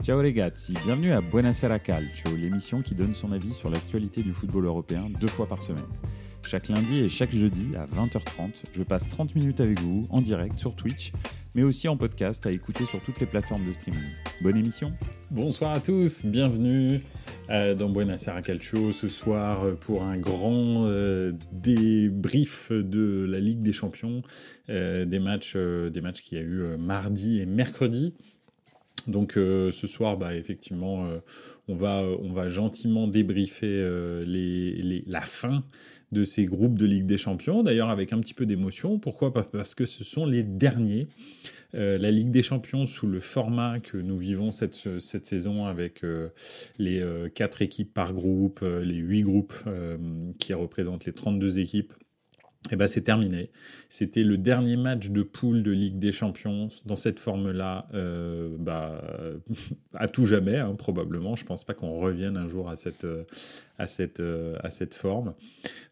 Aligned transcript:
Ciao 0.00 0.16
ragazzi, 0.16 0.74
bienvenue 0.84 1.12
à 1.12 1.20
Buonasera 1.20 1.80
Calcio, 1.80 2.34
l'émission 2.36 2.82
qui 2.82 2.94
donne 2.94 3.14
son 3.14 3.32
avis 3.32 3.52
sur 3.52 3.68
l'actualité 3.68 4.22
du 4.22 4.30
football 4.30 4.64
européen 4.64 5.10
deux 5.20 5.26
fois 5.26 5.46
par 5.46 5.60
semaine. 5.60 5.84
Chaque 6.46 6.68
lundi 6.68 7.00
et 7.00 7.08
chaque 7.08 7.32
jeudi 7.32 7.74
à 7.76 7.84
20h30, 7.84 8.62
je 8.72 8.82
passe 8.84 9.08
30 9.08 9.34
minutes 9.34 9.60
avec 9.60 9.80
vous 9.80 10.06
en 10.10 10.22
direct 10.22 10.56
sur 10.56 10.76
Twitch, 10.76 11.12
mais 11.54 11.64
aussi 11.64 11.88
en 11.88 11.96
podcast 11.96 12.46
à 12.46 12.52
écouter 12.52 12.84
sur 12.84 13.02
toutes 13.02 13.18
les 13.18 13.26
plateformes 13.26 13.66
de 13.66 13.72
streaming. 13.72 14.00
Bonne 14.40 14.56
émission 14.56 14.92
Bonsoir 15.32 15.72
à 15.72 15.80
tous, 15.80 16.24
bienvenue 16.24 17.02
euh, 17.50 17.74
dans 17.74 17.90
Buonasera 17.90 18.40
Calcio 18.40 18.92
ce 18.92 19.08
soir 19.08 19.76
pour 19.80 20.04
un 20.04 20.16
grand 20.16 20.86
euh, 20.86 21.32
débrief 21.50 22.70
de 22.70 23.26
la 23.28 23.40
Ligue 23.40 23.62
des 23.62 23.72
Champions, 23.72 24.22
euh, 24.70 25.04
des 25.04 25.18
matchs, 25.18 25.56
des 25.56 26.00
matchs 26.00 26.22
qu'il 26.22 26.38
y 26.38 26.40
a 26.40 26.44
eu 26.44 26.78
mardi 26.78 27.40
et 27.40 27.46
mercredi. 27.46 28.14
Donc 29.08 29.32
ce 29.34 29.86
soir, 29.86 30.16
bah, 30.16 30.34
effectivement, 30.34 31.08
on, 31.66 31.74
va, 31.74 32.02
on 32.22 32.32
va 32.32 32.48
gentiment 32.48 33.08
débriefer 33.08 33.82
la 34.24 35.20
fin 35.20 35.64
de 36.12 36.24
ces 36.24 36.46
groupes 36.46 36.78
de 36.78 36.86
Ligue 36.86 37.06
des 37.06 37.18
Champions, 37.18 37.62
d'ailleurs 37.62 37.90
avec 37.90 38.12
un 38.12 38.20
petit 38.20 38.34
peu 38.34 38.46
d'émotion. 38.46 38.98
Pourquoi 38.98 39.32
Parce 39.32 39.74
que 39.74 39.86
ce 39.86 40.04
sont 40.04 40.26
les 40.26 40.42
derniers. 40.42 41.08
la 41.72 42.10
Ligue 42.10 42.30
des 42.30 42.42
Champions 42.42 42.84
sous 42.84 43.06
le 43.06 43.20
format 43.20 43.80
que 43.80 43.96
nous 43.96 44.18
vivons 44.18 44.52
cette, 44.52 44.74
saison 45.00 45.66
avec 45.66 46.02
les 46.78 47.02
quatre 47.34 47.62
équipes 47.62 47.92
par 47.92 48.12
groupe, 48.12 48.60
les 48.62 48.96
huit 48.96 49.22
groupes 49.22 49.54
qui 50.38 50.54
représentent 50.54 51.04
les 51.06 51.12
32 51.12 51.58
équipes 51.58 51.94
eh 52.70 52.76
ben 52.76 52.86
c'est 52.86 53.02
terminé. 53.02 53.50
C'était 53.88 54.24
le 54.24 54.36
dernier 54.36 54.76
match 54.76 55.08
de 55.10 55.22
poule 55.22 55.62
de 55.62 55.70
Ligue 55.70 55.98
des 55.98 56.12
Champions 56.12 56.68
dans 56.84 56.96
cette 56.96 57.18
forme-là, 57.18 57.88
euh, 57.94 58.56
bah, 58.58 59.02
à 59.94 60.08
tout 60.08 60.26
jamais 60.26 60.58
hein, 60.58 60.74
probablement. 60.76 61.36
Je 61.36 61.44
pense 61.44 61.64
pas 61.64 61.74
qu'on 61.74 61.98
revienne 61.98 62.36
un 62.36 62.48
jour 62.48 62.68
à 62.68 62.76
cette 62.76 63.06
à 63.78 63.86
cette 63.86 64.22
à 64.62 64.70
cette 64.70 64.94
forme. 64.94 65.34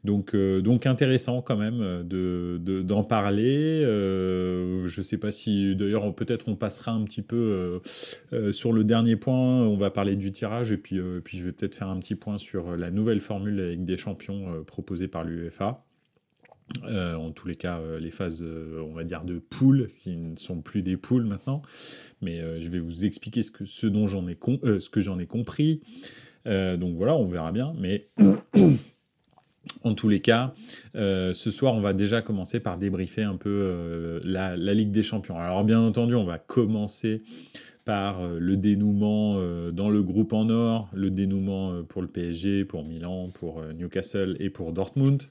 Donc 0.07 0.35
euh, 0.35 0.63
donc 0.63 0.87
intéressant 0.87 1.43
quand 1.43 1.57
même 1.57 2.03
de 2.05 2.59
d'en 2.83 3.05
parler. 3.05 3.83
Euh, 3.85 4.87
je 4.87 5.03
sais 5.03 5.19
pas 5.19 5.31
si 5.31 5.75
d'ailleurs 5.77 6.15
peut-être 6.15 6.49
on 6.49 6.55
passera 6.55 6.93
un 6.93 7.03
petit 7.05 7.23
peu 7.23 7.81
euh, 8.33 8.53
sur 8.53 8.73
le 8.73 8.85
dernier 8.85 9.17
point. 9.17 9.63
On 9.63 9.77
va 9.77 9.91
parler 9.91 10.17
du 10.17 10.33
tirage 10.33 10.71
et 10.71 10.79
puis 10.79 11.01
puis 11.25 11.39
je 11.39 11.45
vais 11.45 11.53
peut-être 11.53 11.75
faire 11.75 11.89
un 11.89 11.99
petit 11.99 12.15
point 12.15 12.39
sur 12.39 12.77
la 12.77 12.91
nouvelle 12.91 13.21
formule 13.21 13.61
avec 13.61 13.85
des 13.85 13.99
champions 13.99 14.65
proposée 14.65 15.09
par 15.09 15.25
l'UEFA. 15.25 15.85
Euh, 16.85 17.15
en 17.15 17.31
tous 17.31 17.47
les 17.47 17.57
cas, 17.57 17.79
euh, 17.79 18.01
les 18.01 18.11
phases, 18.11 18.43
euh, 18.43 18.83
on 18.83 18.93
va 18.93 19.05
dire, 19.05 19.25
de 19.25 19.39
poules, 19.39 19.89
qui 19.99 20.17
ne 20.17 20.37
sont 20.37 20.61
plus 20.61 20.83
des 20.83 20.97
poules 20.97 21.25
maintenant. 21.25 21.63
Mais 22.23 22.41
je 22.61 22.69
vais 22.71 22.79
vous 22.79 23.05
expliquer 23.05 23.43
ce, 23.43 23.51
que, 23.51 23.65
ce 23.65 23.87
dont 23.87 24.07
j'en 24.07 24.27
ai, 24.27 24.35
compris. 25.27 25.83
donc 26.47 26.97
voilà, 26.97 27.15
on 27.15 27.27
verra 27.27 27.53
bien. 27.53 27.75
Mais 27.79 28.09
en 29.85 29.95
tous 29.95 30.09
les 30.09 30.21
cas, 30.21 30.55
ce 30.95 31.51
soir, 31.51 31.75
on 31.75 31.81
va 31.81 31.93
déjà 31.93 32.23
commencer 32.23 32.59
par 32.59 32.79
débriefer 32.79 33.23
un 33.23 33.37
peu 33.37 34.21
la, 34.25 34.57
Ligue 34.57 34.93
des 34.93 35.03
Champions. 35.03 35.39
Alors 35.39 35.63
bien 35.63 35.81
entendu, 35.81 36.15
on 36.15 36.25
va 36.25 36.39
commencer 36.39 37.23
par 37.85 38.27
le 38.27 38.57
dénouement 38.57 39.39
dans 39.73 39.91
le 39.91 40.03
groupe 40.03 40.33
en 40.33 40.49
or, 40.49 40.89
le 40.95 41.11
dénouement 41.11 41.83
pour 41.83 42.01
le 42.01 42.09
PSG, 42.09 42.65
pour 42.65 42.83
Milan, 42.83 43.29
pour 43.35 43.63
Newcastle 43.75 44.37
et 44.41 44.49
pour 44.49 44.73
Dortmund. 44.73 45.23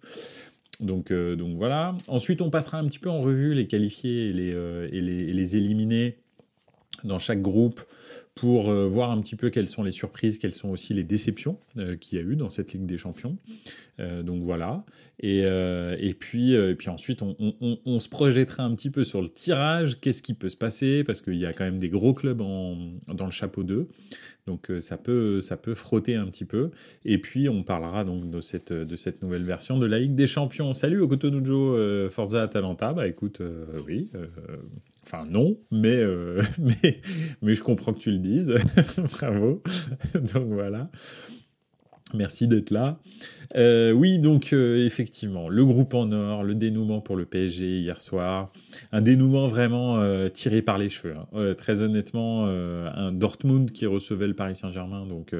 Donc, 0.79 1.11
euh, 1.11 1.35
donc 1.35 1.55
voilà. 1.55 1.95
Ensuite, 2.07 2.41
on 2.41 2.49
passera 2.49 2.77
un 2.77 2.85
petit 2.85 2.99
peu 2.99 3.09
en 3.09 3.19
revue 3.19 3.53
les 3.53 3.67
qualifiés 3.67 4.29
et 4.29 4.33
les, 4.33 4.53
euh, 4.53 4.87
les, 4.91 5.33
les 5.33 5.55
éliminés 5.55 6.17
dans 7.03 7.19
chaque 7.19 7.41
groupe 7.41 7.81
pour 8.33 8.69
euh, 8.69 8.85
voir 8.85 9.11
un 9.11 9.21
petit 9.21 9.35
peu 9.35 9.49
quelles 9.49 9.69
sont 9.69 9.83
les 9.83 9.93
surprises, 9.93 10.37
quelles 10.37 10.53
sont 10.53 10.69
aussi 10.69 10.93
les 10.93 11.03
déceptions 11.03 11.57
qu'il 12.01 12.17
y 12.17 12.21
a 12.21 12.23
eu 12.25 12.35
dans 12.35 12.49
cette 12.49 12.73
Ligue 12.73 12.85
des 12.85 12.97
Champions. 12.97 13.37
Donc 13.97 14.43
voilà. 14.43 14.83
Et, 15.21 15.39
et, 15.43 16.13
puis, 16.13 16.53
et 16.53 16.75
puis 16.75 16.89
ensuite, 16.89 17.21
on, 17.21 17.35
on, 17.85 17.99
se 18.01 18.09
projettera 18.09 18.63
un 18.63 18.75
petit 18.75 18.89
peu 18.89 19.05
sur 19.05 19.21
le 19.21 19.29
tirage, 19.29 20.01
qu'est-ce 20.01 20.21
qui 20.21 20.33
peut 20.33 20.49
se 20.49 20.57
passer, 20.57 21.05
parce 21.05 21.21
qu'il 21.21 21.37
y 21.37 21.45
a 21.45 21.53
quand 21.53 21.63
même 21.63 21.77
des 21.77 21.87
gros 21.87 22.13
clubs 22.13 22.39
dans 22.39 23.25
le 23.25 23.31
chapeau 23.31 23.63
2. 23.63 23.87
Donc 24.47 24.71
ça 24.79 24.97
peut, 24.97 25.41
ça 25.41 25.57
peut 25.57 25.73
frotter 25.73 26.15
un 26.15 26.27
petit 26.27 26.45
peu. 26.45 26.71
Et 27.03 27.19
puis 27.19 27.49
on 27.49 27.63
parlera 27.63 28.03
donc 28.03 28.29
de 28.29 28.41
cette, 28.41 28.71
nouvelle 29.23 29.43
version 29.43 29.77
de 29.77 29.85
la 29.85 29.99
Ligue 29.99 30.15
des 30.15 30.27
Champions. 30.27 30.73
Salut 30.73 31.01
Okotonujo, 31.01 32.09
Forza 32.09 32.43
Atalanta. 32.43 32.93
Bah 32.93 33.07
écoute, 33.07 33.41
oui, 33.87 34.09
Enfin 35.05 35.25
non, 35.29 35.57
mais, 35.71 35.97
euh, 35.97 36.41
mais, 36.59 36.99
mais 37.41 37.53
je 37.53 37.61
comprends 37.61 37.93
que 37.93 37.99
tu 37.99 38.11
le 38.11 38.17
dises. 38.17 38.55
Bravo. 39.13 39.61
donc 40.15 40.47
voilà. 40.47 40.89
Merci 42.13 42.47
d'être 42.47 42.69
là. 42.69 42.99
Euh, 43.55 43.91
oui, 43.91 44.19
donc 44.19 44.53
euh, 44.53 44.85
effectivement, 44.85 45.49
le 45.49 45.65
groupe 45.65 45.93
en 45.95 46.11
or, 46.11 46.43
le 46.43 46.53
dénouement 46.53 47.01
pour 47.01 47.15
le 47.15 47.25
PSG 47.25 47.79
hier 47.79 47.99
soir, 47.99 48.51
un 48.91 49.01
dénouement 49.01 49.47
vraiment 49.47 49.99
tiré 50.29 50.61
par 50.61 50.77
les 50.77 50.89
cheveux. 50.89 51.15
Hein. 51.15 51.53
très 51.57 51.81
honnêtement, 51.81 52.45
un 52.45 53.11
Dortmund 53.11 53.71
qui 53.71 53.85
recevait 53.85 54.27
le 54.27 54.35
Paris 54.35 54.55
Saint-Germain, 54.55 55.05
donc 55.07 55.33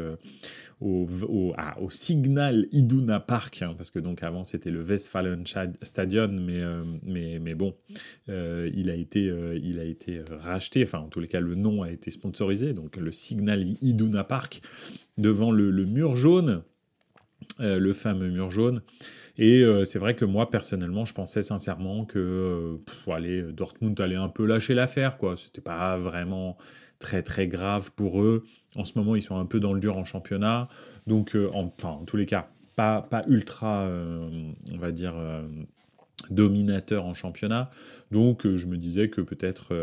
ah, 1.58 1.80
au 1.80 1.90
Signal 1.90 2.68
Iduna 2.72 3.19
Park, 3.19 3.62
hein, 3.62 3.74
parce 3.78 3.91
que 3.91 4.00
donc 4.00 4.24
avant 4.24 4.44
c'était 4.44 4.72
le 4.72 4.84
Westfalen 4.84 5.44
Stadion, 5.81 6.28
mais, 6.28 6.62
euh, 6.62 6.84
mais, 7.03 7.40
mais 7.40 7.56
bon, 7.56 7.75
euh, 8.30 8.69
il, 8.74 8.90
a 8.90 8.96
été, 8.96 9.30
euh, 9.30 9.58
il 9.62 9.80
a 9.80 9.86
été 9.86 10.22
racheté, 10.30 10.84
enfin 10.84 11.00
en 11.00 11.08
tous 11.08 11.22
les 11.22 11.28
cas 11.28 11.40
le 11.40 11.56
nom 11.56 11.81
a 11.81 11.91
été 11.91 12.12
sponsorisé, 12.12 12.74
donc 12.74 12.97
le 12.97 13.12
Signal 13.12 13.66
Iduna 13.81 14.25
Park, 14.25 14.62
devant 15.18 15.52
le, 15.52 15.72
le 15.72 15.86
mur 15.86 16.16
jaune, 16.16 16.63
le 17.59 17.94
fameux 17.94 18.30
mur 18.30 18.50
jaune. 18.50 18.81
Et 19.38 19.63
c'est 19.86 20.00
vrai 20.00 20.16
que 20.16 20.25
moi, 20.25 20.50
personnellement, 20.50 21.06
je 21.06 21.13
pensais 21.13 21.44
sincèrement 21.44 22.06
que 22.06 22.80
allez, 23.07 23.44
Dortmund 23.53 24.00
allait 24.00 24.16
un 24.16 24.30
peu 24.30 24.46
lâcher 24.46 24.74
l'affaire, 24.74 25.18
quoi. 25.18 25.36
C'était 25.38 25.62
pas 25.62 25.97
vraiment 25.97 26.57
très 27.00 27.22
très 27.22 27.47
grave 27.47 27.91
pour 27.95 28.22
eux. 28.22 28.44
En 28.75 28.85
ce 28.85 28.97
moment, 28.97 29.16
ils 29.16 29.23
sont 29.23 29.38
un 29.38 29.45
peu 29.45 29.59
dans 29.59 29.73
le 29.73 29.79
dur 29.79 29.97
en 29.97 30.03
championnat. 30.03 30.67
Donc, 31.07 31.35
euh, 31.35 31.50
enfin, 31.53 31.89
en 31.89 32.06
tous 32.06 32.17
les 32.17 32.25
cas, 32.25 32.50
pas, 32.75 33.01
pas 33.01 33.23
ultra, 33.28 33.83
euh, 33.83 34.51
on 34.72 34.78
va 34.78 34.91
dire, 34.91 35.13
euh, 35.16 35.47
dominateur 36.29 37.06
en 37.06 37.13
championnat. 37.13 37.69
Donc, 38.11 38.47
je 38.47 38.66
me 38.67 38.78
disais 38.78 39.09
que 39.09 39.22
peut-être 39.22 39.75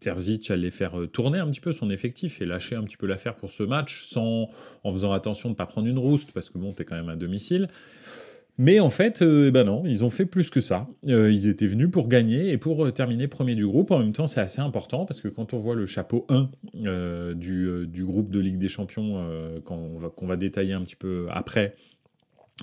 Terzic 0.00 0.50
allait 0.50 0.70
faire 0.70 0.94
tourner 1.12 1.38
un 1.38 1.50
petit 1.50 1.60
peu 1.60 1.72
son 1.72 1.90
effectif 1.90 2.40
et 2.40 2.46
lâcher 2.46 2.74
un 2.76 2.84
petit 2.84 2.96
peu 2.96 3.06
l'affaire 3.06 3.36
pour 3.36 3.50
ce 3.50 3.62
match, 3.62 4.02
sans, 4.02 4.48
en 4.82 4.92
faisant 4.92 5.12
attention 5.12 5.50
de 5.50 5.54
ne 5.54 5.56
pas 5.56 5.66
prendre 5.66 5.88
une 5.88 5.98
rouste, 5.98 6.32
parce 6.32 6.48
que 6.48 6.58
bon, 6.58 6.72
t'es 6.72 6.84
quand 6.84 6.96
même 6.96 7.08
à 7.10 7.16
domicile. 7.16 7.68
Mais 8.62 8.78
en 8.78 8.90
fait, 8.90 9.22
euh, 9.22 9.46
eh 9.48 9.50
ben 9.50 9.64
non, 9.64 9.84
ils 9.86 10.04
ont 10.04 10.10
fait 10.10 10.26
plus 10.26 10.50
que 10.50 10.60
ça. 10.60 10.86
Euh, 11.08 11.32
ils 11.32 11.46
étaient 11.46 11.66
venus 11.66 11.90
pour 11.90 12.08
gagner 12.08 12.52
et 12.52 12.58
pour 12.58 12.84
euh, 12.84 12.92
terminer 12.92 13.26
premier 13.26 13.54
du 13.54 13.66
groupe. 13.66 13.90
En 13.90 13.98
même 13.98 14.12
temps, 14.12 14.26
c'est 14.26 14.42
assez 14.42 14.60
important 14.60 15.06
parce 15.06 15.22
que 15.22 15.28
quand 15.28 15.54
on 15.54 15.58
voit 15.58 15.74
le 15.74 15.86
chapeau 15.86 16.26
1 16.28 16.50
du, 17.36 17.86
du, 17.86 18.04
groupe 18.04 18.30
de 18.30 18.38
Ligue 18.38 18.58
des 18.58 18.68
Champions, 18.68 19.26
qu'on 19.64 19.96
va, 19.96 20.12
va 20.20 20.36
détailler 20.36 20.74
un 20.74 20.82
petit 20.82 20.94
peu 20.94 21.26
après, 21.30 21.74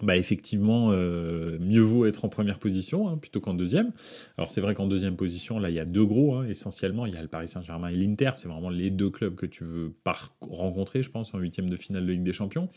bah 0.03 0.15
effectivement, 0.15 0.91
mieux 0.91 1.81
vaut 1.81 2.05
être 2.05 2.25
en 2.25 2.29
première 2.29 2.59
position 2.59 3.09
hein, 3.09 3.17
plutôt 3.17 3.39
qu'en 3.39 3.55
deuxième. 3.55 3.91
Alors 4.37 4.51
c'est 4.51 4.61
vrai 4.61 4.75
qu'en 4.75 4.85
deuxième 4.85 5.15
position, 5.15 5.57
là, 5.57 5.71
il 5.71 5.75
y 5.75 5.79
a 5.79 5.85
deux 5.85 6.05
gros, 6.05 6.35
hein, 6.35 6.45
essentiellement. 6.47 7.07
Il 7.07 7.15
y 7.15 7.17
a 7.17 7.23
le 7.23 7.27
Paris 7.27 7.47
Saint-Germain 7.47 7.87
et 7.87 7.95
l'Inter. 7.95 8.31
C'est 8.35 8.47
vraiment 8.47 8.69
les 8.69 8.91
deux 8.91 9.09
clubs 9.09 9.33
que 9.33 9.47
tu 9.47 9.63
veux 9.63 9.91
pas 10.03 10.15
rencontrer, 10.41 11.01
je 11.01 11.09
pense, 11.09 11.33
en 11.33 11.39
huitième 11.39 11.71
de 11.71 11.75
finale 11.75 12.05
de 12.05 12.11
Ligue 12.11 12.23
des 12.23 12.33
Champions. 12.33 12.69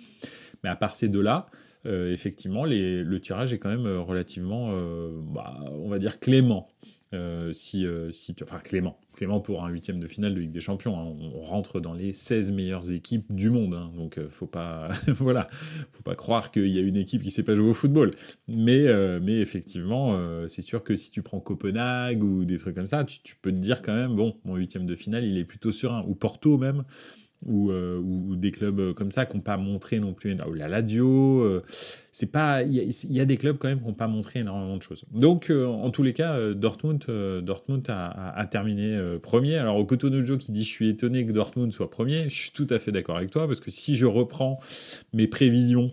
Mais 0.64 0.70
à 0.70 0.76
part 0.76 0.94
ces 0.94 1.08
deux-là, 1.08 1.50
euh, 1.87 2.13
effectivement, 2.13 2.65
le 2.65 3.19
tirage 3.19 3.53
est 3.53 3.59
quand 3.59 3.71
même 3.71 3.87
euh, 3.87 4.01
relativement, 4.01 4.71
euh, 4.73 5.19
bah, 5.23 5.59
on 5.71 5.89
va 5.89 5.99
dire, 5.99 6.21
clément. 6.21 6.69
si, 7.53 7.85
si 8.13 8.37
enfin 8.43 8.61
clément, 8.61 8.97
clément 9.15 9.41
pour 9.41 9.65
un 9.65 9.69
huitième 9.69 9.99
de 9.99 10.07
finale 10.07 10.33
de 10.33 10.41
Ligue 10.41 10.53
des 10.53 10.61
Champions. 10.61 10.97
Hein. 10.97 11.17
On 11.35 11.41
rentre 11.41 11.81
dans 11.81 11.93
les 11.93 12.12
16 12.12 12.53
meilleures 12.53 12.93
équipes 12.93 13.35
du 13.35 13.50
monde, 13.50 13.75
hein. 13.75 13.91
donc 13.97 14.21
faut 14.29 14.47
pas, 14.47 14.88
voilà, 15.09 15.49
faut 15.91 16.05
pas 16.05 16.15
croire 16.15 16.53
qu'il 16.53 16.69
y 16.69 16.79
a 16.79 16.82
une 16.82 16.97
équipe 16.97 17.23
qui 17.23 17.32
sait 17.32 17.43
pas 17.43 17.56
jouer 17.56 17.71
au 17.71 17.75
football. 17.75 18.12
Mais, 18.47 18.87
mais 19.21 19.41
effectivement, 19.41 20.17
c'est 20.47 20.62
sûr 20.62 20.85
que 20.85 20.94
si 20.97 21.11
tu 21.11 21.23
prends 21.23 21.41
Copenhague 21.41 22.23
ou 22.23 22.44
des 22.44 22.59
trucs 22.59 22.76
comme 22.76 22.87
ça, 22.87 23.03
tu, 23.03 23.21
tu 23.23 23.35
peux 23.43 23.50
te 23.50 23.56
dire 23.56 23.83
quand 23.83 23.94
même, 23.94 24.15
bon, 24.15 24.37
mon 24.44 24.55
huitième 24.55 24.87
de 24.87 24.94
finale, 24.94 25.25
il 25.25 25.37
est 25.37 25.44
plutôt 25.44 25.73
serein, 25.73 26.05
ou 26.06 26.15
Porto 26.15 26.59
même. 26.59 26.85
Euh, 27.48 27.98
ou, 27.98 28.37
des 28.37 28.50
clubs 28.50 28.78
euh, 28.81 28.92
comme 28.92 29.10
ça 29.10 29.25
qui 29.25 29.34
n'ont 29.34 29.42
pas 29.42 29.56
montré 29.56 29.98
non 29.98 30.12
plus 30.12 30.37
la 30.37 30.69
Lazio 30.69 31.40
euh, 31.40 31.62
c'est 32.12 32.31
pas 32.31 32.62
il 32.62 32.75
y, 32.75 33.20
a 33.20 33.25
des 33.25 33.38
clubs 33.38 33.56
quand 33.56 33.69
même 33.69 33.81
qui 33.81 33.87
n'ont 33.87 33.94
pas 33.94 34.08
montré 34.08 34.40
énormément 34.40 34.76
de 34.76 34.82
choses. 34.82 35.04
Donc 35.10 35.50
en 35.50 35.88
tous 35.90 36.02
les 36.02 36.12
cas 36.12 36.52
Dortmund 36.52 37.02
Dortmund 37.42 37.87
a, 37.88 38.46
terminé 38.50 39.00
premier. 39.22 39.56
Alors 39.56 39.76
au 39.76 39.87
Cotonou 39.87 40.37
qui 40.37 40.52
dit 40.52 40.64
je 40.64 40.69
suis 40.69 40.88
étonné 40.88 41.25
que 41.25 41.32
Dortmund 41.32 41.72
soit 41.72 41.88
premier. 41.88 42.25
Je 42.25 42.34
suis 42.34 42.50
tout 42.50 42.66
à 42.69 42.78
fait 42.78 42.92
d'accord 42.92 43.16
avec 43.16 43.31
toi 43.31 43.46
parce 43.46 43.60
que 43.60 43.70
si 43.70 43.96
je 43.96 44.06
reprends 44.06 44.58
mes 45.14 45.28
prévisions 45.28 45.92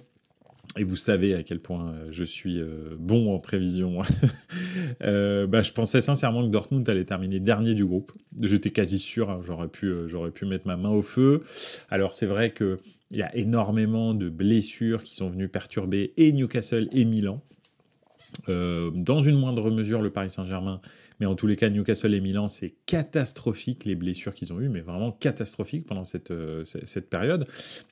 et 0.78 0.84
vous 0.84 0.96
savez 0.96 1.34
à 1.34 1.44
quel 1.44 1.60
point 1.60 1.92
euh, 1.92 2.08
je 2.12 2.24
suis 2.24 2.60
euh, 2.60 2.96
bon 2.98 3.34
en 3.34 3.40
prévision. 3.40 4.02
euh, 5.04 5.48
bah, 5.48 5.62
je 5.62 5.72
pensais 5.72 6.02
sincèrement 6.02 6.44
que 6.44 6.52
Dortmund 6.52 6.88
allait 6.90 7.06
terminer 7.06 7.40
dernier 7.40 7.74
du 7.74 7.86
groupe. 7.86 8.12
J'étais 8.42 8.70
quasi 8.70 9.00
sûr, 9.00 9.30
hein, 9.30 9.40
j'aurais 9.44 9.68
pu, 9.68 9.92
pu 10.34 10.46
mettre 10.46 10.68
ma 10.68 10.78
main 10.78 10.90
au 10.90 11.02
feu. 11.02 11.44
Alors 11.90 12.16
c'est 12.16 12.26
vrai 12.26 12.52
que 12.52 12.78
il 13.12 13.18
y 13.18 13.24
a 13.24 13.34
énormément 13.36 14.14
de 14.14 14.30
blessures 14.30 15.04
qui 15.04 15.16
sont 15.16 15.30
venues 15.30 15.48
perturber 15.48 16.14
et 16.18 16.34
Newcastle 16.34 16.90
et 16.92 17.06
Milan. 17.06 17.42
Dans 18.48 19.22
une 19.22 19.38
moindre 19.38 19.72
mesure, 19.72 20.02
le 20.02 20.10
Paris 20.10 20.30
Saint-Germain 20.30 20.82
mais 21.20 21.26
en 21.26 21.36
tous 21.36 21.48
les 21.48 21.56
cas, 21.56 21.70
Newcastle 21.70 22.14
et 22.14 22.22
Milan, 22.22 22.48
c'est 22.48 22.76
catastrophique 22.86 23.86
les 23.86 23.96
blessures 23.96 24.34
qu'ils 24.34 24.54
ont 24.54 24.60
eues, 24.60 24.70
mais 24.70 24.82
vraiment 24.82 25.12
catastrophique 25.12 25.86
pendant 25.86 26.04
cette, 26.04 26.32
euh, 26.32 26.64
cette 26.64 27.10
période. 27.10 27.48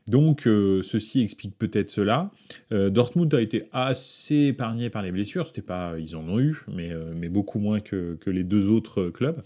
Donc, 0.07 0.45
euh, 0.47 0.83
ceci 0.83 1.21
explique 1.21 1.57
peut-être 1.57 1.89
cela. 1.89 2.31
Euh, 2.71 2.89
Dortmund 2.89 3.33
a 3.33 3.41
été 3.41 3.63
assez 3.71 4.35
épargné 4.47 4.89
par 4.89 5.01
les 5.01 5.11
blessures. 5.11 5.47
C'était 5.47 5.63
pas, 5.63 5.95
ils 5.97 6.15
en 6.15 6.27
ont 6.29 6.39
eu, 6.39 6.63
mais, 6.71 6.91
mais 7.15 7.29
beaucoup 7.29 7.59
moins 7.59 7.79
que, 7.79 8.15
que 8.15 8.29
les 8.29 8.43
deux 8.43 8.67
autres 8.67 9.09
clubs. 9.09 9.41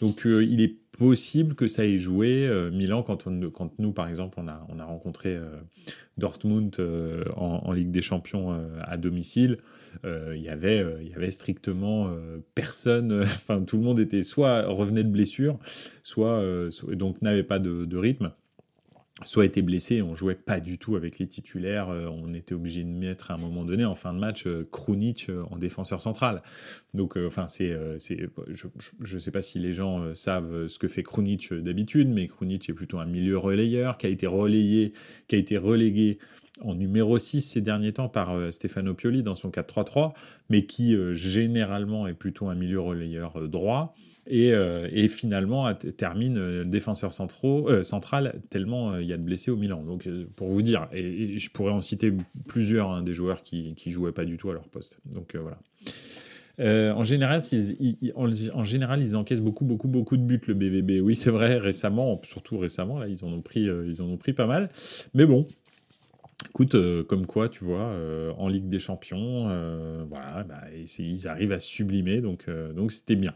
Donc, 0.00 0.22
il 0.24 0.60
est 0.60 0.76
possible 0.92 1.54
que 1.54 1.68
ça 1.68 1.84
ait 1.84 1.98
joué 1.98 2.48
Milan 2.72 3.02
quand, 3.02 3.26
on, 3.26 3.50
quand 3.50 3.78
nous, 3.78 3.92
par 3.92 4.08
exemple, 4.08 4.38
on 4.40 4.48
a, 4.48 4.66
on 4.68 4.78
a 4.78 4.84
rencontré 4.84 5.38
Dortmund 6.18 6.74
en, 7.36 7.60
en, 7.64 7.72
Ligue 7.72 7.90
des 7.90 8.02
Champions 8.02 8.58
à 8.82 8.96
domicile. 8.96 9.58
Euh, 10.04 10.34
il 10.36 10.42
y 10.42 10.48
avait 10.48 10.80
euh, 10.80 11.02
y 11.02 11.14
avait 11.14 11.30
strictement 11.30 12.08
euh, 12.08 12.38
personne 12.54 13.22
enfin 13.22 13.62
tout 13.62 13.76
le 13.76 13.82
monde 13.82 14.00
était 14.00 14.22
soit 14.22 14.66
revenait 14.66 15.02
de 15.02 15.10
blessure 15.10 15.58
soit, 16.02 16.42
donc 16.92 17.20
n'avait 17.22 17.42
pas 17.42 17.58
de, 17.58 17.96
rythme 17.96 18.32
soit 19.24 19.44
était 19.44 19.60
blessé, 19.60 20.00
on 20.00 20.14
jouait 20.14 20.34
pas 20.34 20.60
du 20.60 20.78
tout 20.78 20.96
avec 20.96 21.18
les 21.18 21.26
titulaires, 21.26 21.88
on 21.88 22.32
était 22.32 22.54
obligé 22.54 22.82
de 22.82 22.88
mettre 22.88 23.30
à 23.30 23.34
un 23.34 23.36
moment 23.36 23.64
donné 23.64 23.84
en 23.84 23.94
fin 23.94 24.14
de 24.14 24.18
match 24.18 24.46
Krunic 24.72 25.30
en 25.50 25.58
défenseur 25.58 26.00
central. 26.00 26.42
Donc 26.94 27.18
enfin 27.18 27.46
c'est 27.46 27.78
je, 28.48 28.66
je 29.02 29.18
sais 29.18 29.30
pas 29.30 29.42
si 29.42 29.58
les 29.58 29.74
gens 29.74 30.14
savent 30.14 30.68
ce 30.68 30.78
que 30.78 30.88
fait 30.88 31.02
Krunic 31.02 31.52
d'habitude, 31.52 32.08
mais 32.08 32.28
Krunic 32.28 32.70
est 32.70 32.72
plutôt 32.72 32.98
un 32.98 33.04
milieu 33.04 33.36
relayeur 33.36 33.98
qui 33.98 34.06
a 34.06 34.10
été 34.10 34.26
relayé, 34.26 34.94
qui 35.28 35.36
a 35.36 35.38
été 35.38 35.58
relégué 35.58 36.18
en 36.62 36.74
numéro 36.74 37.18
6 37.18 37.40
ces 37.40 37.60
derniers 37.60 37.92
temps 37.92 38.08
par 38.08 38.30
euh, 38.30 38.50
Stefano 38.50 38.94
Pioli 38.94 39.22
dans 39.22 39.34
son 39.34 39.50
4-3-3, 39.50 40.12
mais 40.48 40.66
qui 40.66 40.94
euh, 40.94 41.14
généralement 41.14 42.06
est 42.06 42.14
plutôt 42.14 42.48
un 42.48 42.54
milieu 42.54 42.80
relayeur 42.80 43.36
euh, 43.36 43.48
droit. 43.48 43.94
Et, 44.26 45.08
finalement 45.08 45.74
termine 45.74 46.62
défenseur 46.62 47.12
central 47.12 48.40
tellement 48.48 48.96
il 48.98 49.06
y 49.06 49.12
a 49.12 49.16
de 49.16 49.24
blessés 49.24 49.50
au 49.50 49.56
Milan. 49.56 49.82
Donc 49.82 50.08
pour 50.36 50.46
vous 50.46 50.62
dire, 50.62 50.88
et, 50.92 51.36
je 51.36 51.50
pourrais 51.50 51.72
en 51.72 51.80
citer 51.80 52.12
plusieurs 52.46 52.90
hein, 52.92 53.02
des 53.02 53.12
joueurs 53.12 53.42
qui 53.42 53.74
qui 53.74 53.90
jouaient 53.90 54.12
pas 54.12 54.24
du 54.24 54.36
tout 54.36 54.50
à 54.50 54.54
leur 54.54 54.68
poste. 54.68 55.00
Donc 55.04 55.34
voilà. 55.34 55.58
En, 56.94 57.02
général, 57.02 57.40
ils, 57.50 58.12
général, 58.62 59.00
ils 59.00 59.16
encaissent 59.16 59.40
beaucoup, 59.40 59.64
beaucoup, 59.64 59.88
beaucoup 59.88 60.16
de 60.16 60.22
buts, 60.22 60.42
le 60.46 60.54
BVB. 60.54 61.02
Oui, 61.02 61.16
c'est 61.16 61.30
vrai, 61.30 61.56
récemment, 61.58 62.20
surtout 62.22 62.58
récemment, 62.58 63.00
là, 63.00 63.08
ils 63.08 63.24
en 63.24 63.32
ont 63.32 63.40
pris, 63.40 63.62
ils 63.62 64.02
en 64.02 64.04
ont 64.04 64.18
pris 64.18 64.34
pas 64.34 64.46
mal. 64.46 64.70
Mais 65.14 65.26
bon, 65.26 65.46
Euh, 66.74 67.04
comme 67.04 67.26
quoi, 67.26 67.48
tu 67.48 67.64
vois, 67.64 67.80
euh, 67.80 68.32
en 68.36 68.48
Ligue 68.48 68.68
des 68.68 68.78
Champions, 68.78 69.48
euh, 69.48 70.04
voilà, 70.08 70.44
bah, 70.44 70.62
ils 70.98 71.28
arrivent 71.28 71.52
à 71.52 71.60
sublimer, 71.60 72.20
donc 72.20 72.46
c'était 72.88 73.16
bien. 73.16 73.34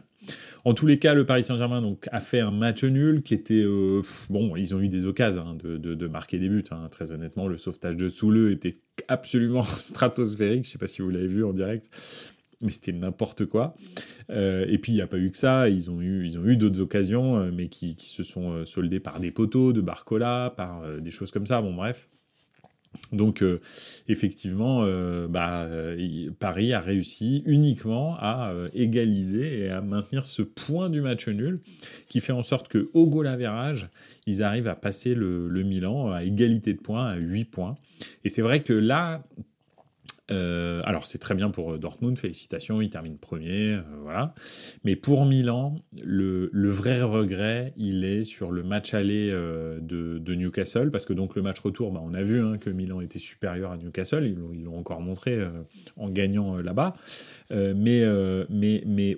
En 0.63 0.73
tous 0.73 0.87
les 0.87 0.97
cas, 0.97 1.13
le 1.13 1.25
Paris 1.25 1.43
Saint-Germain 1.43 1.95
a 2.11 2.19
fait 2.19 2.39
un 2.39 2.49
match 2.49 2.83
nul 2.83 3.21
qui 3.21 3.35
était 3.35 3.63
bon. 4.29 4.55
Ils 4.55 4.73
ont 4.73 4.81
eu 4.81 4.87
des 4.87 5.05
occasions 5.05 5.45
hein, 5.49 5.57
de, 5.61 6.07
marquer 6.07 6.39
des 6.39 6.49
buts. 6.49 6.63
Hein, 6.71 6.87
très 6.89 7.11
honnêtement, 7.11 7.47
le 7.47 7.57
sauvetage 7.57 7.95
de 7.95 8.09
Souleux 8.09 8.51
était 8.51 8.73
absolument 9.07 9.61
stratosphérique. 9.77 10.65
Je 10.65 10.71
sais 10.71 10.77
pas 10.79 10.87
si 10.87 11.03
vous 11.03 11.11
l'avez 11.11 11.27
vu 11.27 11.43
en 11.43 11.53
direct, 11.53 11.91
mais 12.61 12.71
c'était 12.71 12.91
n'importe 12.91 13.45
quoi. 13.45 13.75
Et 14.29 14.79
puis 14.81 14.93
il 14.93 14.95
n'y 14.95 15.01
a 15.01 15.07
pas 15.07 15.19
eu 15.19 15.29
que 15.29 15.37
ça, 15.37 15.69
ils 15.69 15.91
ont 15.91 16.01
eu, 16.01 16.57
d'autres 16.57 16.81
occasions, 16.81 17.51
mais 17.51 17.67
qui, 17.67 17.95
qui, 17.95 18.09
se 18.09 18.23
sont 18.23 18.65
soldées 18.65 18.99
par 18.99 19.19
des 19.19 19.29
poteaux 19.29 19.73
de 19.73 19.81
Barcola, 19.81 20.55
par 20.57 20.81
des 20.99 21.11
choses 21.11 21.29
comme 21.29 21.45
ça. 21.45 21.61
Bon 21.61 21.75
bref. 21.75 22.09
Donc 23.11 23.41
euh, 23.41 23.61
effectivement, 24.07 24.83
euh, 24.83 25.27
bah, 25.27 25.63
euh, 25.63 26.29
Paris 26.39 26.73
a 26.73 26.79
réussi 26.79 27.43
uniquement 27.45 28.15
à 28.19 28.51
euh, 28.51 28.69
égaliser 28.73 29.59
et 29.59 29.69
à 29.69 29.81
maintenir 29.81 30.25
ce 30.25 30.41
point 30.41 30.89
du 30.89 31.01
match 31.01 31.27
nul 31.27 31.59
qui 32.09 32.21
fait 32.21 32.33
en 32.33 32.43
sorte 32.43 32.67
que 32.67 32.89
au 32.93 33.07
goal 33.07 33.27
average, 33.27 33.87
ils 34.25 34.43
arrivent 34.43 34.67
à 34.67 34.75
passer 34.75 35.15
le, 35.15 35.47
le 35.47 35.63
Milan 35.63 36.11
à 36.11 36.23
égalité 36.23 36.73
de 36.73 36.79
points 36.79 37.05
à 37.05 37.15
8 37.15 37.45
points. 37.45 37.77
Et 38.23 38.29
c'est 38.29 38.41
vrai 38.41 38.61
que 38.61 38.73
là, 38.73 39.23
euh, 40.31 40.81
alors 40.85 41.05
c'est 41.05 41.19
très 41.19 41.35
bien 41.35 41.51
pour 41.51 41.73
euh, 41.73 41.77
Dortmund, 41.77 42.17
félicitations, 42.17 42.81
il 42.81 42.89
termine 42.89 43.17
premier, 43.17 43.75
euh, 43.75 43.81
voilà. 44.01 44.33
Mais 44.83 44.95
pour 44.95 45.25
Milan, 45.25 45.75
le, 46.01 46.49
vrai 46.69 47.01
regret, 47.03 47.73
il 47.77 48.03
est 48.03 48.23
sur 48.23 48.51
le 48.51 48.63
match 48.63 48.93
aller 48.93 49.29
de, 49.31 50.35
Newcastle, 50.35 50.91
parce 50.91 51.05
que 51.05 51.13
donc 51.13 51.35
le 51.35 51.41
match 51.41 51.59
retour, 51.59 51.91
bah, 51.91 52.01
on 52.03 52.13
a 52.13 52.23
vu 52.23 52.41
hein, 52.41 52.57
que 52.57 52.69
Milan 52.69 53.01
était 53.01 53.19
supérieur 53.19 53.71
à 53.71 53.77
Newcastle, 53.77 54.25
ils 54.25 54.63
l'ont 54.63 54.77
encore 54.77 54.99
montré 54.99 55.37
en 55.95 56.09
gagnant 56.09 56.57
là-bas. 56.57 56.95
mais 57.51 58.05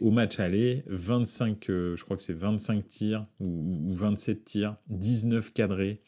au 0.02 0.12
match 0.12 0.40
aller, 0.40 0.84
25, 0.88 1.66
je 1.68 2.04
crois 2.04 2.18
que 2.18 2.24
c'est 2.24 2.38
25 2.38 2.88
tirs 2.88 3.26
ou, 3.40 3.90
ou 3.90 3.94
27 3.94 4.44
tirs, 4.44 4.76
19 4.90 5.54
cadrés. 5.54 6.02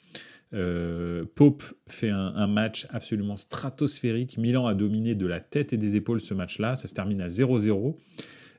Euh, 0.53 1.25
Pope 1.35 1.63
fait 1.87 2.09
un, 2.09 2.47
match 2.47 2.87
absolument 2.89 3.37
stratosphérique. 3.37 4.37
Milan 4.37 4.65
a 4.65 4.73
dominé 4.73 5.15
de 5.15 5.25
la 5.25 5.39
tête 5.39 5.73
et 5.73 5.77
des 5.77 5.95
épaules 5.95 6.19
ce 6.19 6.33
match-là. 6.33 6.75
Ça 6.75 6.87
se 6.87 6.93
termine 6.93 7.21
à 7.21 7.27
0-0. 7.27 7.95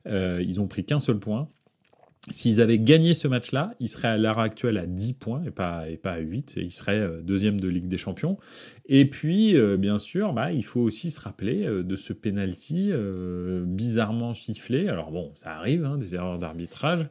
Euh, 0.07 0.43
ils 0.47 0.61
ont 0.61 0.69
pris 0.69 0.85
qu'un 0.85 0.99
seul 0.99 1.19
point. 1.19 1.49
S'ils 2.29 2.61
avaient 2.61 2.79
gagné 2.79 3.15
ce 3.15 3.29
match-là, 3.29 3.75
ils 3.81 3.89
seraient 3.89 4.09
à 4.09 4.19
l'heure 4.19 4.39
actuelle 4.39 4.77
à 4.77 4.87
10 4.87 5.15
points 5.15 5.43
et 5.45 5.51
pas, 5.51 5.89
et 5.89 5.97
pas 5.97 6.13
à 6.13 6.19
8. 6.19 6.55
Et 6.59 6.61
ils 6.61 6.73
seraient 6.73 7.01
euh, 7.01 7.23
deuxième 7.23 7.59
de 7.59 7.67
Ligue 7.67 7.89
des 7.89 7.99
Champions. 7.99 8.39
Et 8.93 9.05
puis, 9.05 9.57
euh, 9.57 9.77
bien 9.77 10.01
sûr, 10.01 10.33
bah, 10.33 10.51
il 10.51 10.65
faut 10.65 10.81
aussi 10.81 11.13
se 11.13 11.21
rappeler 11.21 11.65
euh, 11.65 11.85
de 11.85 11.95
ce 11.95 12.13
penalty 12.13 12.89
euh, 12.91 13.63
bizarrement 13.65 14.35
sifflé. 14.35 14.89
Alors 14.89 15.13
bon, 15.13 15.31
ça 15.33 15.55
arrive, 15.55 15.85
hein, 15.85 15.97
des 15.97 16.17
erreurs 16.17 16.41
d'arbitrage, 16.41 17.07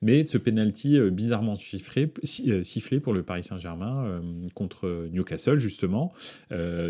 mais 0.00 0.22
de 0.22 0.28
ce 0.28 0.38
penalty 0.38 1.00
bizarrement 1.10 1.56
sifflé, 1.56 2.12
sifflé 2.22 3.00
pour 3.00 3.12
le 3.12 3.24
Paris 3.24 3.42
Saint-Germain 3.42 4.22
contre 4.54 5.08
Newcastle, 5.10 5.58
justement. 5.58 6.12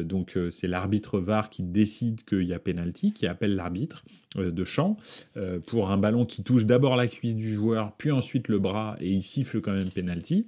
donc 0.04 0.38
c'est 0.50 0.66
l'arbitre 0.66 1.20
VAR 1.20 1.48
qui 1.48 1.62
décide 1.62 2.24
qu'il 2.24 2.42
y 2.42 2.52
a 2.52 2.58
penalty, 2.58 3.12
qui 3.12 3.26
appelle 3.26 3.54
l'arbitre 3.54 4.04
de 4.36 4.64
champ 4.64 4.96
pour 5.66 5.90
un 5.90 5.96
ballon 5.96 6.26
qui 6.26 6.42
touche 6.42 6.66
d'abord 6.66 6.96
la 6.96 7.06
cuisse 7.06 7.36
du 7.36 7.54
joueur, 7.54 7.94
puis 7.96 8.10
ensuite 8.10 8.48
le 8.48 8.58
bras, 8.58 8.96
et 9.00 9.10
il 9.10 9.22
siffle 9.22 9.60
quand 9.60 9.72
même 9.72 9.88
penalty. 9.88 10.46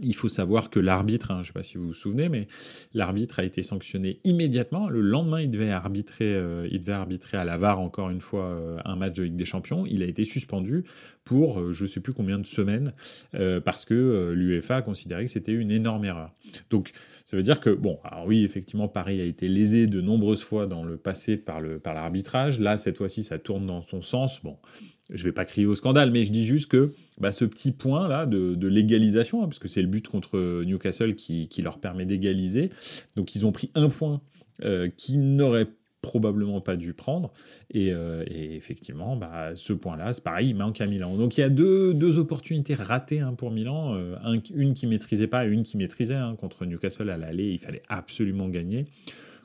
Il 0.00 0.14
faut 0.14 0.30
savoir 0.30 0.70
que 0.70 0.80
l'arbitre, 0.80 1.30
hein, 1.30 1.36
je 1.36 1.40
ne 1.40 1.46
sais 1.48 1.52
pas 1.52 1.62
si 1.62 1.76
vous 1.76 1.88
vous 1.88 1.94
souvenez, 1.94 2.30
mais 2.30 2.48
l'arbitre 2.94 3.40
a 3.40 3.44
été 3.44 3.60
sanctionné 3.60 4.18
immédiatement. 4.24 4.88
Le 4.88 5.02
lendemain, 5.02 5.42
il 5.42 5.50
devait 5.50 5.70
arbitrer, 5.70 6.34
euh, 6.34 6.66
il 6.70 6.80
devait 6.80 6.92
arbitrer 6.92 7.36
à 7.36 7.44
la 7.44 7.58
VAR 7.58 7.80
encore 7.80 8.08
une 8.08 8.22
fois 8.22 8.46
euh, 8.46 8.78
un 8.86 8.96
match 8.96 9.12
de 9.12 9.24
Ligue 9.24 9.36
des 9.36 9.44
Champions. 9.44 9.84
Il 9.84 10.02
a 10.02 10.06
été 10.06 10.24
suspendu 10.24 10.84
pour 11.22 11.60
euh, 11.60 11.74
je 11.74 11.84
ne 11.84 11.88
sais 11.88 12.00
plus 12.00 12.14
combien 12.14 12.38
de 12.38 12.46
semaines 12.46 12.94
parce 13.64 13.84
que 13.84 14.32
l'UEFA 14.34 14.76
a 14.76 14.82
considéré 14.82 15.24
que 15.24 15.30
c'était 15.30 15.52
une 15.52 15.70
énorme 15.70 16.04
erreur. 16.04 16.30
Donc 16.70 16.92
ça 17.24 17.36
veut 17.36 17.42
dire 17.42 17.60
que 17.60 17.70
bon, 17.70 17.98
alors 18.04 18.26
oui, 18.26 18.44
effectivement, 18.44 18.88
Paris 18.88 19.20
a 19.20 19.24
été 19.24 19.48
lésé 19.48 19.86
de 19.86 20.00
nombreuses 20.00 20.42
fois 20.42 20.66
dans 20.66 20.84
le 20.84 20.96
passé 20.96 21.36
par 21.36 21.60
par 21.82 21.94
l'arbitrage. 21.94 22.58
Là, 22.58 22.78
cette 22.78 22.96
fois-ci, 22.96 23.22
ça 23.22 23.38
tourne 23.38 23.66
dans 23.66 23.82
son 23.82 24.02
sens. 24.02 24.42
Bon, 24.42 24.56
je 25.10 25.24
vais 25.24 25.32
pas 25.32 25.44
crier 25.44 25.66
au 25.66 25.74
scandale, 25.74 26.10
mais 26.10 26.24
je 26.24 26.32
dis 26.32 26.44
juste 26.44 26.70
que 26.70 26.92
bah, 27.18 27.32
ce 27.32 27.44
petit 27.44 27.72
point 27.72 28.08
là 28.08 28.26
de, 28.26 28.66
légalisation, 28.66 29.42
hein, 29.42 29.46
parce 29.46 29.58
que 29.58 29.68
c'est 29.68 29.82
le 29.82 29.88
but 29.88 30.08
contre 30.08 30.62
Newcastle 30.64 31.14
qui, 31.14 31.48
leur 31.62 31.78
permet 31.78 32.06
d'égaliser. 32.06 32.70
Donc 33.16 33.34
ils 33.34 33.46
ont 33.46 33.52
pris 33.52 33.70
un 33.74 33.88
point 33.88 34.20
euh, 34.62 34.88
qui 34.96 35.18
n'aurait 35.18 35.68
probablement 36.04 36.60
pas 36.60 36.76
dû 36.76 36.92
prendre. 36.92 37.32
Et, 37.70 37.92
euh, 37.92 38.24
effectivement, 38.28 39.16
bah, 39.16 39.52
ce 39.54 39.72
point-là, 39.72 40.12
c'est 40.12 40.22
pareil, 40.22 40.50
il 40.50 40.54
manque 40.54 40.80
à 40.80 40.86
Milan. 40.86 41.16
Donc 41.16 41.38
il 41.38 41.40
y 41.40 41.44
a 41.44 41.48
deux, 41.48 41.94
deux 41.94 42.18
opportunités 42.18 42.74
ratées 42.74 43.20
hein, 43.20 43.32
pour 43.32 43.50
Milan, 43.50 43.94
euh, 43.94 44.16
un, 44.22 44.38
une 44.54 44.74
qui 44.74 44.86
maîtrisait 44.86 45.26
pas 45.26 45.46
et 45.46 45.50
une 45.50 45.62
qui 45.62 45.76
maîtrisait. 45.76 46.14
Hein, 46.14 46.36
contre 46.36 46.66
Newcastle 46.66 47.08
à 47.08 47.16
l'aller, 47.16 47.50
il 47.50 47.58
fallait 47.58 47.82
absolument 47.88 48.48
gagner. 48.48 48.86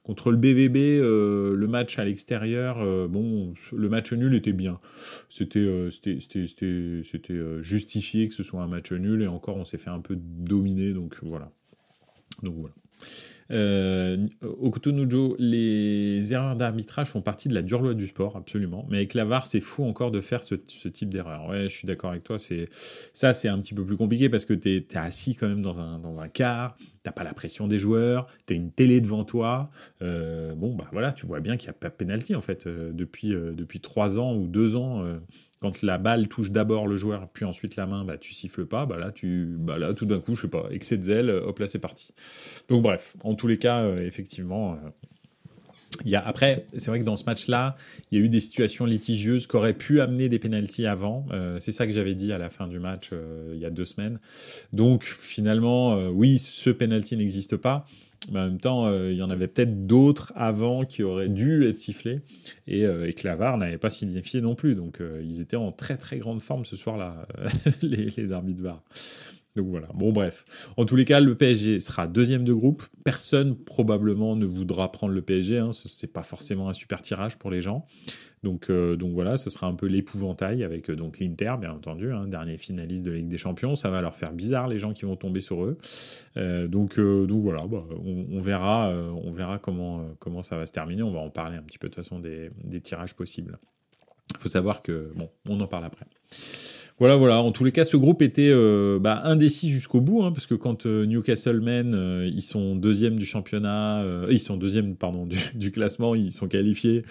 Contre 0.09 0.31
le 0.31 0.37
BVB, 0.37 0.75
euh, 0.75 1.55
le 1.55 1.67
match 1.67 1.99
à 1.99 2.03
l'extérieur, 2.03 2.79
euh, 2.79 3.07
bon, 3.07 3.53
le 3.71 3.89
match 3.89 4.11
nul 4.11 4.33
était 4.33 4.53
bien. 4.53 4.79
C'était 5.29 5.59
euh, 5.59 5.91
justifié 7.61 8.27
que 8.27 8.33
ce 8.33 8.41
soit 8.41 8.63
un 8.63 8.67
match 8.67 8.91
nul 8.91 9.21
et 9.21 9.27
encore 9.27 9.57
on 9.57 9.65
s'est 9.65 9.77
fait 9.77 9.91
un 9.91 9.99
peu 9.99 10.17
dominer, 10.17 10.93
donc 10.93 11.17
voilà. 11.21 11.51
Donc 12.41 12.55
voilà. 12.55 12.73
Euh, 13.51 14.27
les 15.39 16.33
erreurs 16.33 16.55
d'arbitrage 16.55 17.09
font 17.09 17.21
partie 17.21 17.49
de 17.49 17.53
la 17.53 17.61
dure 17.61 17.81
loi 17.81 17.93
du 17.93 18.07
sport, 18.07 18.35
absolument. 18.35 18.85
Mais 18.89 18.97
avec 18.97 19.13
la 19.13 19.25
VAR, 19.25 19.45
c'est 19.45 19.61
fou 19.61 19.83
encore 19.83 20.11
de 20.11 20.21
faire 20.21 20.43
ce, 20.43 20.55
type 20.55 21.09
d'erreur. 21.09 21.47
Ouais, 21.49 21.63
je 21.63 21.69
suis 21.69 21.87
d'accord 21.87 22.11
avec 22.11 22.23
toi. 22.23 22.37
Ça, 23.13 23.33
c'est 23.33 23.47
un 23.47 23.59
petit 23.59 23.73
peu 23.73 23.85
plus 23.85 23.97
compliqué 23.97 24.29
parce 24.29 24.45
que 24.45 24.53
tu 24.53 24.69
es, 24.69 24.97
assis 24.97 25.35
quand 25.35 25.47
même 25.47 25.61
dans 25.61 25.79
un, 25.79 25.99
dans 25.99 26.19
un 26.19 26.27
car. 26.27 26.77
T'as 27.09 27.13
pas 27.13 27.23
la 27.23 27.33
pression 27.33 27.65
des 27.65 27.79
joueurs, 27.79 28.27
tu 28.45 28.53
as 28.53 28.55
une 28.55 28.71
télé 28.71 29.01
devant 29.01 29.23
toi. 29.23 29.71
Euh, 30.03 30.53
bon, 30.53 30.75
bah 30.75 30.87
voilà, 30.91 31.11
tu 31.11 31.25
vois 31.25 31.39
bien 31.39 31.57
qu'il 31.57 31.65
n'y 31.65 31.71
a 31.71 31.79
pas 31.79 31.89
de 31.89 31.95
pénalty 31.95 32.35
en 32.35 32.41
fait 32.41 32.67
euh, 32.67 32.91
depuis 32.93 33.33
euh, 33.33 33.51
depuis 33.53 33.79
trois 33.79 34.19
ans 34.19 34.35
ou 34.35 34.47
deux 34.47 34.75
ans 34.75 35.03
quand 35.59 35.81
la 35.81 35.97
balle 35.97 36.27
touche 36.27 36.51
d'abord 36.51 36.85
le 36.85 36.97
joueur, 36.97 37.27
puis 37.29 37.45
ensuite 37.45 37.77
la 37.77 37.87
main, 37.87 38.05
bah, 38.05 38.19
tu 38.19 38.35
siffles 38.35 38.67
pas, 38.67 38.85
bah 38.85 38.97
là, 38.97 39.11
tu, 39.11 39.55
bah 39.57 39.79
là, 39.79 39.95
tout 39.95 40.05
d'un 40.05 40.19
coup, 40.19 40.35
je 40.35 40.43
sais 40.43 40.47
pas, 40.47 40.67
excès 40.69 40.97
de 40.97 41.03
zèle, 41.03 41.31
hop 41.31 41.57
là, 41.57 41.65
c'est 41.65 41.79
parti. 41.79 42.13
Donc 42.69 42.83
bref, 42.83 43.17
en 43.23 43.33
tous 43.33 43.47
les 43.47 43.57
cas, 43.57 43.91
effectivement, 43.97 44.77
il 46.05 46.11
y 46.11 46.15
a, 46.15 46.25
après, 46.25 46.65
c'est 46.77 46.87
vrai 46.91 46.99
que 46.99 47.05
dans 47.05 47.15
ce 47.15 47.25
match-là, 47.25 47.75
il 48.11 48.19
y 48.19 48.21
a 48.21 48.25
eu 48.25 48.29
des 48.29 48.39
situations 48.39 48.85
litigieuses 48.85 49.47
qui 49.47 49.55
auraient 49.55 49.73
pu 49.73 50.01
amener 50.01 50.29
des 50.29 50.39
pénalties 50.39 50.85
avant. 50.85 51.25
Euh, 51.31 51.57
c'est 51.59 51.71
ça 51.71 51.85
que 51.85 51.93
j'avais 51.93 52.15
dit 52.15 52.31
à 52.33 52.37
la 52.37 52.49
fin 52.49 52.67
du 52.67 52.79
match 52.79 53.11
il 53.53 53.59
y 53.59 53.65
a 53.65 53.69
deux 53.69 53.85
semaines. 53.85 54.19
Donc 54.73 55.03
finalement, 55.03 56.07
oui, 56.09 56.39
ce 56.39 56.69
penalty 56.69 57.17
n'existe 57.17 57.57
pas. 57.57 57.85
Mais 58.31 58.39
en 58.39 58.45
même 58.45 58.59
temps, 58.59 58.85
euh, 58.85 59.11
il 59.11 59.17
y 59.17 59.23
en 59.23 59.29
avait 59.29 59.47
peut-être 59.47 59.87
d'autres 59.87 60.33
avant 60.35 60.83
qui 60.83 61.03
auraient 61.03 61.29
dû 61.29 61.65
être 61.65 61.77
sifflés 61.77 62.21
et, 62.67 62.85
euh, 62.85 63.07
et 63.07 63.13
que 63.13 63.27
la 63.27 63.35
VAR 63.35 63.57
n'avait 63.57 63.77
pas 63.77 63.89
signifié 63.89 64.41
non 64.41 64.55
plus. 64.55 64.75
Donc 64.75 65.01
euh, 65.01 65.21
ils 65.23 65.41
étaient 65.41 65.55
en 65.55 65.71
très 65.71 65.97
très 65.97 66.17
grande 66.17 66.41
forme 66.41 66.65
ce 66.65 66.75
soir-là, 66.75 67.27
les, 67.81 68.11
les, 68.15 68.31
arbitres 68.31 68.61
VAR. 68.61 68.83
Donc 69.59 69.69
voilà. 69.69 69.87
Bon 69.93 70.11
bref. 70.11 70.45
En 70.77 70.85
tous 70.85 70.95
les 70.95 71.05
cas, 71.05 71.19
le 71.19 71.35
PSG 71.35 71.79
sera 71.79 72.07
deuxième 72.07 72.43
de 72.43 72.53
groupe. 72.53 72.83
Personne 73.03 73.55
probablement 73.55 74.35
ne 74.35 74.45
voudra 74.45 74.91
prendre 74.91 75.13
le 75.13 75.21
PSG. 75.21 75.57
Hein. 75.57 75.71
Ce 75.71 76.05
n'est 76.05 76.11
pas 76.11 76.21
forcément 76.21 76.69
un 76.69 76.73
super 76.73 77.01
tirage 77.01 77.37
pour 77.37 77.51
les 77.51 77.61
gens. 77.61 77.85
Donc, 78.41 78.69
euh, 78.69 78.95
donc 78.95 79.11
voilà, 79.11 79.35
ce 79.35 79.49
sera 79.49 79.67
un 79.67 79.75
peu 79.75 79.87
l'épouvantail 79.87 80.63
avec 80.63 80.89
euh, 80.89 80.95
l'Inter, 81.19 81.55
bien 81.59 81.73
entendu, 81.73 82.13
hein, 82.13 82.25
dernier 82.25 82.55
finaliste 82.55 83.03
de 83.03 83.11
Ligue 83.11 83.27
des 83.27 83.37
Champions. 83.37 83.75
Ça 83.75 83.89
va 83.89 84.01
leur 84.01 84.15
faire 84.15 84.31
bizarre 84.31 84.69
les 84.69 84.79
gens 84.79 84.93
qui 84.93 85.03
vont 85.03 85.17
tomber 85.17 85.41
sur 85.41 85.65
eux. 85.65 85.77
Euh, 86.37 86.67
donc, 86.67 86.97
donc 86.99 87.43
voilà, 87.43 87.67
bah, 87.67 87.83
on, 88.01 88.39
verra, 88.39 88.93
on 88.93 89.31
verra 89.31 89.59
comment, 89.59 90.05
comment 90.19 90.41
ça 90.41 90.55
va 90.55 90.65
se 90.65 90.71
terminer. 90.71 91.03
On 91.03 91.11
va 91.11 91.19
en 91.19 91.29
parler 91.29 91.57
un 91.57 91.63
petit 91.63 91.77
peu 91.77 91.89
de 91.89 91.93
toute 91.93 92.03
façon 92.03 92.19
des, 92.19 92.49
des 92.63 92.79
tirages 92.79 93.13
possibles. 93.13 93.59
Il 94.35 94.39
faut 94.39 94.49
savoir 94.49 94.81
que 94.83 95.11
bon, 95.15 95.29
on 95.49 95.59
en 95.59 95.67
parle 95.67 95.83
après. 95.83 96.05
Voilà, 96.99 97.15
voilà. 97.15 97.41
En 97.41 97.51
tous 97.51 97.63
les 97.63 97.71
cas, 97.71 97.85
ce 97.85 97.97
groupe 97.97 98.21
était 98.21 98.53
bah, 98.99 99.21
indécis 99.23 99.69
jusqu'au 99.69 100.01
bout, 100.01 100.23
hein, 100.23 100.31
parce 100.31 100.45
que 100.45 100.55
quand 100.55 100.85
Newcastle 100.85 101.61
mène, 101.61 101.97
ils 102.25 102.41
sont 102.41 102.75
deuxième 102.75 103.17
du 103.17 103.25
championnat, 103.25 104.03
ils 104.29 104.39
sont 104.39 104.57
deuxième, 104.57 104.95
pardon, 104.95 105.27
du, 105.55 105.71
classement, 105.71 106.13
ils 106.13 106.31
sont 106.31 106.47
qualifiés. 106.47 107.03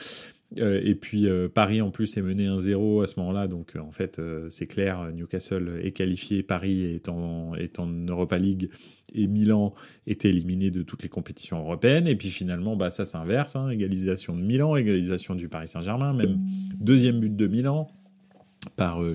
Euh, 0.58 0.80
et 0.82 0.94
puis 0.94 1.28
euh, 1.28 1.48
Paris 1.48 1.82
en 1.82 1.90
plus 1.90 2.16
est 2.16 2.22
mené 2.22 2.46
1-0 2.46 3.02
à 3.02 3.06
ce 3.06 3.20
moment-là, 3.20 3.48
donc 3.48 3.76
euh, 3.76 3.80
en 3.80 3.92
fait 3.92 4.18
c'est 4.48 4.66
clair, 4.66 5.10
Newcastle 5.14 5.80
est 5.82 5.92
qualifié, 5.92 6.42
Paris 6.42 6.84
est 6.84 7.10
en, 7.10 7.54
est 7.54 7.78
Europa 7.78 8.38
League 8.38 8.70
et 9.14 9.26
Milan 9.26 9.74
est 10.06 10.24
éliminé 10.24 10.70
de 10.70 10.82
toutes 10.82 11.02
les 11.02 11.08
compétitions 11.08 11.58
européennes. 11.58 12.06
Et 12.06 12.16
puis 12.16 12.28
finalement, 12.28 12.76
bah, 12.76 12.90
ça 12.90 13.04
s'inverse, 13.04 13.56
hein, 13.56 13.70
égalisation 13.70 14.36
de 14.36 14.42
Milan, 14.42 14.76
égalisation 14.76 15.34
du 15.34 15.48
Paris 15.48 15.68
Saint-Germain, 15.68 16.12
même 16.12 16.38
deuxième 16.78 17.20
but 17.20 17.34
de 17.34 17.46
Milan, 17.46 17.88
par 18.76 19.02
euh, 19.02 19.14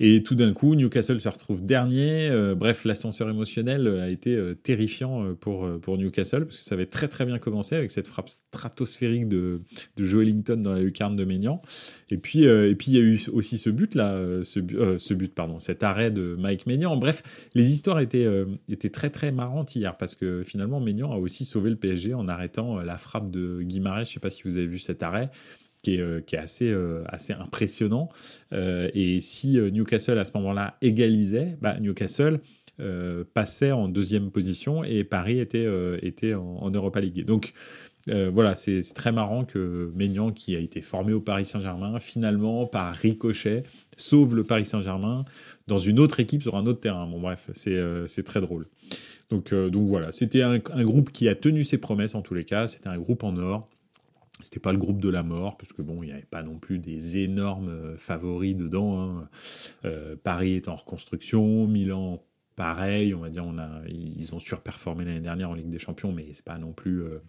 Et 0.00 0.22
tout 0.22 0.34
d'un 0.34 0.52
coup, 0.52 0.74
Newcastle 0.74 1.20
se 1.20 1.28
retrouve 1.28 1.64
dernier. 1.64 2.28
Euh, 2.30 2.54
bref, 2.54 2.84
l'ascenseur 2.84 3.28
émotionnel 3.28 3.86
a 3.86 4.08
été 4.08 4.34
euh, 4.34 4.54
terrifiant 4.54 5.34
pour, 5.40 5.68
pour 5.80 5.98
Newcastle, 5.98 6.44
parce 6.44 6.58
que 6.58 6.62
ça 6.62 6.74
avait 6.74 6.86
très 6.86 7.08
très 7.08 7.24
bien 7.24 7.38
commencé 7.38 7.76
avec 7.76 7.90
cette 7.90 8.06
frappe 8.06 8.28
stratosphérique 8.28 9.28
de, 9.28 9.62
de 9.96 10.04
Joe 10.04 10.22
Ellington 10.22 10.56
dans 10.56 10.72
la 10.72 10.80
lucarne 10.80 11.16
de 11.16 11.24
Maignan. 11.24 11.62
Et 12.10 12.18
puis, 12.18 12.44
et 12.44 12.74
puis 12.74 12.92
il 12.92 12.94
y 12.94 12.98
a 12.98 13.02
eu 13.02 13.20
aussi 13.32 13.58
ce 13.58 13.70
but 13.70 13.94
là, 13.94 14.18
ce, 14.44 14.60
ce, 14.98 15.14
but, 15.14 15.34
pardon, 15.34 15.58
cet 15.58 15.82
arrêt 15.82 16.10
de 16.10 16.36
Mike 16.38 16.66
Maignan. 16.66 16.96
Bref, 16.96 17.22
les 17.54 17.72
histoires 17.72 18.00
étaient, 18.00 18.28
étaient 18.68 18.90
très 18.90 19.10
très 19.10 19.32
marrantes 19.32 19.74
hier, 19.74 19.96
parce 19.96 20.14
que 20.14 20.42
finalement, 20.42 20.80
Maignan 20.80 21.12
a 21.12 21.16
aussi 21.16 21.44
sauvé 21.44 21.70
le 21.70 21.76
PSG 21.76 22.14
en 22.14 22.28
arrêtant 22.28 22.80
la 22.80 22.98
frappe 22.98 23.30
de 23.30 23.62
Guimarães. 23.62 24.04
Je 24.04 24.10
ne 24.10 24.14
sais 24.14 24.20
pas 24.20 24.30
si 24.30 24.42
vous 24.44 24.56
avez 24.56 24.66
vu 24.66 24.78
cet 24.78 25.02
arrêt 25.02 25.30
qui 25.84 25.96
est, 25.96 26.00
euh, 26.00 26.20
qui 26.20 26.34
est 26.34 26.38
assez, 26.38 26.70
euh, 26.70 27.04
assez 27.06 27.32
impressionnant. 27.32 28.08
Euh, 28.52 28.88
et 28.94 29.20
si 29.20 29.58
Newcastle 29.58 30.18
à 30.18 30.24
ce 30.24 30.32
moment-là 30.36 30.76
égalisait, 30.82 31.56
bah, 31.60 31.78
Newcastle 31.78 32.40
passait 33.34 33.70
en 33.70 33.86
deuxième 33.86 34.32
position 34.32 34.82
et 34.82 35.04
Paris 35.04 35.38
était, 35.38 35.68
était 36.02 36.34
en, 36.34 36.68
Europa 36.72 37.00
League. 37.00 37.24
Donc 37.24 37.52
voilà, 38.08 38.56
c'est 38.56 38.80
très 38.96 39.12
marrant 39.12 39.44
que 39.44 39.92
Maignan, 39.94 40.32
qui 40.32 40.56
a 40.56 40.58
été 40.58 40.80
formé 40.80 41.12
au 41.12 41.20
Paris 41.20 41.44
Saint-Germain, 41.44 42.00
finalement, 42.00 42.66
par 42.66 42.92
ricochet, 42.92 43.62
sauve 43.96 44.34
le 44.34 44.42
Paris 44.42 44.64
Saint-Germain 44.64 45.24
dans 45.68 45.78
une 45.78 46.00
autre 46.00 46.18
équipe 46.18 46.42
sur 46.42 46.56
un 46.56 46.66
autre 46.66 46.80
terrain. 46.80 47.06
Bon 47.06 47.20
bref, 47.20 47.48
c'est 47.54 48.24
très 48.24 48.40
drôle. 48.40 48.66
Donc, 49.30 49.54
donc 49.54 49.86
voilà, 49.86 50.10
c'était 50.10 50.42
un, 50.42 50.58
groupe 50.58 51.12
qui 51.12 51.28
a 51.28 51.36
tenu 51.36 51.62
ses 51.62 51.78
promesses 51.78 52.16
en 52.16 52.22
tous 52.22 52.34
les 52.34 52.44
cas, 52.44 52.66
c'était 52.66 52.88
un 52.88 52.98
groupe 52.98 53.22
en 53.22 53.36
or. 53.36 53.68
C'était 54.42 54.60
pas 54.60 54.72
le 54.72 54.78
groupe 54.78 55.00
de 55.00 55.08
la 55.08 55.22
mort, 55.22 55.56
parce 55.56 55.72
que 55.72 55.80
bon, 55.80 56.02
il 56.02 56.06
n'y 56.06 56.12
avait 56.12 56.22
pas 56.22 56.42
non 56.42 56.58
plus 56.58 56.78
des 56.78 57.18
énormes 57.18 57.68
euh, 57.68 57.96
favoris 57.96 58.56
dedans. 58.56 59.00
Hein. 59.00 59.28
Euh, 59.84 60.16
Paris 60.22 60.56
est 60.56 60.68
en 60.68 60.76
reconstruction, 60.76 61.66
Milan 61.66 62.22
pareil, 62.56 63.14
on 63.14 63.20
va 63.20 63.30
dire, 63.30 63.44
on 63.44 63.58
a, 63.58 63.82
ils 63.88 64.34
ont 64.34 64.38
surperformé 64.38 65.04
l'année 65.04 65.20
dernière 65.20 65.50
en 65.50 65.54
Ligue 65.54 65.70
des 65.70 65.78
Champions, 65.78 66.12
mais 66.12 66.26
c'est 66.32 66.44
pas 66.44 66.58
non 66.58 66.72
plus, 66.72 67.02
euh, 67.02 67.20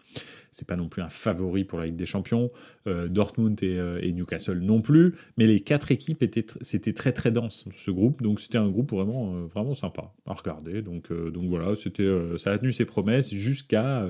c'est 0.51 0.67
pas 0.67 0.75
non 0.75 0.87
plus 0.87 1.01
un 1.01 1.09
favori 1.09 1.63
pour 1.63 1.79
la 1.79 1.85
Ligue 1.85 1.95
des 1.95 2.05
Champions. 2.05 2.51
Euh, 2.87 3.07
Dortmund 3.07 3.59
euh, 3.63 3.99
et, 4.01 4.13
Newcastle 4.13 4.59
non 4.59 4.81
plus, 4.81 5.15
mais 5.37 5.47
les 5.47 5.59
quatre 5.59 5.91
équipes 5.91 6.21
étaient, 6.21 6.45
c'était 6.61 6.93
très 6.93 7.11
très 7.11 7.31
dense 7.31 7.65
ce 7.75 7.91
groupe, 7.91 8.21
donc 8.21 8.39
c'était 8.39 8.59
un 8.59 8.69
groupe 8.69 8.91
vraiment 8.91 9.31
vraiment 9.45 9.73
sympa 9.73 10.13
à 10.25 10.33
regarder. 10.33 10.81
Donc 10.81 11.11
donc 11.11 11.49
voilà, 11.49 11.75
c'était, 11.75 12.09
ça 12.37 12.51
a 12.51 12.57
tenu 12.57 12.71
ses 12.71 12.85
promesses 12.85 13.33
jusqu'à 13.33 14.07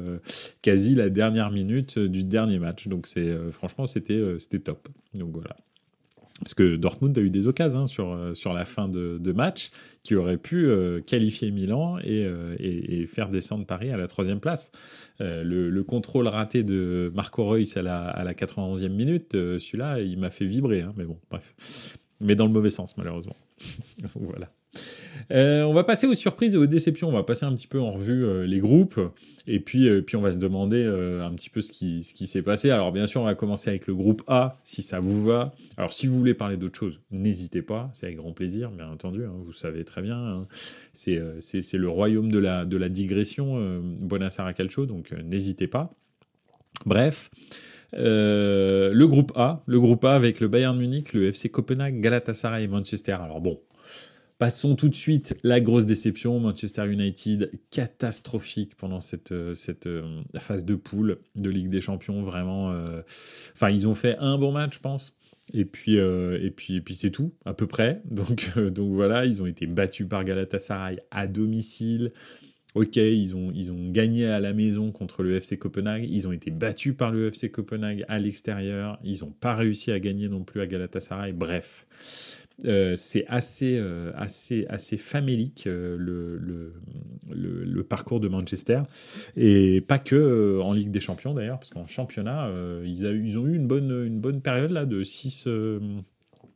quasi 0.62 0.95
la 0.95 1.10
dernière 1.10 1.51
minute 1.51 1.98
du 1.98 2.24
dernier 2.24 2.60
match. 2.60 2.88
Donc 2.88 3.07
c'est 3.07 3.51
franchement 3.51 3.86
c'était 3.86 4.38
c'était 4.39 4.60
top. 4.60 4.89
Donc 5.13 5.31
voilà. 5.34 5.55
Parce 6.39 6.54
que 6.54 6.75
Dortmund 6.75 7.18
a 7.18 7.22
eu 7.22 7.30
des 7.30 7.48
occasions 7.48 7.82
hein, 7.82 7.88
sur, 7.88 8.12
euh, 8.12 8.34
sur 8.34 8.51
la 8.51 8.65
fin 8.65 8.89
de, 8.89 9.32
match 9.32 9.72
qui 10.04 10.15
auraient 10.15 10.38
pu 10.38 10.65
euh, 10.65 11.00
qualifier 11.00 11.50
Milan 11.50 11.98
euh, 12.06 12.56
et, 12.60 13.01
et, 13.01 13.08
faire 13.08 13.30
descendre 13.30 13.65
Paris 13.65 13.89
à 13.89 13.98
la 13.98 14.08
troisième 14.08 14.39
place. 14.42 14.72
le, 15.20 15.70
le, 15.70 15.84
contrôle 15.84 16.27
raté 16.27 16.63
de 16.63 17.12
Marco 17.15 17.46
Reus 17.46 17.77
à 17.77 17.82
la, 17.82 18.10
à 18.10 18.24
la 18.24 18.34
91e 18.34 18.89
minute, 18.89 19.32
celui-là, 19.32 20.01
il 20.01 20.20
m'a 20.20 20.30
fait 20.30 20.46
vibrer. 20.46 20.82
Hein, 20.82 20.94
mais 20.98 21.06
bon, 21.06 21.18
bref. 21.30 21.54
Mais 22.20 22.36
dans 22.36 22.46
le 22.46 22.51
mauvais 22.51 22.70
sens, 22.70 22.98
malheureusement. 22.98 23.36
voilà. 24.15 24.51
Euh, 25.31 25.63
on 25.63 25.74
va 25.74 25.84
passer 25.84 26.07
aux 26.07 26.15
surprises 26.15 26.55
et 26.55 26.57
aux 26.57 26.65
déceptions. 26.65 27.10
On 27.10 27.13
va 27.13 27.24
passer 27.24 27.45
un 27.45 27.53
petit 27.53 27.67
peu 27.67 27.79
en 27.79 27.91
revue 27.91 28.24
euh, 28.24 28.45
les 28.45 28.60
groupes. 28.60 29.00
Et 29.48 29.60
puis, 29.60 29.88
euh, 29.88 30.01
puis 30.01 30.15
on 30.15 30.22
va 30.22 30.31
se 30.31 30.38
demander 30.38 30.86
un 30.86 31.31
petit 31.34 31.50
peu 31.50 31.62
ce 31.62 31.72
qui, 31.72 32.03
ce 32.03 32.13
qui 32.13 32.25
s'est 32.25 32.41
passé. 32.41 32.72
Alors 32.72 32.91
bien 32.91 33.05
sûr, 33.07 33.22
on 33.22 33.25
va 33.25 33.36
commencer 33.36 33.69
avec 33.69 33.88
le 33.88 33.93
groupe 33.93 34.24
A, 34.27 34.57
si 34.63 34.81
ça 34.81 35.00
vous 35.00 35.24
va. 35.24 35.53
Alors 35.77 35.93
si 35.93 36.07
vous 36.07 36.17
voulez 36.17 36.34
parler 36.34 36.57
d'autre 36.57 36.77
chose, 36.79 37.00
n'hésitez 37.12 37.62
pas, 37.62 37.91
c'est 37.93 38.07
avec 38.07 38.17
grand 38.17 38.31
plaisir, 38.31 38.72
bien 38.72 38.89
entendu. 38.89 39.24
Hein, 39.24 39.34
vous 39.43 39.53
savez 39.53 39.84
très 39.84 40.01
bien, 40.01 40.17
hein. 40.17 40.48
c'est, 40.93 41.22
c'est, 41.41 41.77
le 41.77 41.89
royaume 41.89 42.31
de 42.31 42.39
la, 42.39 42.65
de 42.65 42.77
la 42.77 42.89
digression, 42.89 43.62
Buonasera 44.01 44.53
Calcio, 44.53 44.88
donc 44.88 45.12
n'hésitez 45.12 45.67
pas. 45.67 45.93
Bref. 46.88 47.29
le 47.93 49.05
groupe 49.05 49.31
A, 49.36 49.63
le 49.67 49.79
groupe 49.79 50.05
A 50.05 50.13
avec 50.13 50.39
le 50.39 50.48
Bayern 50.48 50.75
Munich, 50.75 51.13
le 51.13 51.27
FC 51.27 51.50
Copenhague, 51.50 52.00
Galatasaray 52.01 52.63
et 52.63 52.67
Manchester. 52.67 53.13
Alors 53.13 53.41
bon, 53.41 53.60
Passons 54.38 54.75
tout 54.75 54.89
de 54.89 54.96
suite 54.96 55.38
la 55.44 55.62
grosse 55.62 55.86
déception. 55.86 56.42
Manchester 56.42 56.92
United, 56.92 57.51
catastrophique 57.72 58.75
pendant 58.75 59.00
cette, 59.00 59.32
euh, 59.32 59.54
cette 59.54 59.88
euh, 59.88 60.24
phase 60.39 60.65
de 60.65 60.75
poule 60.75 61.20
de 61.36 61.50
Ligue 61.50 61.70
des 61.70 61.80
Champions. 61.80 62.22
Vraiment. 62.22 62.72
Euh, 62.72 63.01
enfin, 63.54 63.70
ils 63.70 63.88
ont 63.88 63.96
fait 63.96 64.18
un 64.18 64.38
bon 64.38 64.51
match, 64.51 64.75
je 64.75 64.80
pense. 64.80 65.15
Et 65.54 65.63
puis, 65.63 65.96
et 65.96 66.51
puis, 66.51 66.75
et 66.75 66.82
puis 66.82 66.96
c'est 66.96 67.12
tout, 67.12 67.32
à 67.46 67.54
peu 67.54 67.68
près. 67.68 68.01
Donc, 68.10 68.58
donc 68.58 68.94
voilà, 68.94 69.25
ils 69.25 69.44
ont 69.44 69.46
été 69.46 69.68
battus 69.68 70.08
par 70.10 70.25
Galatasaray 70.25 71.00
à 71.12 71.27
domicile. 71.27 72.12
Ok, 72.74 72.96
ils 72.98 73.36
ont, 73.36 73.51
ils 73.54 73.72
ont 73.72 73.92
gagné 73.92 74.25
à 74.25 74.39
la 74.39 74.54
maison 74.54 74.92
contre 74.92 75.22
le 75.22 75.36
FC 75.36 75.60
Copenhague. 75.60 76.08
Ils 76.10 76.27
ont 76.27 76.32
été 76.32 76.50
battus 76.50 76.96
par 76.98 77.12
le 77.12 77.27
FC 77.27 77.51
Copenhague 77.51 78.04
à 78.10 78.18
l'extérieur. 78.18 79.00
Ils 79.04 79.20
n'ont 79.22 79.32
pas 79.32 79.56
réussi 79.56 79.92
à 79.92 80.00
gagner 80.00 80.27
non 80.27 80.44
plus 80.44 80.62
à 80.62 80.68
Galatasaray. 80.68 81.32
Bref. 81.32 81.86
Euh, 82.64 82.96
c'est 82.96 83.26
assez, 83.28 83.78
euh, 83.78 84.14
assez, 84.16 84.66
assez 84.70 84.98
famélique 84.98 85.68
euh, 85.68 85.98
le, 86.00 87.84
parcours 87.84 88.20
de 88.20 88.28
Manchester. 88.28 88.82
Et 89.36 89.82
pas 89.82 90.00
que 90.00 90.60
en 90.64 90.74
Ligue 90.74 90.90
des 90.90 91.00
Champions 91.00 91.34
d'ailleurs, 91.34 91.60
parce 91.60 91.70
qu'en 91.70 91.86
championnat, 91.86 92.50
ils, 92.84 93.38
ont 93.38 93.46
eu 93.46 93.56
une 93.56 93.68
bonne, 93.68 93.92
une 94.06 94.20
bonne 94.20 94.42
période 94.42 94.72
là, 94.72 94.86
de 94.86 95.04
6 95.04 95.48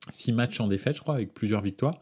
six 0.09 0.31
matchs 0.31 0.59
en 0.59 0.67
défaite, 0.67 0.95
je 0.95 1.01
crois, 1.01 1.13
avec 1.13 1.35
plusieurs 1.35 1.61
victoires. 1.61 1.99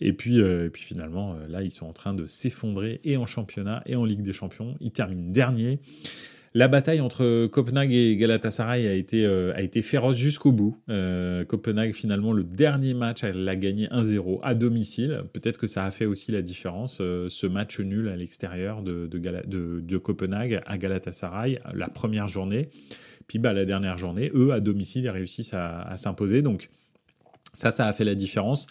Et 0.00 0.14
puis, 0.14 0.40
puis 0.72 0.82
finalement, 0.82 1.36
là, 1.48 1.62
ils 1.62 1.70
sont 1.70 1.84
en 1.84 1.92
train 1.92 2.14
de 2.14 2.26
s'effondrer 2.26 3.00
et 3.04 3.18
en 3.18 3.26
championnat 3.26 3.82
et 3.84 3.96
en 3.96 4.04
Ligue 4.04 4.22
des 4.22 4.32
Champions. 4.32 4.76
Ils 4.80 4.92
terminent 4.92 5.30
dernier. 5.30 5.80
La 6.52 6.66
bataille 6.66 7.00
entre 7.00 7.46
Copenhague 7.46 7.92
et 7.92 8.16
Galatasaray 8.16 8.88
a 8.88 8.94
été, 8.94 9.24
euh, 9.24 9.54
a 9.54 9.62
été 9.62 9.82
féroce 9.82 10.16
jusqu'au 10.16 10.50
bout. 10.50 10.76
Euh, 10.88 11.44
Copenhague, 11.44 11.92
finalement, 11.94 12.32
le 12.32 12.42
dernier 12.42 12.92
match, 12.92 13.22
elle 13.22 13.44
l'a 13.44 13.54
gagné 13.54 13.86
1-0 13.92 14.40
à 14.42 14.56
domicile. 14.56 15.22
Peut-être 15.32 15.58
que 15.58 15.68
ça 15.68 15.84
a 15.84 15.92
fait 15.92 16.06
aussi 16.06 16.32
la 16.32 16.42
différence, 16.42 16.98
euh, 17.00 17.28
ce 17.28 17.46
match 17.46 17.78
nul 17.78 18.08
à 18.08 18.16
l'extérieur 18.16 18.82
de, 18.82 19.06
de, 19.06 19.98
Copenhague 19.98 20.60
à 20.66 20.76
Galatasaray, 20.76 21.60
la 21.72 21.88
première 21.88 22.26
journée. 22.26 22.70
Puis 23.28 23.38
bah, 23.38 23.52
la 23.52 23.64
dernière 23.64 23.96
journée, 23.96 24.32
eux, 24.34 24.52
à 24.52 24.58
domicile, 24.58 25.04
ils 25.04 25.10
réussissent 25.10 25.54
à, 25.54 25.82
à 25.82 25.96
s'imposer. 25.98 26.42
Donc 26.42 26.68
ça, 27.52 27.70
ça 27.70 27.86
a 27.86 27.92
fait 27.92 28.04
la 28.04 28.16
différence 28.16 28.66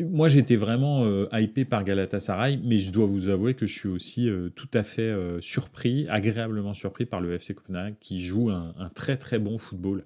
moi, 0.00 0.28
j'étais 0.28 0.56
vraiment 0.56 1.04
euh, 1.04 1.26
hypé 1.32 1.64
par 1.64 1.84
Galatasaray, 1.84 2.58
mais 2.64 2.78
je 2.78 2.90
dois 2.90 3.06
vous 3.06 3.28
avouer 3.28 3.54
que 3.54 3.66
je 3.66 3.78
suis 3.78 3.88
aussi 3.88 4.28
euh, 4.28 4.48
tout 4.48 4.68
à 4.72 4.82
fait 4.82 5.02
euh, 5.02 5.40
surpris, 5.40 6.06
agréablement 6.08 6.74
surpris 6.74 7.04
par 7.04 7.20
le 7.20 7.34
FC 7.34 7.54
Copenhague, 7.54 7.94
qui 8.00 8.20
joue 8.20 8.50
un, 8.50 8.72
très 8.94 9.18
très 9.18 9.38
bon 9.38 9.58
football. 9.58 10.04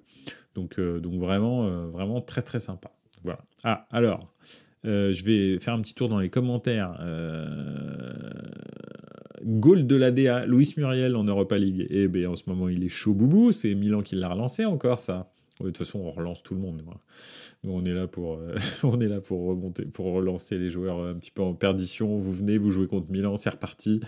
Donc, 0.55 0.79
donc 0.79 1.19
vraiment, 1.19 1.87
vraiment 1.87 2.21
très 2.21 2.43
très 2.43 2.59
sympa. 2.59 2.91
Voilà. 3.23 3.39
Ah, 3.63 3.87
alors, 3.89 4.35
je 4.83 5.23
vais 5.23 5.59
faire 5.59 5.73
un 5.73 5.81
petit 5.81 5.95
tour 5.95 6.09
dans 6.09 6.19
les 6.19 6.29
commentaires. 6.29 6.95
Goal 9.43 9.87
de 9.87 9.95
l'ADA, 9.95 10.45
Luis 10.45 10.75
Muriel 10.77 11.15
en 11.15 11.23
Europa 11.23 11.57
League. 11.57 11.87
Eh 11.89 12.07
bien, 12.07 12.29
en 12.29 12.35
ce 12.35 12.43
moment, 12.45 12.69
il 12.69 12.83
est 12.83 12.89
chaud 12.89 13.15
boubou. 13.15 13.51
C'est 13.51 13.73
Milan 13.73 14.03
qui 14.03 14.15
l'a 14.15 14.29
relancé 14.29 14.63
encore, 14.65 14.99
ça. 14.99 15.32
De 15.63 15.69
toute 15.69 15.85
façon, 15.85 15.99
on 15.99 16.11
relance 16.11 16.43
tout 16.43 16.53
le 16.55 16.61
monde 16.61 16.81
on 17.65 17.85
est 17.85 17.93
là 17.93 18.07
pour, 18.07 18.33
euh, 18.33 18.55
on 18.83 18.99
est 18.99 19.07
là 19.07 19.21
pour 19.21 19.45
remonter, 19.45 19.85
pour 19.85 20.07
relancer 20.07 20.57
les 20.57 20.69
joueurs 20.69 21.05
un 21.05 21.13
petit 21.15 21.31
peu 21.31 21.41
en 21.41 21.53
perdition. 21.53 22.17
Vous 22.17 22.33
venez, 22.33 22.57
vous 22.57 22.71
jouez 22.71 22.87
contre 22.87 23.09
Milan, 23.11 23.37
c'est 23.37 23.49
reparti. 23.49 24.01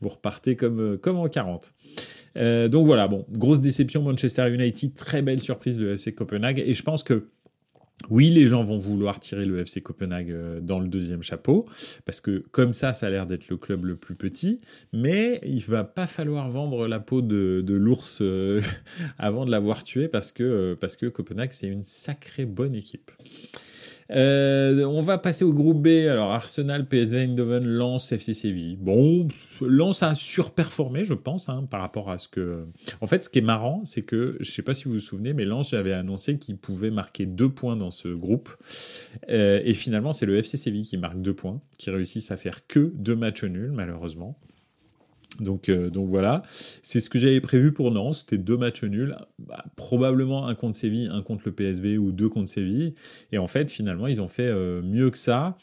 Vous 0.00 0.08
repartez 0.08 0.56
comme, 0.56 0.80
euh, 0.80 0.96
comme 0.96 1.16
en 1.16 1.28
40. 1.28 1.72
Euh, 2.36 2.68
donc 2.68 2.86
voilà, 2.86 3.08
bon, 3.08 3.24
grosse 3.30 3.60
déception 3.60 4.02
Manchester 4.02 4.52
United, 4.52 4.94
très 4.94 5.22
belle 5.22 5.40
surprise 5.40 5.76
de 5.76 5.94
FC 5.94 6.14
Copenhague. 6.14 6.62
Et 6.64 6.74
je 6.74 6.82
pense 6.82 7.02
que 7.02 7.28
oui, 8.10 8.30
les 8.30 8.46
gens 8.46 8.62
vont 8.62 8.78
vouloir 8.78 9.18
tirer 9.20 9.44
le 9.44 9.58
FC 9.58 9.80
Copenhague 9.82 10.30
euh, 10.30 10.60
dans 10.60 10.78
le 10.78 10.88
deuxième 10.88 11.22
chapeau, 11.22 11.66
parce 12.04 12.20
que 12.20 12.44
comme 12.52 12.72
ça, 12.72 12.92
ça 12.92 13.08
a 13.08 13.10
l'air 13.10 13.26
d'être 13.26 13.48
le 13.48 13.56
club 13.56 13.84
le 13.84 13.96
plus 13.96 14.14
petit, 14.14 14.60
mais 14.92 15.40
il 15.44 15.62
va 15.62 15.84
pas 15.84 16.06
falloir 16.06 16.48
vendre 16.48 16.86
la 16.86 17.00
peau 17.00 17.22
de, 17.22 17.64
l'ours 17.68 18.20
euh, 18.22 18.62
avant 19.18 19.44
de 19.44 19.50
l'avoir 19.50 19.82
tué, 19.84 20.08
parce 20.08 20.32
que, 20.32 20.42
euh, 20.42 20.76
parce 20.76 20.96
que 20.96 21.06
Copenhague, 21.06 21.52
c'est 21.52 21.66
une 21.66 21.84
sacrée 21.84 22.46
bonne 22.46 22.74
équipe. 22.74 23.10
Euh, 24.10 24.84
on 24.84 25.02
va 25.02 25.18
passer 25.18 25.44
au 25.44 25.52
groupe 25.52 25.82
B. 25.82 26.08
Alors 26.08 26.32
Arsenal, 26.32 26.86
PSV 26.88 27.24
Eindhoven, 27.24 27.64
Lens, 27.64 28.10
FC 28.12 28.32
Séville. 28.32 28.76
Bon, 28.76 29.28
Lens 29.60 30.02
a 30.02 30.14
surperformé, 30.14 31.04
je 31.04 31.14
pense, 31.14 31.48
hein, 31.48 31.66
par 31.70 31.80
rapport 31.80 32.10
à 32.10 32.18
ce 32.18 32.28
que. 32.28 32.66
En 33.00 33.06
fait, 33.06 33.24
ce 33.24 33.28
qui 33.28 33.38
est 33.38 33.42
marrant, 33.42 33.82
c'est 33.84 34.02
que 34.02 34.36
je 34.40 34.50
sais 34.50 34.62
pas 34.62 34.74
si 34.74 34.84
vous 34.84 34.92
vous 34.92 35.00
souvenez, 35.00 35.34
mais 35.34 35.44
Lens 35.44 35.70
j'avais 35.70 35.92
annoncé 35.92 36.38
qu'il 36.38 36.56
pouvait 36.56 36.90
marquer 36.90 37.26
deux 37.26 37.50
points 37.50 37.76
dans 37.76 37.90
ce 37.90 38.08
groupe, 38.08 38.50
euh, 39.28 39.60
et 39.64 39.74
finalement 39.74 40.12
c'est 40.12 40.26
le 40.26 40.36
FC 40.38 40.56
Séville 40.56 40.84
qui 40.84 40.96
marque 40.96 41.20
deux 41.20 41.34
points, 41.34 41.60
qui 41.78 41.90
réussissent 41.90 42.30
à 42.30 42.36
faire 42.36 42.66
que 42.66 42.92
deux 42.94 43.16
matchs 43.16 43.44
nuls 43.44 43.72
malheureusement. 43.72 44.38
Donc, 45.40 45.68
euh, 45.68 45.88
donc 45.88 46.08
voilà, 46.08 46.42
c'est 46.82 47.00
ce 47.00 47.08
que 47.08 47.18
j'avais 47.18 47.40
prévu 47.40 47.72
pour 47.72 47.92
Nantes, 47.92 48.14
c'était 48.14 48.38
deux 48.38 48.56
matchs 48.56 48.82
nuls, 48.82 49.14
bah, 49.38 49.64
probablement 49.76 50.48
un 50.48 50.54
contre 50.54 50.76
Séville, 50.76 51.10
un 51.12 51.22
contre 51.22 51.42
le 51.46 51.52
PSV 51.52 51.96
ou 51.96 52.10
deux 52.10 52.28
contre 52.28 52.48
Séville. 52.48 52.94
Et 53.30 53.38
en 53.38 53.46
fait, 53.46 53.70
finalement, 53.70 54.08
ils 54.08 54.20
ont 54.20 54.28
fait 54.28 54.48
euh, 54.48 54.82
mieux 54.82 55.10
que 55.10 55.18
ça. 55.18 55.56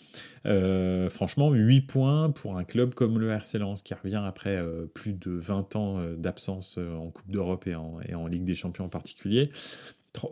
Euh, 0.46 1.10
franchement, 1.10 1.52
8 1.52 1.82
points 1.82 2.30
pour 2.30 2.58
un 2.58 2.64
club 2.64 2.94
comme 2.94 3.20
le 3.20 3.32
RC 3.32 3.58
Lens 3.58 3.82
qui 3.82 3.94
revient 3.94 4.22
après 4.24 4.64
plus 4.94 5.14
de 5.14 5.32
20 5.32 5.76
ans 5.76 6.00
d'absence 6.18 6.78
en 6.78 7.10
Coupe 7.10 7.30
d'Europe 7.30 7.68
et 7.68 7.76
et 8.08 8.16
en 8.16 8.28
Ligue 8.28 8.44
des 8.44 8.56
Champions 8.56 8.86
en 8.86 8.90
particulier 8.90 9.50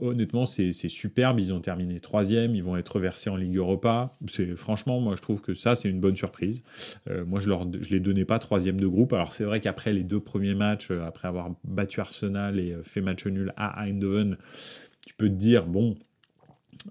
honnêtement, 0.02 0.46
c'est 0.46 0.72
superbe. 0.74 1.40
Ils 1.40 1.54
ont 1.54 1.60
terminé 1.60 2.00
troisième, 2.00 2.56
ils 2.56 2.64
vont 2.64 2.78
être 2.78 2.96
reversés 2.96 3.30
en 3.30 3.36
Ligue 3.36 3.58
Europa. 3.58 4.18
C'est 4.28 4.56
franchement, 4.56 5.00
moi, 5.00 5.16
je 5.16 5.22
trouve 5.22 5.42
que 5.42 5.54
ça, 5.54 5.76
c'est 5.76 5.90
une 5.90 6.00
bonne 6.00 6.16
surprise. 6.16 6.64
Euh, 7.10 7.26
moi, 7.26 7.40
je 7.40 7.50
leur, 7.50 7.68
je 7.82 7.90
les 7.90 8.00
donnais 8.00 8.26
pas 8.26 8.40
troisième 8.40 8.80
de 8.80 8.88
groupe. 8.88 9.14
Alors, 9.14 9.34
c'est 9.34 9.44
vrai 9.44 9.60
qu'après 9.60 9.94
les 9.94 10.04
deux 10.04 10.20
premiers 10.20 10.56
matchs, 10.56 10.92
euh, 10.92 11.06
après 11.06 11.28
avoir 11.28 11.52
battu 11.64 12.00
Arsenal 12.00 12.60
et 12.60 12.74
euh, 12.74 12.84
fait 12.84 13.02
match 13.02 13.26
nul 13.26 13.54
à 13.58 13.84
Eindhoven, 13.84 14.38
tu 15.06 15.14
peux 15.16 15.30
te 15.30 15.36
dire 15.36 15.66
bon. 15.66 15.96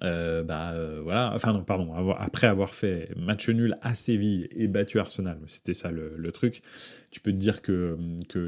bah 0.01 0.75
voilà, 1.03 1.33
enfin 1.35 1.53
non, 1.53 1.65
pardon, 1.65 1.93
après 2.13 2.47
avoir 2.47 2.73
fait 2.73 3.11
match 3.17 3.49
nul 3.49 3.77
à 3.83 3.95
Séville 3.95 4.49
et 4.53 4.67
battu 4.67 4.99
Arsenal, 4.99 5.39
c'était 5.49 5.75
ça 5.75 5.91
le, 5.91 6.33
truc, 6.33 6.63
tu 7.11 7.21
peux 7.21 7.33
te 7.33 7.37
dire 7.37 7.63
que, 7.63 7.97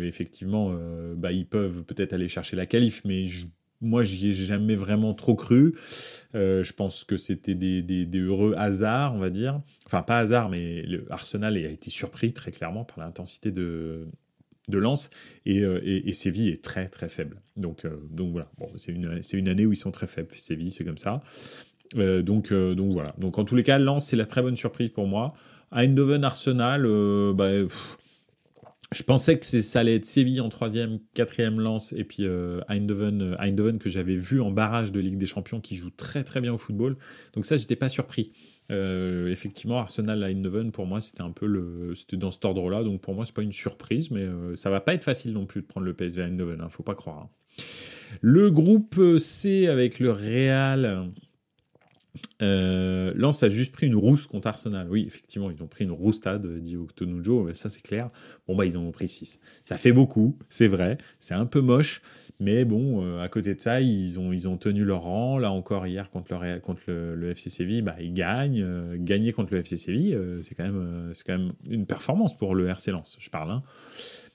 effectivement, 0.02 0.74
bah, 1.16 1.32
ils 1.32 1.46
peuvent 1.46 1.82
peut-être 1.82 2.12
aller 2.12 2.28
chercher 2.28 2.56
la 2.56 2.66
qualif, 2.66 3.02
mais 3.04 3.26
je 3.26 3.44
moi, 3.84 4.02
j'y 4.02 4.30
ai 4.30 4.34
jamais 4.34 4.74
vraiment 4.74 5.14
trop 5.14 5.34
cru. 5.34 5.74
Euh, 6.34 6.64
je 6.64 6.72
pense 6.72 7.04
que 7.04 7.16
c'était 7.16 7.54
des, 7.54 8.06
heureux 8.14 8.54
hasards, 8.56 9.14
on 9.14 9.18
va 9.18 9.30
dire. 9.30 9.60
Enfin, 9.86 10.02
pas 10.02 10.18
hasard, 10.18 10.48
mais 10.48 10.82
le 10.82 11.06
Arsenal 11.10 11.56
a 11.56 11.70
été 11.70 11.90
surpris 11.90 12.32
très 12.32 12.50
clairement 12.50 12.84
par 12.84 12.98
l'intensité 13.04 13.50
de, 13.50 14.08
de 14.68 14.78
Lens 14.78 15.10
euh, 15.46 15.80
et, 15.82 16.08
et, 16.08 16.12
Séville 16.12 16.48
est 16.48 16.64
très 16.64 16.88
très 16.88 17.08
faible. 17.08 17.40
Donc, 17.56 17.84
euh, 17.84 17.96
voilà, 18.10 18.50
c'est 18.76 18.92
une, 18.92 19.48
année 19.48 19.66
où 19.66 19.72
ils 19.72 19.76
sont 19.76 19.92
très 19.92 20.06
faibles. 20.06 20.30
Séville, 20.36 20.70
c'est 20.70 20.84
comme 20.84 20.98
ça. 20.98 21.22
donc, 21.94 22.52
donc 22.52 22.92
voilà. 22.92 23.14
Donc 23.18 23.38
en 23.38 23.44
tous 23.44 23.54
les 23.54 23.62
cas, 23.62 23.78
Lens, 23.78 24.06
c'est 24.06 24.16
la 24.16 24.26
très 24.26 24.42
bonne 24.42 24.56
surprise 24.56 24.90
pour 24.90 25.06
moi. 25.06 25.34
Eindhoven, 25.70 26.24
Arsenal, 26.24 26.82
bah, 27.34 27.50
je 28.92 29.02
pensais 29.02 29.38
que 29.38 29.44
ça 29.44 29.80
allait 29.80 29.96
être 29.96 30.04
Séville 30.04 30.40
en 30.40 30.48
troisième, 30.48 30.98
quatrième 31.14 31.60
lance, 31.60 31.92
et 31.92 32.04
puis 32.04 32.24
euh, 32.24 32.60
Eindhoven, 32.68 33.22
euh, 33.22 33.36
Eindhoven 33.40 33.78
que 33.78 33.88
j'avais 33.88 34.16
vu 34.16 34.40
en 34.40 34.50
barrage 34.50 34.92
de 34.92 35.00
Ligue 35.00 35.18
des 35.18 35.26
Champions 35.26 35.60
qui 35.60 35.74
joue 35.74 35.90
très 35.90 36.24
très 36.24 36.40
bien 36.40 36.52
au 36.52 36.58
football. 36.58 36.96
Donc 37.34 37.46
ça, 37.46 37.56
j'étais 37.56 37.76
pas 37.76 37.88
surpris. 37.88 38.32
Euh, 38.70 39.28
effectivement, 39.28 39.78
Arsenal 39.78 40.22
Eindhoven 40.22 40.72
pour 40.72 40.86
moi 40.86 41.02
c'était 41.02 41.20
un 41.20 41.32
peu 41.32 41.46
le, 41.46 41.94
c'était 41.94 42.16
dans 42.16 42.30
cet 42.30 42.44
ordre-là. 42.44 42.82
Donc 42.82 43.00
pour 43.00 43.14
moi 43.14 43.26
c'est 43.26 43.34
pas 43.34 43.42
une 43.42 43.52
surprise, 43.52 44.10
mais 44.10 44.26
ça 44.54 44.70
va 44.70 44.80
pas 44.80 44.94
être 44.94 45.04
facile 45.04 45.32
non 45.32 45.44
plus 45.44 45.60
de 45.60 45.66
prendre 45.66 45.86
le 45.86 45.92
PSV 45.92 46.22
Eindhoven. 46.22 46.60
Hein, 46.60 46.68
faut 46.70 46.82
pas 46.82 46.94
croire. 46.94 47.18
Hein. 47.18 47.30
Le 48.20 48.50
groupe 48.50 49.18
C 49.18 49.66
avec 49.66 49.98
le 49.98 50.12
Real, 50.12 51.10
euh, 52.42 53.12
Lens 53.14 53.42
a 53.42 53.48
juste 53.48 53.72
pris 53.72 53.86
une 53.86 53.94
rousse 53.94 54.26
contre 54.26 54.46
Arsenal. 54.46 54.88
Oui, 54.90 55.04
effectivement, 55.06 55.50
ils 55.50 55.62
ont 55.62 55.66
pris 55.66 55.84
une 55.84 55.92
roustade, 55.92 56.46
dit 56.60 56.76
Octonujo, 56.76 57.52
ça 57.54 57.68
c'est 57.68 57.82
clair. 57.82 58.08
Bon, 58.48 58.56
bah, 58.56 58.66
ils 58.66 58.76
en 58.76 58.82
ont 58.82 58.92
pris 58.92 59.08
6. 59.08 59.38
Ça 59.64 59.76
fait 59.76 59.92
beaucoup, 59.92 60.36
c'est 60.48 60.68
vrai. 60.68 60.98
C'est 61.18 61.34
un 61.34 61.46
peu 61.46 61.60
moche, 61.60 62.02
mais 62.40 62.64
bon, 62.64 63.04
euh, 63.04 63.20
à 63.20 63.28
côté 63.28 63.54
de 63.54 63.60
ça, 63.60 63.80
ils 63.80 64.18
ont, 64.18 64.32
ils 64.32 64.48
ont 64.48 64.56
tenu 64.56 64.84
leur 64.84 65.02
rang. 65.02 65.38
Là 65.38 65.52
encore, 65.52 65.86
hier, 65.86 66.10
contre 66.10 66.34
le, 66.34 66.58
contre 66.58 66.82
FC 67.30 67.50
Séville, 67.50 67.82
bah, 67.82 67.96
ils 68.00 68.14
gagnent. 68.14 68.62
Euh, 68.62 68.96
gagner 68.98 69.32
contre 69.32 69.54
le 69.54 69.60
FC 69.60 69.76
Séville, 69.76 70.18
c'est 70.42 70.54
quand, 70.54 70.64
même, 70.64 71.10
c'est 71.12 71.24
quand 71.24 71.38
même 71.38 71.52
une 71.68 71.86
performance 71.86 72.36
pour 72.36 72.54
le 72.54 72.68
RC 72.68 72.90
Lens, 72.90 73.16
je 73.20 73.30
parle. 73.30 73.50
Hein 73.50 73.62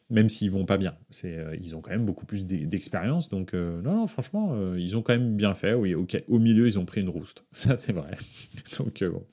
même 0.10 0.30
s'ils 0.30 0.52
vont 0.52 0.66
pas 0.66 0.78
bien. 0.78 0.96
C'est, 1.10 1.38
euh, 1.38 1.56
ils 1.62 1.76
ont 1.76 1.82
quand 1.82 1.92
même 1.92 2.06
beaucoup 2.06 2.26
plus 2.26 2.46
d'expérience. 2.46 3.30
Donc, 3.30 3.54
euh, 3.54 3.82
non, 3.82 3.96
non, 3.96 4.08
franchement, 4.08 4.52
euh, 4.54 4.80
ils 4.80 4.98
ont 4.98 5.02
quand 5.02 5.14
même 5.14 5.36
bien 5.36 5.54
fait. 5.54 5.74
Oui, 5.74 5.94
ok. 5.94 6.24
Au 6.28 6.40
milieu, 6.40 6.68
ils 6.68 6.80
ont 6.80 6.86
pris 6.86 7.02
une 7.02 7.10
rouste. 7.10 7.44
Ça, 7.52 7.76
c'est 7.76 7.94
vrai. 7.94 8.18
donc, 8.78 9.04
bon. 9.04 9.24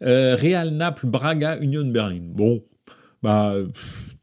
Real 0.00 0.70
Naples, 0.70 1.06
Braga, 1.06 1.58
Union 1.60 1.86
Berlin. 1.86 2.20
Bon, 2.22 2.62
bah, 3.24 3.56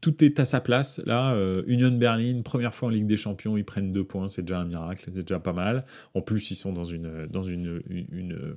tout 0.00 0.22
est 0.22 0.38
à 0.38 0.44
sa 0.44 0.60
place. 0.60 1.02
Là, 1.06 1.34
euh, 1.34 1.64
Union 1.66 1.90
Berlin, 1.90 2.42
première 2.42 2.72
fois 2.72 2.86
en 2.86 2.92
Ligue 2.92 3.08
des 3.08 3.16
Champions, 3.16 3.56
ils 3.56 3.64
prennent 3.64 3.92
deux 3.92 4.04
points, 4.04 4.28
c'est 4.28 4.42
déjà 4.42 4.60
un 4.60 4.64
miracle, 4.64 5.10
c'est 5.12 5.22
déjà 5.22 5.40
pas 5.40 5.52
mal. 5.52 5.84
En 6.14 6.22
plus, 6.22 6.52
ils 6.52 6.54
sont 6.54 6.72
dans 6.72 6.84
une, 6.84 7.26
dans 7.26 7.42
une, 7.42 7.82
une, 7.88 8.32
euh, 8.32 8.54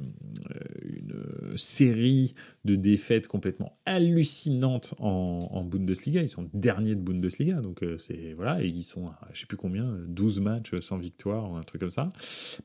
une, 0.83 1.57
série 1.57 2.35
de 2.63 2.75
défaites 2.75 3.27
complètement 3.27 3.79
hallucinantes 3.87 4.93
en, 4.99 5.63
Bundesliga. 5.63 6.21
Ils 6.21 6.27
sont 6.27 6.47
derniers 6.53 6.93
de 6.93 7.01
Bundesliga, 7.01 7.61
donc 7.61 7.81
euh, 7.81 7.97
c'est 7.97 8.33
voilà, 8.33 8.61
et 8.61 8.67
ils 8.67 8.83
sont, 8.83 9.07
à, 9.07 9.29
je 9.33 9.39
sais 9.39 9.45
plus 9.47 9.57
combien, 9.57 9.97
12 10.07 10.41
matchs 10.41 10.79
sans 10.79 10.99
victoire 10.99 11.55
un 11.55 11.63
truc 11.63 11.81
comme 11.81 11.89
ça. 11.89 12.09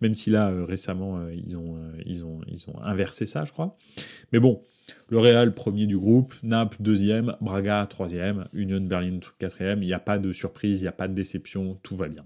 Même 0.03 0.15
si 0.15 0.29
là, 0.29 0.53
récemment, 0.67 1.29
ils 1.31 1.57
ont, 1.57 1.79
ils 2.05 2.27
ont, 2.27 2.41
ils 2.47 2.69
ont 2.69 2.79
inversé 2.83 3.25
ça, 3.25 3.47
je 3.47 3.53
crois. 3.53 3.79
Mais 4.35 4.39
bon. 4.39 4.63
Le 5.09 5.19
Real, 5.19 5.55
premier 5.55 5.87
du 5.87 5.99
groupe, 5.99 6.35
Naples, 6.43 6.77
deuxième, 6.81 7.37
Braga, 7.41 7.87
troisième, 7.89 8.47
Union 8.53 8.81
Berlin, 8.81 9.19
quatrième. 9.39 9.83
Il 9.83 9.87
n'y 9.87 9.93
a 9.93 9.99
pas 9.99 10.19
de 10.19 10.33
surprise, 10.33 10.79
il 10.79 10.83
n'y 10.83 10.89
a 10.89 10.93
pas 10.93 11.09
de 11.09 11.15
déception, 11.15 11.79
tout 11.83 11.97
va 11.97 12.09
bien. 12.09 12.25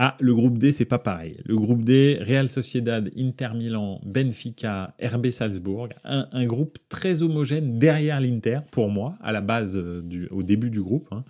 Ah, 0.00 0.16
le 0.20 0.32
groupe 0.32 0.58
D, 0.58 0.70
c'est 0.70 0.84
pas 0.84 1.00
pareil. 1.00 1.38
Le 1.44 1.56
groupe 1.56 1.82
D, 1.82 2.18
Real 2.20 2.48
Sociedad, 2.48 3.10
Inter 3.18 3.48
Milan, 3.56 4.00
Benfica, 4.04 4.94
RB 5.02 5.30
Salzbourg, 5.30 5.88
un, 6.04 6.46
groupe 6.46 6.78
très 6.88 7.24
homogène 7.24 7.80
derrière 7.80 8.20
l'Inter, 8.20 8.60
pour 8.70 8.90
moi, 8.90 9.16
à 9.20 9.32
la 9.32 9.40
base, 9.40 9.76
euh, 9.76 10.00
du, 10.00 10.28
au 10.28 10.44
début 10.44 10.70
du 10.70 10.80
groupe. 10.80 11.08
Hein. 11.10 11.24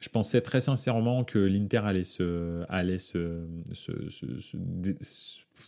Je 0.00 0.10
pensais 0.10 0.42
très 0.42 0.60
sincèrement 0.60 1.24
que 1.24 1.38
l'Inter 1.38 1.80
allait 1.84 2.04
se, 2.04 2.62
allait 2.68 2.98
se, 2.98 3.46
se 3.72 3.92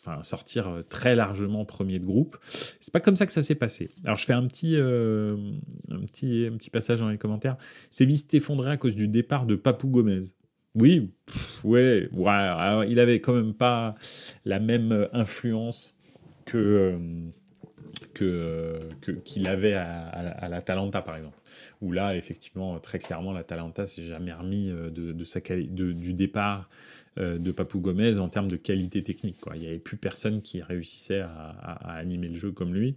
enfin, 0.07 0.23
sortir 0.23 0.83
très 0.89 1.17
largement 1.17 1.65
premier 1.65 1.99
de 1.99 2.07
groupe. 2.07 2.39
C'est 2.81 2.93
pas 2.93 3.01
comme 3.01 3.17
ça 3.17 3.27
que 3.27 3.33
ça 3.33 3.43
s'est 3.43 3.55
passé. 3.55 3.91
Alors, 4.05 4.17
je 4.17 4.25
fais 4.25 4.33
un 4.33 4.47
petit, 4.47 4.77
un 4.77 6.05
petit, 6.07 6.49
un 6.51 6.57
petit 6.57 6.71
passage 6.71 7.01
dans 7.01 7.09
les 7.09 7.19
commentaires. 7.19 7.57
Séville 7.91 8.19
s'est 8.19 8.37
effondré 8.37 8.71
à 8.71 8.77
cause 8.77 8.95
du 8.95 9.09
départ 9.09 9.47
de 9.47 9.57
Papou 9.57 9.89
Gomez. 9.89 10.23
Oui, 10.75 11.11
ouais, 11.65 12.09
ouais 12.13 12.91
il 12.91 13.01
avait 13.01 13.21
quand 13.21 13.33
même 13.33 13.55
pas 13.55 13.95
la 14.45 14.61
même 14.61 15.09
influence 15.13 15.97
que 16.45 16.99
que 18.17 18.79
qu'il 19.25 19.47
avait 19.47 19.75
à, 19.75 20.09
à, 20.09 20.49
la 20.49 20.63
Talenta 20.63 21.03
par 21.03 21.17
exemple 21.17 21.39
où 21.83 21.93
là 21.93 22.17
effectivement 22.17 22.79
très 22.79 22.99
clairement 22.99 23.33
la 23.33 23.45
Talenta 23.45 23.87
s'est 23.87 24.05
jamais 24.05 24.33
remis 24.33 24.69
de, 24.69 25.13
de 25.13 25.25
sa 25.25 25.41
de, 25.41 25.93
du 25.93 26.15
départ 26.15 26.69
euh, 27.19 27.39
de 27.39 27.51
Papou 27.51 27.81
Gomez 27.81 28.19
en 28.19 28.29
termes 28.29 28.51
de 28.51 28.57
qualité 28.57 29.03
technique. 29.03 29.41
Quoi. 29.41 29.57
Il 29.57 29.63
n'y 29.63 29.69
avait 29.69 29.79
plus 29.79 29.97
personne 29.97 30.43
qui 30.43 30.61
réussissait 30.61 31.21
à, 31.21 31.79
animer 31.97 32.29
le 32.29 32.35
jeu 32.35 32.53
comme 32.53 32.75
lui 32.75 32.95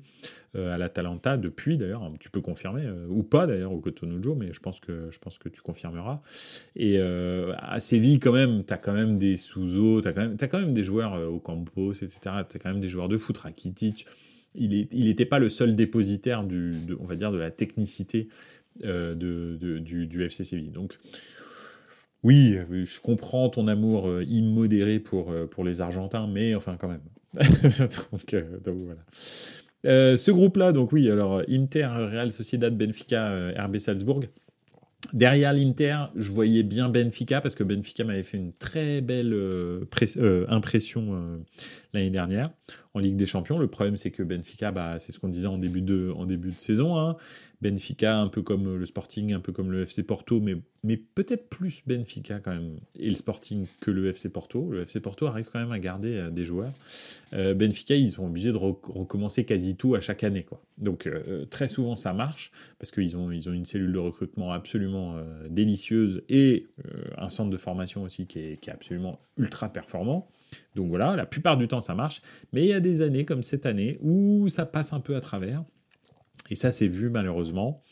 euh, 0.58 0.76
à 0.76 0.78
la 0.78 0.90
Talenta 0.90 1.38
depuis 1.38 1.78
d'ailleurs. 1.78 2.12
Tu 2.20 2.30
peux 2.30 2.42
confirmer 2.42 2.84
euh, 2.84 3.08
ou 3.08 3.24
pas 3.24 3.48
d'ailleurs 3.48 3.72
au 3.72 3.80
Cotonou 3.80 4.36
mais 4.36 4.52
je 4.52 4.60
pense 4.60 4.82
que 4.82 5.08
je 5.10 5.20
pense 5.20 5.38
que 5.38 5.48
tu 5.48 5.62
confirmeras. 5.62 6.22
Et 6.76 7.00
à 7.00 7.80
Séville 7.80 8.20
quand 8.20 8.34
même, 8.34 8.66
tu 8.66 8.74
as 8.74 8.78
quand 8.78 8.94
même 8.94 9.18
des 9.18 9.38
sous 9.38 10.02
tu 10.02 10.08
as, 10.08 10.12
as, 10.12 10.48
quand 10.50 10.60
même 10.60 10.74
des 10.74 10.84
joueurs 10.84 11.14
au 11.32 11.40
Campos, 11.40 11.94
etc. 11.94 12.20
Tu 12.24 12.30
as 12.30 12.60
quand 12.60 12.70
même 12.70 12.82
des 12.82 12.90
joueurs 12.90 13.08
de 13.08 13.18
foot, 13.18 13.38
Rakitic. 13.38 14.06
Il 14.56 15.06
n'était 15.06 15.26
pas 15.26 15.40
le 15.40 15.50
seul 15.50 15.76
dépositaire 15.76 16.44
de, 16.44 16.74
on 17.00 17.06
va 17.06 17.16
dire, 17.16 17.32
de 17.32 17.38
la 17.38 17.52
technicité 17.52 18.28
de, 18.84 19.58
du, 19.80 20.08
du, 20.08 20.24
FC 20.24 20.44
Séville. 20.44 20.72
Donc, 20.72 20.98
oui, 22.24 22.58
je 22.70 23.00
comprends 23.00 23.50
ton 23.50 23.68
amour 23.68 24.08
euh, 24.08 24.24
immodéré 24.26 25.00
pour, 25.00 25.32
euh, 25.32 25.46
pour 25.46 25.64
les 25.64 25.80
Argentins, 25.82 26.28
mais 26.28 26.54
enfin 26.54 26.76
quand 26.78 26.90
même. 26.90 27.02
euh, 28.34 28.60
donc, 28.60 28.78
voilà. 28.78 30.18
ce 30.18 30.32
groupe-là, 30.32 30.74
donc 30.74 30.92
oui, 30.92 31.10
alors 31.10 31.42
Inter, 31.48 31.88
Real 31.94 32.32
Sociedad, 32.32 32.76
Benfica, 32.76 33.52
RB 33.58 33.78
Salzbourg. 33.78 34.22
Derrière 35.14 35.54
l'Inter, 35.54 36.06
je 36.16 36.32
voyais 36.32 36.64
bien 36.64 36.90
Benfica 36.90 37.42
parce 37.42 37.56
que 37.56 37.64
Benfica 37.64 38.04
m'avait 38.04 38.24
fait 38.24 38.38
une 38.38 38.54
très 38.54 39.02
belle 39.02 39.36
impression 40.48 41.40
l'année 41.94 42.10
dernière 42.10 42.50
en 42.94 43.00
Ligue 43.00 43.16
des 43.16 43.28
Champions. 43.28 43.58
Le 43.58 43.68
problème, 43.68 43.98
c'est 43.98 44.12
que 44.12 44.24
Benfica, 44.24 44.72
bah, 44.72 45.00
c'est 45.00 45.12
ce 45.12 45.20
qu'on 45.20 45.30
disait 45.30 45.48
en 45.48 45.58
début 45.58 45.82
de, 45.82 46.12
en 46.16 46.26
début 46.26 46.52
de 46.52 46.60
saison. 46.60 46.98
Hein. 46.98 47.18
Benfica, 47.62 48.18
un 48.18 48.30
peu 48.30 48.42
comme 48.42 48.78
le 48.78 48.86
Sporting, 48.86 49.34
un 49.34 49.42
peu 49.42 49.52
comme 49.52 49.72
le 49.72 49.82
FC 49.82 50.04
Porto, 50.04 50.40
mais, 50.40 50.56
mais 50.84 50.96
peut-être 50.96 51.50
plus 51.50 51.82
Benfica 51.86 52.40
quand 52.40 52.52
même, 52.52 52.80
et 52.98 53.10
le 53.10 53.16
Sporting 53.16 53.66
que 53.82 53.92
le 53.92 54.08
FC 54.08 54.30
Porto. 54.30 54.72
Le 54.72 54.84
FC 54.84 55.02
Porto 55.02 55.28
arrive 55.28 55.48
quand 55.52 55.60
même 55.60 55.74
à 55.74 55.80
garder 55.80 56.16
euh, 56.16 56.30
des 56.30 56.46
joueurs. 56.46 56.72
Euh, 57.34 57.54
Benfica, 57.54 57.96
ils 57.96 58.12
sont 58.12 58.26
obligés 58.26 58.54
de 58.54 58.58
recommencer 58.58 59.44
quasi 59.44 59.76
tout 59.76 59.96
à 59.96 60.00
chaque 60.00 60.24
année. 60.24 60.44
Quoi. 60.44 60.62
Donc 60.78 61.06
euh, 61.06 61.46
très 61.46 61.68
souvent 61.68 61.98
ça 61.98 62.14
marche, 62.14 62.52
parce 62.80 62.92
qu'ils 62.92 63.18
ont, 63.18 63.30
ils 63.32 63.50
ont 63.50 63.54
une 63.54 63.66
cellule 63.66 63.92
de 63.92 64.00
recrutement 64.00 64.54
absolument 64.54 65.18
délicieuse 65.50 66.24
et 66.30 66.68
un 67.18 67.30
centre 67.30 67.50
de 67.50 67.58
formation 67.58 68.04
aussi 68.04 68.26
qui 68.26 68.40
est, 68.40 68.62
qui 68.62 68.70
est 68.70 68.74
absolument 68.74 69.20
ultra 69.38 69.70
performant. 69.70 70.30
Donc 70.76 70.88
voilà, 70.90 71.16
la 71.16 71.26
plupart 71.26 71.58
du 71.58 71.68
temps 71.68 71.82
ça 71.82 71.94
marche, 71.94 72.22
mais 72.54 72.64
il 72.64 72.68
y 72.68 72.74
a 72.74 72.80
des 72.80 73.02
années 73.02 73.26
comme 73.26 73.44
cette 73.44 73.66
année 73.66 73.98
où 74.02 74.48
ça 74.48 74.66
passe 74.66 74.94
un 74.94 75.00
peu 75.00 75.16
à 75.16 75.22
travers. 75.22 75.64
Et 76.50 76.56
ça, 76.56 76.72
c'est 76.72 76.88
vu 76.88 77.10
malheureusement. 77.10 77.84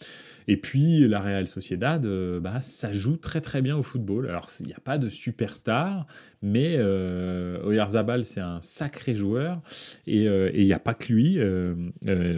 Et 0.50 0.56
puis 0.56 1.08
la 1.08 1.20
Real 1.20 1.48
Sociedad, 1.48 2.06
euh, 2.06 2.40
bah, 2.40 2.62
ça 2.62 2.94
joue 2.94 3.18
très 3.18 3.42
très 3.42 3.62
bien 3.62 3.78
au 3.78 3.84
football. 3.84 4.30
Alors 4.30 4.48
il 4.62 4.68
n'y 4.68 4.74
a 4.74 4.80
pas 4.80 4.98
de 4.98 5.10
superstar, 5.10 6.08
mais 6.42 6.76
euh, 6.78 7.62
Oyarzabal 7.66 8.24
c'est 8.24 8.40
un 8.40 8.62
sacré 8.62 9.14
joueur 9.14 9.62
et 10.06 10.30
euh, 10.30 10.50
il 10.54 10.66
n'y 10.66 10.72
a 10.72 10.80
pas 10.80 10.94
que 10.94 11.12
lui. 11.12 11.38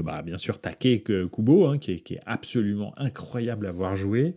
Bah, 0.03 0.23
bien 0.23 0.37
sûr 0.39 0.59
Take 0.59 1.27
Kubo 1.31 1.67
hein, 1.67 1.77
qui, 1.77 1.91
est, 1.91 1.99
qui, 1.99 2.15
est, 2.15 2.21
absolument 2.25 2.93
incroyable 2.97 3.67
à 3.67 3.71
voir 3.71 3.95
jouer. 3.95 4.35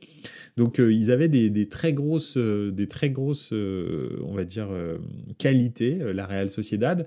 Donc 0.59 0.79
ils 0.79 1.11
avaient 1.11 1.29
des, 1.29 1.49
des, 1.49 1.69
très 1.69 1.95
grosses, 1.95 2.37
des 2.37 2.89
très 2.89 3.09
grosses, 3.09 3.53
on 3.53 4.35
va 4.35 4.45
dire 4.45 4.69
qualités 5.39 5.99
la 6.13 6.27
Real 6.27 6.51
Sociedad 6.51 7.07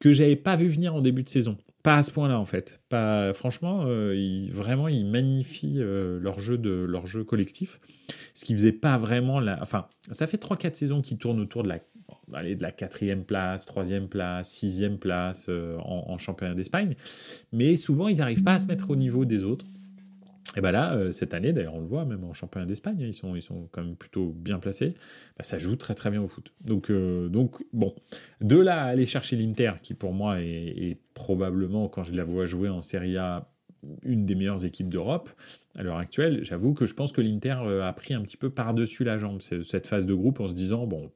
que 0.00 0.12
j'avais 0.12 0.36
pas 0.36 0.56
vu 0.56 0.66
venir 0.66 0.94
en 0.94 1.00
début 1.00 1.22
de 1.22 1.28
saison. 1.28 1.56
Pas 1.82 1.94
à 1.94 2.02
ce 2.02 2.10
point-là 2.10 2.38
en 2.38 2.44
fait. 2.44 2.80
Pas 2.88 3.32
franchement, 3.32 3.84
euh, 3.86 4.14
vraiment 4.50 4.88
ils 4.88 5.06
magnifient 5.06 5.80
euh, 5.80 6.18
leur 6.20 6.38
jeu 6.38 6.58
de 6.58 6.70
leur 6.70 7.06
jeu 7.06 7.24
collectif, 7.24 7.80
ce 8.34 8.44
qui 8.44 8.52
faisait 8.54 8.72
pas 8.72 8.98
vraiment 8.98 9.40
la. 9.40 9.58
Enfin, 9.62 9.86
ça 10.10 10.26
fait 10.26 10.42
3-4 10.42 10.74
saisons 10.74 11.00
qu'ils 11.00 11.18
tournent 11.18 11.40
autour 11.40 11.62
de 11.62 11.68
la 11.68 11.78
de 12.28 12.62
la 12.62 12.72
quatrième 12.72 13.24
place, 13.24 13.66
troisième 13.66 14.08
place, 14.08 14.50
sixième 14.50 14.98
place 14.98 15.46
euh, 15.48 15.78
en, 15.78 16.04
en, 16.08 16.18
championnat 16.18 16.54
d'Espagne, 16.54 16.94
mais 17.52 17.76
souvent 17.76 18.08
ils 18.08 18.18
n'arrivent 18.18 18.42
pas 18.42 18.54
à 18.54 18.58
se 18.58 18.66
mettre 18.66 18.90
au 18.90 18.96
niveau 18.96 19.24
des 19.24 19.42
autres. 19.42 19.64
Et 20.56 20.60
bien 20.60 20.72
là, 20.72 20.94
euh, 20.94 21.12
cette 21.12 21.32
année, 21.34 21.52
d'ailleurs, 21.52 21.74
on 21.74 21.80
le 21.80 21.86
voit, 21.86 22.04
même 22.04 22.24
en 22.24 22.32
championnat 22.32 22.66
d'Espagne, 22.66 22.98
ils 22.98 23.14
sont, 23.14 23.36
ils 23.36 23.42
sont 23.42 23.68
quand 23.70 23.84
même 23.84 23.96
plutôt 23.96 24.32
bien 24.32 24.58
placés. 24.58 24.94
Bah, 25.36 25.44
ça 25.44 25.58
joue 25.58 25.76
très 25.76 25.94
très 25.94 26.10
bien 26.10 26.20
au 26.20 26.26
foot. 26.26 26.52
Donc, 26.64 26.90
euh, 26.90 27.28
donc 27.28 27.64
bon, 27.72 27.94
de 28.40 28.56
là 28.56 28.82
à 28.82 28.86
aller 28.86 29.06
chercher 29.06 29.36
l'Inter, 29.36 29.72
qui 29.82 29.94
pour 29.94 30.12
moi 30.12 30.40
est, 30.40 30.98
probablement, 31.14 31.88
quand 31.88 32.02
je 32.02 32.12
la 32.14 32.24
vois 32.24 32.46
jouer 32.46 32.68
en 32.68 32.82
Serie 32.82 33.16
A, 33.16 33.48
une 34.02 34.26
des 34.26 34.34
meilleures 34.34 34.64
équipes 34.64 34.88
d'Europe 34.88 35.30
à 35.78 35.82
l'heure 35.82 35.96
actuelle, 35.96 36.44
j'avoue 36.44 36.74
que 36.74 36.84
je 36.84 36.94
pense 36.94 37.12
que 37.12 37.20
l'Inter 37.20 37.56
euh, 37.62 37.86
a 37.86 37.92
pris 37.92 38.12
un 38.12 38.20
petit 38.20 38.36
peu 38.36 38.50
par-dessus 38.50 39.04
la 39.04 39.16
jambe 39.16 39.40
cette 39.40 39.86
phase 39.86 40.04
de 40.04 40.14
groupe 40.14 40.40
en 40.40 40.48
se 40.48 40.52
disant, 40.52 40.86
bon, 40.86 41.10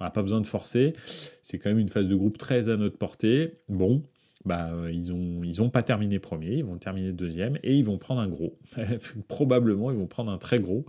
on 0.00 0.04
n'a 0.04 0.10
pas 0.10 0.22
besoin 0.22 0.40
de 0.40 0.46
forcer, 0.46 0.94
c'est 1.40 1.58
quand 1.58 1.70
même 1.70 1.78
une 1.78 1.88
phase 1.88 2.08
de 2.08 2.14
groupe 2.14 2.36
très 2.36 2.68
à 2.68 2.76
notre 2.76 2.98
portée. 2.98 3.60
Bon, 3.68 4.02
bah, 4.44 4.70
euh, 4.72 4.90
ils 4.92 5.10
n'ont 5.10 5.44
ils 5.44 5.62
ont 5.62 5.70
pas 5.70 5.82
terminé 5.82 6.18
premier, 6.18 6.56
ils 6.56 6.64
vont 6.64 6.76
terminer 6.76 7.12
deuxième 7.12 7.58
et 7.62 7.76
ils 7.76 7.84
vont 7.84 7.98
prendre 7.98 8.20
un 8.20 8.28
gros. 8.28 8.58
Probablement, 9.28 9.90
ils 9.90 9.96
vont 9.96 10.06
prendre 10.06 10.30
un 10.32 10.38
très 10.38 10.58
gros. 10.58 10.84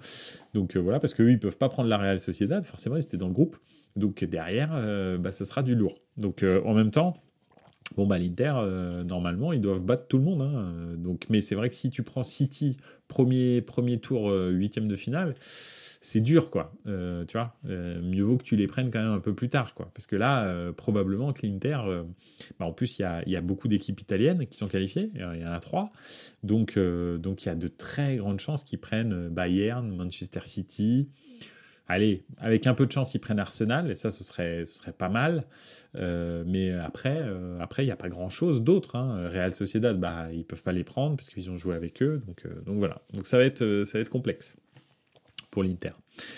Donc 0.54 0.76
euh, 0.76 0.80
voilà, 0.80 1.00
parce 1.00 1.14
qu'eux, 1.14 1.32
ils 1.32 1.40
peuvent 1.40 1.58
pas 1.58 1.70
prendre 1.70 1.90
la 1.90 1.98
Real 1.98 2.20
Sociedad, 2.20 2.64
forcément, 2.64 2.96
ils 2.96 3.04
étaient 3.04 3.18
dans 3.18 3.28
le 3.28 3.34
groupe. 3.34 3.58
Donc 3.96 4.24
derrière, 4.24 4.72
euh, 4.74 5.18
bah, 5.18 5.32
ce 5.32 5.46
sera 5.46 5.62
du 5.62 5.76
lourd. 5.76 6.00
Donc 6.18 6.44
en 6.44 6.74
même 6.74 6.90
temps, 6.90 7.16
bon, 7.96 8.08
bah, 8.08 8.18
l'Inter, 8.18 8.54
normalement, 9.08 9.54
ils 9.54 9.62
doivent 9.62 9.84
battre 9.84 10.08
tout 10.08 10.18
le 10.18 10.24
monde. 10.24 10.42
Hein. 10.42 10.96
donc, 10.98 11.26
mais 11.30 11.42
c'est 11.42 11.56
vrai 11.56 11.70
que 11.70 11.76
si 11.76 11.92
tu 11.92 12.02
prends 12.02 12.24
City, 12.24 12.78
premier, 13.08 13.62
premier 13.62 14.00
tour, 14.00 14.32
huitième 14.32 14.88
de 14.88 14.96
finale, 14.96 15.36
c'est 16.04 16.20
dur, 16.20 16.52
quoi. 16.52 16.74
Euh, 16.86 17.24
tu 17.26 17.38
vois, 17.38 17.56
euh, 17.70 18.02
mieux 18.02 18.24
vaut 18.24 18.38
que 18.38 18.44
tu 18.44 18.58
les 18.58 18.68
prennes 18.68 18.92
quand 18.92 19.02
même 19.02 19.14
un 19.14 19.22
peu 19.22 19.34
plus 19.34 19.48
tard, 19.48 19.74
quoi. 19.74 19.90
Parce 19.94 20.06
que 20.06 20.18
là, 20.18 20.46
euh, 20.48 20.74
probablement 20.74 21.32
que 21.32 21.48
bah, 22.60 22.66
en 22.66 22.74
plus, 22.74 23.00
il 23.00 23.04
y 23.04 23.06
a, 23.06 23.24
y 23.28 23.38
a, 23.38 23.42
beaucoup 23.42 23.70
d'équipes 23.70 24.02
italiennes 24.02 24.46
qui 24.46 24.58
sont 24.58 24.68
qualifiées, 24.68 25.12
il 25.16 25.22
y 25.22 25.46
en 25.46 25.52
a 25.54 25.60
trois. 25.60 25.94
Donc, 26.44 26.78
donc 26.78 27.44
il 27.44 27.46
y 27.46 27.50
a 27.50 27.56
de 27.56 27.70
très 27.70 28.18
grandes 28.18 28.42
chances 28.42 28.66
qu'ils 28.66 28.82
prennent 28.82 29.30
Bayern, 29.30 29.96
Manchester 29.96 30.42
City. 30.44 31.08
Allez, 31.88 32.26
avec 32.38 32.68
un 32.68 32.74
peu 32.74 32.86
de 32.86 32.92
chance, 32.92 33.14
ils 33.14 33.20
prennent 33.20 33.40
Arsenal, 33.40 33.90
et 33.90 33.96
ça, 33.96 34.12
ce 34.12 34.26
serait, 34.26 34.66
ce 34.66 34.80
serait 34.80 34.94
pas 34.94 35.10
mal. 35.10 35.46
mais 35.96 36.72
après, 36.72 37.24
après, 37.62 37.84
il 37.84 37.86
n'y 37.86 37.94
a 37.94 37.98
pas 37.98 38.10
grand-chose 38.10 38.62
d'autre. 38.62 38.98
Hein. 38.98 39.30
Real 39.30 39.54
Sociedad, 39.56 39.98
bah, 39.98 40.28
ils 40.34 40.44
peuvent 40.44 40.64
pas 40.64 40.74
les 40.74 40.84
prendre 40.84 41.16
parce 41.16 41.30
qu'ils 41.30 41.50
ont 41.50 41.58
joué 41.58 41.76
avec 41.76 42.04
eux. 42.04 42.22
Donc, 42.28 42.46
donc 42.66 42.78
voilà. 42.78 43.02
Donc 43.14 43.26
ça 43.26 43.38
va 43.38 43.46
être, 43.46 43.84
ça 43.86 43.98
va 43.98 44.02
être 44.02 44.10
complexe 44.10 44.58
pour 45.54 45.64
l'Inter. 45.64 45.92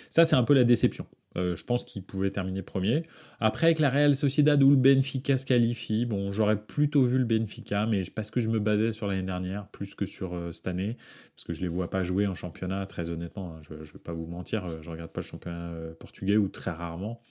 Ça, 0.10 0.25
c'est 0.25 0.36
un 0.36 0.43
peu 0.43 0.54
la 0.54 0.65
déception. 0.65 1.08
Euh, 1.38 1.56
je 1.56 1.63
pense 1.63 1.86
qu'il 1.86 2.04
pouvait 2.04 2.32
terminer 2.32 2.62
premier. 2.62 3.04
Après, 3.39 3.67
avec 3.67 3.80
la 3.80 3.89
Real 3.89 4.13
Sociedad 4.13 4.62
où 4.62 4.69
le 4.71 4.75
Benfica 4.75 5.38
se 5.38 5.45
qualifie, 5.45 6.06
bon, 6.06 6.34
j'aurais 6.34 6.62
plutôt 6.62 7.04
vu 7.04 7.17
le 7.17 7.23
Benfica, 7.23 7.86
mais 7.86 8.04
parce 8.13 8.30
que 8.30 8.41
je 8.41 8.49
me 8.49 8.60
basais 8.60 8.91
sur 8.91 9.08
l'année 9.08 9.23
dernière 9.23 9.67
plus 9.67 9.95
que 9.95 10.06
sur 10.06 10.36
euh, 10.36 10.51
cette 10.51 10.67
année, 10.67 10.97
parce 11.34 11.45
que 11.45 11.54
je 11.54 11.62
les 11.62 11.69
vois 11.69 11.89
pas 11.89 12.04
jouer 12.04 12.28
en 12.28 12.36
championnat, 12.36 12.86
très 12.88 13.10
honnêtement. 13.10 13.56
Hein, 13.56 13.62
je, 13.63 13.73
ne 13.73 13.84
vais 13.84 13.99
pas 14.04 14.13
vous 14.13 14.28
mentir, 14.28 14.65
euh, 14.65 14.82
je 14.82 14.89
regarde 14.89 15.12
pas 15.12 15.21
le 15.21 15.25
championnat 15.25 15.71
portugais 15.97 16.36
ou 16.36 16.49
très 16.49 16.71
rarement. 16.71 17.21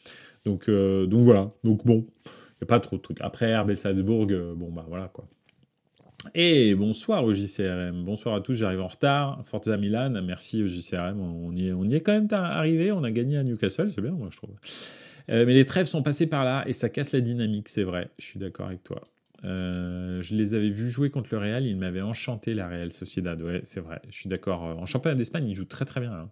Donc, 0.46 0.70
donc 0.70 1.24
voilà. 1.24 1.50
Donc 1.64 1.84
bon, 1.84 2.06
il 2.26 2.62
n'y 2.62 2.64
a 2.64 2.66
pas 2.66 2.80
trop 2.80 2.96
de 2.96 3.02
trucs. 3.02 3.20
Après, 3.20 3.58
RB 3.58 3.74
Salzbourg, 3.74 4.26
bon 4.26 4.70
bah 4.72 4.84
voilà 4.88 5.08
quoi. 5.08 5.26
Et 6.34 6.74
bonsoir 6.74 7.24
au 7.24 7.34
JCRM, 7.34 8.04
bonsoir 8.04 8.34
à 8.34 8.40
tous, 8.40 8.54
j'arrive 8.54 8.80
en 8.80 8.88
retard, 8.88 9.42
Forza 9.44 9.76
Milan, 9.76 10.22
merci 10.24 10.62
au 10.62 10.68
JCRM, 10.68 11.20
on 11.20 11.52
y 11.52 11.68
est, 11.68 11.72
on 11.72 11.84
y 11.84 11.94
est 11.94 12.00
quand 12.00 12.12
même 12.12 12.28
arrivé, 12.32 12.92
on 12.92 13.04
a 13.04 13.10
gagné 13.10 13.36
à 13.36 13.42
Newcastle, 13.42 13.90
c'est 13.90 14.00
bien 14.00 14.12
moi 14.12 14.28
je 14.30 14.36
trouve. 14.36 14.54
Euh, 15.30 15.44
mais 15.46 15.54
les 15.54 15.64
trêves 15.64 15.86
sont 15.86 16.02
passés 16.02 16.26
par 16.26 16.44
là 16.44 16.64
et 16.66 16.72
ça 16.72 16.88
casse 16.88 17.12
la 17.12 17.20
dynamique, 17.20 17.68
c'est 17.68 17.82
vrai, 17.82 18.10
je 18.18 18.24
suis 18.24 18.38
d'accord 18.38 18.66
avec 18.66 18.82
toi. 18.82 19.02
Euh, 19.44 20.22
je 20.22 20.34
les 20.34 20.54
avais 20.54 20.70
vus 20.70 20.88
jouer 20.88 21.10
contre 21.10 21.28
le 21.32 21.38
Real, 21.38 21.66
ils 21.66 21.76
m'avaient 21.76 22.02
enchanté 22.02 22.54
la 22.54 22.68
Real 22.68 22.92
Sociedad, 22.92 23.40
ouais 23.42 23.60
c'est 23.64 23.80
vrai, 23.80 24.00
je 24.08 24.16
suis 24.16 24.28
d'accord. 24.28 24.62
En 24.62 24.86
championnat 24.86 25.16
d'Espagne, 25.16 25.46
ils 25.48 25.54
jouent 25.54 25.64
très 25.64 25.84
très 25.84 26.00
bien. 26.00 26.12
Hein. 26.12 26.30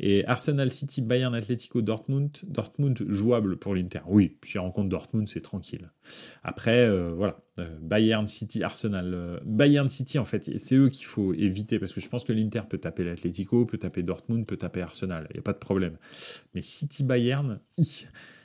Et 0.00 0.24
Arsenal 0.26 0.70
City, 0.70 1.02
Bayern 1.02 1.34
Atlético, 1.34 1.82
Dortmund, 1.82 2.30
Dortmund 2.44 3.04
jouable 3.08 3.56
pour 3.56 3.74
l'Inter. 3.74 4.00
Oui, 4.06 4.36
si 4.42 4.58
on 4.58 4.62
rencontre 4.62 4.88
Dortmund, 4.88 5.28
c'est 5.28 5.40
tranquille. 5.40 5.90
Après, 6.42 6.86
euh, 6.88 7.12
voilà, 7.14 7.38
euh, 7.58 7.66
Bayern 7.80 8.26
City, 8.26 8.62
Arsenal. 8.62 9.12
Euh, 9.14 9.38
Bayern 9.44 9.88
City, 9.88 10.18
en 10.18 10.24
fait, 10.24 10.58
c'est 10.58 10.74
eux 10.74 10.88
qu'il 10.88 11.06
faut 11.06 11.34
éviter 11.34 11.78
parce 11.78 11.92
que 11.92 12.00
je 12.00 12.08
pense 12.08 12.24
que 12.24 12.32
l'Inter 12.32 12.62
peut 12.68 12.78
taper 12.78 13.04
l'Atlético, 13.04 13.64
peut 13.66 13.78
taper 13.78 14.02
Dortmund, 14.02 14.46
peut 14.46 14.56
taper 14.56 14.82
Arsenal. 14.82 15.26
Il 15.30 15.34
n'y 15.34 15.40
a 15.40 15.42
pas 15.42 15.52
de 15.52 15.58
problème. 15.58 15.96
Mais 16.54 16.62
City 16.62 17.04
Bayern, 17.04 17.60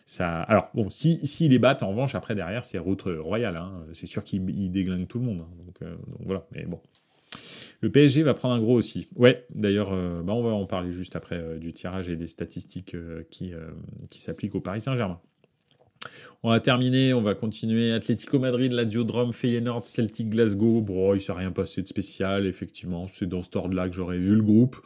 ça. 0.05 0.41
Alors 0.41 0.69
bon, 0.73 0.89
si, 0.89 1.25
si 1.25 1.47
les 1.49 1.59
battent, 1.59 1.83
en 1.83 1.89
revanche, 1.89 2.15
après 2.15 2.35
derrière, 2.35 2.65
c'est 2.65 2.77
route 2.77 3.03
royale. 3.03 3.57
Hein. 3.57 3.85
C'est 3.93 4.07
sûr 4.07 4.23
qu'ils 4.23 4.71
déglinguent 4.71 5.07
tout 5.07 5.19
le 5.19 5.25
monde. 5.25 5.41
Hein. 5.41 5.63
Donc, 5.65 5.89
voilà. 6.25 6.45
Mais 6.51 6.65
bon. 6.65 6.79
Le 7.81 7.91
PSG 7.91 8.23
va 8.23 8.33
prendre 8.33 8.55
un 8.55 8.59
gros 8.59 8.75
aussi. 8.75 9.07
Ouais, 9.15 9.45
d'ailleurs, 9.53 9.91
bah 10.23 10.33
on 10.33 10.41
va 10.41 10.49
en 10.49 10.65
parler 10.65 10.91
juste 10.91 11.15
après 11.15 11.59
du 11.59 11.73
tirage 11.73 12.09
et 12.09 12.15
des 12.15 12.27
statistiques 12.27 12.95
qui, 13.29 13.53
qui 14.09 14.19
s'appliquent 14.19 14.55
au 14.55 14.61
Paris 14.61 14.81
Saint-Germain. 14.81 15.19
On 16.43 16.49
va 16.49 16.59
terminer, 16.59 17.13
on 17.13 17.21
va 17.21 17.35
continuer. 17.35 17.91
Atlético 17.91 18.39
Madrid, 18.39 18.71
Lazio 18.71 19.03
Drome, 19.03 19.33
Feyenoord, 19.33 19.85
Celtic 19.85 20.29
Glasgow. 20.29 20.81
Bon, 20.81 21.15
il 21.15 21.21
s'est 21.21 21.31
rien 21.31 21.51
passé 21.51 21.81
de 21.81 21.87
spécial, 21.87 22.45
effectivement. 22.45 23.07
C'est 23.07 23.27
dans 23.27 23.43
ce 23.43 23.57
ordre-là 23.57 23.89
que 23.89 23.95
j'aurais 23.95 24.19
vu 24.19 24.35
le 24.35 24.43
groupe. 24.43 24.77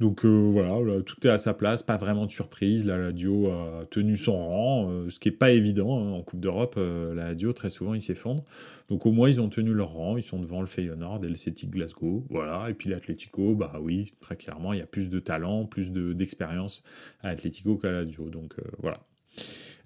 Donc 0.00 0.24
euh, 0.24 0.50
voilà, 0.50 1.02
tout 1.02 1.24
est 1.24 1.30
à 1.30 1.38
sa 1.38 1.54
place, 1.54 1.84
pas 1.84 1.96
vraiment 1.96 2.26
de 2.26 2.30
surprise. 2.30 2.84
La 2.84 2.98
Lazio 2.98 3.48
a 3.50 3.84
tenu 3.90 4.16
son 4.16 4.36
rang, 4.36 4.90
euh, 4.90 5.08
ce 5.08 5.20
qui 5.20 5.28
n'est 5.28 5.36
pas 5.36 5.52
évident 5.52 5.98
hein, 5.98 6.12
en 6.12 6.22
Coupe 6.22 6.40
d'Europe. 6.40 6.74
Euh, 6.78 7.14
la 7.14 7.28
Lazio, 7.28 7.52
très 7.52 7.70
souvent, 7.70 7.94
ils 7.94 8.02
s'effondrent. 8.02 8.44
Donc 8.88 9.06
au 9.06 9.12
moins, 9.12 9.28
ils 9.28 9.40
ont 9.40 9.48
tenu 9.48 9.72
leur 9.72 9.92
rang, 9.92 10.16
ils 10.16 10.22
sont 10.22 10.40
devant 10.40 10.60
le 10.60 10.66
Feyenoord 10.66 11.24
et 11.24 11.28
le 11.28 11.36
Celtic 11.36 11.70
Glasgow. 11.70 12.26
Voilà, 12.28 12.68
et 12.68 12.74
puis 12.74 12.90
l'Atlético, 12.90 13.54
bah 13.54 13.78
oui, 13.80 14.12
très 14.20 14.36
clairement, 14.36 14.72
il 14.72 14.80
y 14.80 14.82
a 14.82 14.86
plus 14.86 15.08
de 15.08 15.20
talent, 15.20 15.64
plus 15.64 15.92
d'expérience 15.92 16.82
à 17.22 17.28
Atlético 17.28 17.76
qu'à 17.76 17.92
Lazio. 17.92 18.30
Donc 18.30 18.56
voilà. 18.80 19.00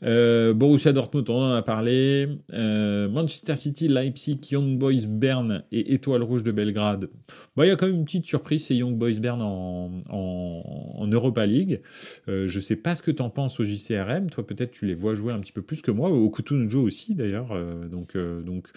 Euh, 0.05 0.55
Borussia 0.55 0.93
Dortmund, 0.93 1.29
on 1.31 1.43
en 1.43 1.55
a 1.55 1.63
parlé. 1.63 2.29
Euh, 2.53 3.09
Manchester 3.09 3.57
City, 3.57 3.89
Leipzig, 3.89 4.41
Young 4.51 4.79
Boys 4.79 5.07
Bern 5.09 5.65
et 5.73 5.95
Étoile 5.95 6.23
Rouge 6.23 6.43
de 6.43 6.53
Belgrade. 6.53 7.09
Il 7.57 7.67
y 7.67 7.71
a 7.71 7.77
quand 7.77 7.87
même 7.87 7.97
une 7.97 8.05
petite 8.05 8.27
surprise, 8.27 8.67
c'est 8.67 8.77
Young 8.77 8.97
Boys 8.97 9.19
Bern 9.21 9.43
en, 9.43 11.07
Europa 11.11 11.47
League. 11.47 11.81
Euh, 12.29 12.47
je 12.47 12.61
sais 12.61 12.77
pas 12.77 12.95
ce 12.95 13.03
que 13.03 13.11
tu 13.11 13.23
en 13.23 13.31
penses 13.31 13.59
au 13.59 13.65
JCRM. 13.65 14.31
Toi, 14.31 14.47
peut-être 14.47 14.71
tu 14.71 14.87
les 14.87 14.95
vois 14.95 15.15
jouer 15.15 15.33
un 15.33 15.41
petit 15.41 15.53
peu 15.53 15.63
plus 15.63 15.83
que 15.83 15.91
moi. 15.91 16.11
Au 16.11 16.31
Kutunjo 16.31 16.83
aussi, 16.83 17.15
d'ailleurs. 17.15 17.49
Euh, 17.53 17.89
donc, 17.89 18.17
donc, 18.17 18.69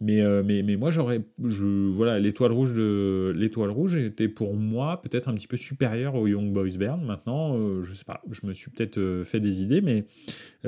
mais, 0.00 0.22
mais, 0.42 0.62
mais 0.62 0.76
moi, 0.76 0.90
j'aurais, 0.90 1.22
voilà, 1.38 2.18
l'étoile 2.20 2.52
rouge 2.52 2.74
de, 2.74 3.32
l'étoile 3.34 3.70
rouge 3.70 3.96
était 3.96 4.28
pour 4.28 4.54
moi 4.54 5.00
peut-être 5.02 5.28
un 5.28 5.34
petit 5.34 5.46
peu 5.46 5.56
supérieur 5.56 6.14
au 6.14 6.26
Young 6.26 6.52
Boys 6.52 6.76
Bern. 6.78 7.04
Maintenant, 7.04 7.56
je 7.82 7.94
sais 7.94 8.04
pas, 8.04 8.22
je 8.30 8.46
me 8.46 8.52
suis 8.52 8.70
peut-être 8.70 9.22
fait 9.24 9.40
des 9.40 9.62
idées, 9.62 9.80
mais 9.80 10.04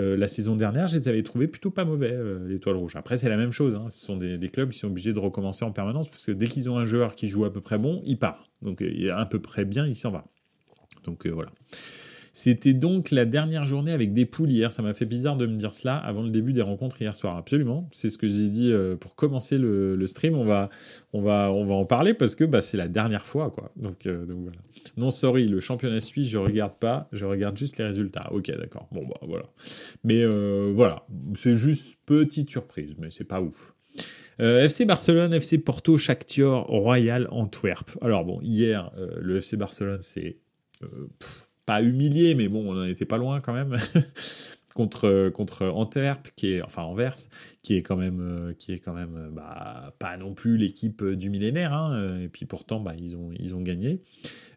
euh, 0.00 0.16
la 0.16 0.28
saison 0.28 0.56
dernière, 0.56 0.88
je 0.88 0.96
les 0.96 1.08
avais 1.08 1.22
trouvés 1.22 1.46
plutôt 1.46 1.70
pas 1.70 1.84
mauvais, 1.84 2.12
euh, 2.12 2.48
l'étoile 2.48 2.76
rouge. 2.76 2.96
Après, 2.96 3.18
c'est 3.18 3.28
la 3.28 3.36
même 3.36 3.52
chose. 3.52 3.74
Hein. 3.74 3.86
Ce 3.90 4.04
sont 4.04 4.16
des, 4.16 4.38
clubs 4.48 4.70
qui 4.70 4.78
sont 4.78 4.88
obligés 4.88 5.12
de 5.12 5.18
recommencer 5.18 5.64
en 5.64 5.72
permanence 5.72 6.08
parce 6.08 6.24
que 6.24 6.32
dès 6.32 6.46
qu'ils 6.46 6.70
ont 6.70 6.78
un 6.78 6.84
joueur 6.84 7.14
qui 7.14 7.28
joue 7.28 7.44
à 7.44 7.52
peu 7.52 7.60
près 7.60 7.78
bon, 7.78 8.02
il 8.04 8.18
part. 8.18 8.48
Donc, 8.62 8.82
est 8.82 9.10
à 9.10 9.26
peu 9.26 9.40
près 9.40 9.64
bien, 9.64 9.86
il 9.86 9.96
s'en 9.96 10.10
va. 10.10 10.24
Donc, 11.04 11.26
euh, 11.26 11.30
voilà. 11.30 11.50
C'était 12.32 12.74
donc 12.74 13.10
la 13.10 13.24
dernière 13.24 13.64
journée 13.64 13.92
avec 13.92 14.12
des 14.12 14.24
poules 14.24 14.50
hier. 14.50 14.72
Ça 14.72 14.82
m'a 14.82 14.94
fait 14.94 15.04
bizarre 15.04 15.36
de 15.36 15.46
me 15.46 15.56
dire 15.56 15.74
cela 15.74 15.96
avant 15.96 16.22
le 16.22 16.30
début 16.30 16.52
des 16.52 16.62
rencontres 16.62 17.00
hier 17.02 17.14
soir. 17.16 17.36
Absolument. 17.36 17.88
C'est 17.92 18.08
ce 18.08 18.16
que 18.16 18.28
j'ai 18.28 18.48
dit 18.48 18.72
pour 19.00 19.16
commencer 19.16 19.58
le, 19.58 20.06
stream. 20.06 20.36
On 20.36 20.44
va, 20.44 20.68
on, 21.12 21.22
va, 21.22 21.50
on 21.52 21.64
va 21.64 21.74
en 21.74 21.84
parler 21.84 22.14
parce 22.14 22.36
que 22.36 22.44
bah, 22.44 22.62
c'est 22.62 22.76
la 22.76 22.86
dernière 22.86 23.26
fois. 23.26 23.52
Donc 23.76 24.06
voilà. 24.06 24.58
Non, 24.96 25.10
sorry, 25.10 25.46
le 25.46 25.60
championnat 25.60 26.00
suisse, 26.00 26.28
je 26.28 26.38
regarde 26.38 26.74
pas, 26.78 27.08
je 27.12 27.24
regarde 27.24 27.56
juste 27.56 27.78
les 27.78 27.84
résultats. 27.84 28.32
Ok, 28.32 28.50
d'accord. 28.50 28.88
Bon, 28.92 29.06
bah 29.06 29.20
voilà. 29.22 29.44
Mais 30.04 30.22
euh, 30.22 30.72
voilà, 30.74 31.06
c'est 31.34 31.54
juste 31.54 31.98
petite 32.06 32.50
surprise, 32.50 32.94
mais 32.98 33.10
c'est 33.10 33.24
pas 33.24 33.40
ouf. 33.40 33.74
Euh, 34.40 34.64
FC 34.64 34.84
Barcelone, 34.84 35.32
FC 35.34 35.58
Porto, 35.58 35.98
Shakhtar, 35.98 36.64
Royal, 36.66 37.28
Antwerp. 37.30 37.90
Alors 38.00 38.24
bon, 38.24 38.40
hier, 38.42 38.90
euh, 38.98 39.18
le 39.20 39.36
FC 39.36 39.56
Barcelone, 39.56 40.00
c'est 40.02 40.38
pas 41.66 41.82
humilié, 41.82 42.34
mais 42.34 42.48
bon, 42.48 42.70
on 42.70 42.74
n'en 42.74 42.84
était 42.84 43.04
pas 43.04 43.18
loin 43.18 43.40
quand 43.40 43.52
même. 43.52 43.78
contre 44.74 45.30
contre 45.30 45.66
Antwerp 45.66 46.28
qui 46.36 46.52
est 46.52 46.62
enfin 46.62 46.82
Anvers 46.82 47.16
qui 47.64 47.74
est 47.74 47.82
quand 47.82 47.96
même 47.96 48.54
qui 48.56 48.72
est 48.72 48.78
quand 48.78 48.94
même 48.94 49.30
bah, 49.32 49.92
pas 49.98 50.16
non 50.16 50.32
plus 50.32 50.56
l'équipe 50.56 51.04
du 51.04 51.28
millénaire 51.28 51.72
hein, 51.72 52.20
et 52.20 52.28
puis 52.28 52.46
pourtant 52.46 52.78
bah, 52.78 52.94
ils 52.96 53.16
ont 53.16 53.30
ils 53.36 53.56
ont 53.56 53.62
gagné 53.62 54.00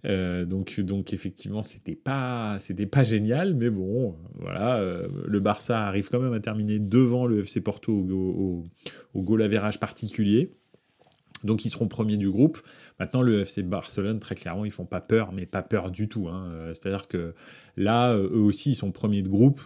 euh, 0.05 0.45
donc, 0.45 0.79
donc 0.79 1.13
effectivement, 1.13 1.61
c'était 1.61 1.95
pas, 1.95 2.57
c'était 2.59 2.85
pas 2.85 3.03
génial, 3.03 3.53
mais 3.53 3.69
bon, 3.69 4.15
voilà, 4.35 4.77
euh, 4.77 5.07
le 5.25 5.39
Barça 5.39 5.85
arrive 5.87 6.09
quand 6.09 6.19
même 6.19 6.33
à 6.33 6.39
terminer 6.39 6.79
devant 6.79 7.25
le 7.25 7.39
FC 7.39 7.61
Porto 7.61 7.93
au, 7.93 8.11
au, 8.11 8.63
au 9.13 9.21
goal 9.21 9.47
particulier. 9.79 10.51
Donc 11.43 11.65
ils 11.65 11.69
seront 11.69 11.87
premiers 11.87 12.17
du 12.17 12.29
groupe. 12.29 12.61
Maintenant, 12.99 13.21
le 13.21 13.41
FC 13.41 13.63
Barcelone, 13.63 14.19
très 14.19 14.35
clairement, 14.35 14.65
ils 14.65 14.71
font 14.71 14.85
pas 14.85 15.01
peur, 15.01 15.33
mais 15.33 15.45
pas 15.45 15.61
peur 15.61 15.91
du 15.91 16.07
tout. 16.07 16.29
Hein. 16.29 16.47
Euh, 16.51 16.73
c'est-à-dire 16.73 17.07
que 17.07 17.33
là, 17.75 18.15
eux 18.15 18.39
aussi, 18.39 18.71
ils 18.71 18.75
sont 18.75 18.91
premiers 18.91 19.23
de 19.23 19.29
groupe. 19.29 19.59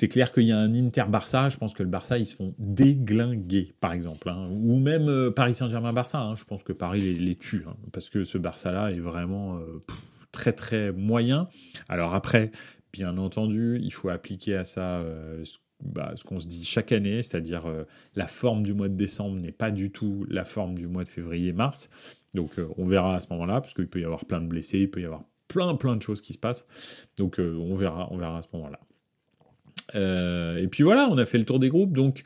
C'est 0.00 0.08
clair 0.08 0.32
qu'il 0.32 0.44
y 0.44 0.52
a 0.52 0.58
un 0.58 0.72
Inter-Barça, 0.72 1.50
je 1.50 1.58
pense 1.58 1.74
que 1.74 1.82
le 1.82 1.90
Barça, 1.90 2.16
ils 2.16 2.24
se 2.24 2.34
font 2.34 2.54
déglinguer, 2.56 3.74
par 3.82 3.92
exemple. 3.92 4.30
Hein. 4.30 4.48
Ou 4.50 4.78
même 4.78 5.10
euh, 5.10 5.30
Paris 5.30 5.52
Saint-Germain-Barça, 5.52 6.18
hein. 6.22 6.36
je 6.36 6.44
pense 6.44 6.62
que 6.62 6.72
Paris 6.72 7.00
les, 7.02 7.36
tue, 7.36 7.64
hein, 7.68 7.76
parce 7.92 8.08
que 8.08 8.24
ce 8.24 8.38
Barça-là 8.38 8.92
est 8.92 8.98
vraiment 8.98 9.58
euh, 9.58 9.84
très 10.32 10.54
très 10.54 10.90
moyen. 10.90 11.50
Alors 11.90 12.14
après, 12.14 12.50
bien 12.94 13.18
entendu, 13.18 13.78
il 13.82 13.92
faut 13.92 14.08
appliquer 14.08 14.56
à 14.56 14.64
ça 14.64 15.00
euh, 15.00 15.44
bah, 15.82 16.12
ce 16.14 16.24
qu'on 16.24 16.40
se 16.40 16.48
dit 16.48 16.64
chaque 16.64 16.92
année, 16.92 17.22
c'est-à-dire 17.22 17.66
la 18.14 18.26
forme 18.26 18.62
du 18.62 18.72
mois 18.72 18.88
de 18.88 18.96
décembre 18.96 19.36
n'est 19.38 19.52
pas 19.52 19.70
du 19.70 19.92
tout 19.92 20.24
la 20.30 20.46
forme 20.46 20.78
du 20.78 20.86
mois 20.86 21.04
de 21.04 21.10
février-mars. 21.10 21.90
Donc 22.32 22.52
on 22.78 22.86
verra 22.86 23.16
à 23.16 23.20
ce 23.20 23.26
moment-là, 23.32 23.60
parce 23.60 23.74
qu'il 23.74 23.86
peut 23.86 24.00
y 24.00 24.06
avoir 24.06 24.24
plein 24.24 24.40
de 24.40 24.46
blessés, 24.46 24.78
il 24.78 24.90
peut 24.90 25.02
y 25.02 25.04
avoir 25.04 25.24
plein 25.46 25.74
plein 25.74 25.94
de 25.94 26.00
choses 26.00 26.22
qui 26.22 26.32
se 26.32 26.38
passent. 26.38 26.66
Donc 27.18 27.38
on 27.38 27.74
verra, 27.74 28.08
on 28.10 28.16
verra 28.16 28.38
à 28.38 28.42
ce 28.42 28.48
moment-là. 28.54 28.80
Euh, 29.94 30.58
et 30.58 30.68
puis 30.68 30.82
voilà, 30.82 31.08
on 31.10 31.18
a 31.18 31.26
fait 31.26 31.38
le 31.38 31.44
tour 31.44 31.58
des 31.58 31.68
groupes, 31.68 31.92
donc 31.92 32.22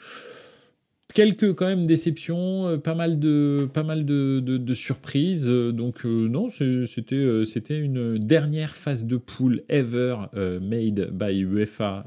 quelques 1.15 1.55
quand 1.55 1.67
même 1.67 1.87
déceptions, 1.87 2.69
euh, 2.69 2.77
pas 2.77 2.95
mal 2.95 3.19
de 3.19 3.69
pas 3.73 3.83
mal 3.83 4.05
de, 4.05 4.75
surprises. 4.75 5.47
Euh, 5.49 5.73
donc 5.73 6.05
non, 6.05 6.49
c'était 6.49 7.45
c'était 7.47 7.79
une 7.79 8.19
dernière 8.19 8.77
phase 8.77 9.05
de 9.05 9.17
poule 9.17 9.63
ever 9.69 10.17
made 10.61 11.11
by 11.13 11.41
UEFA 11.41 12.07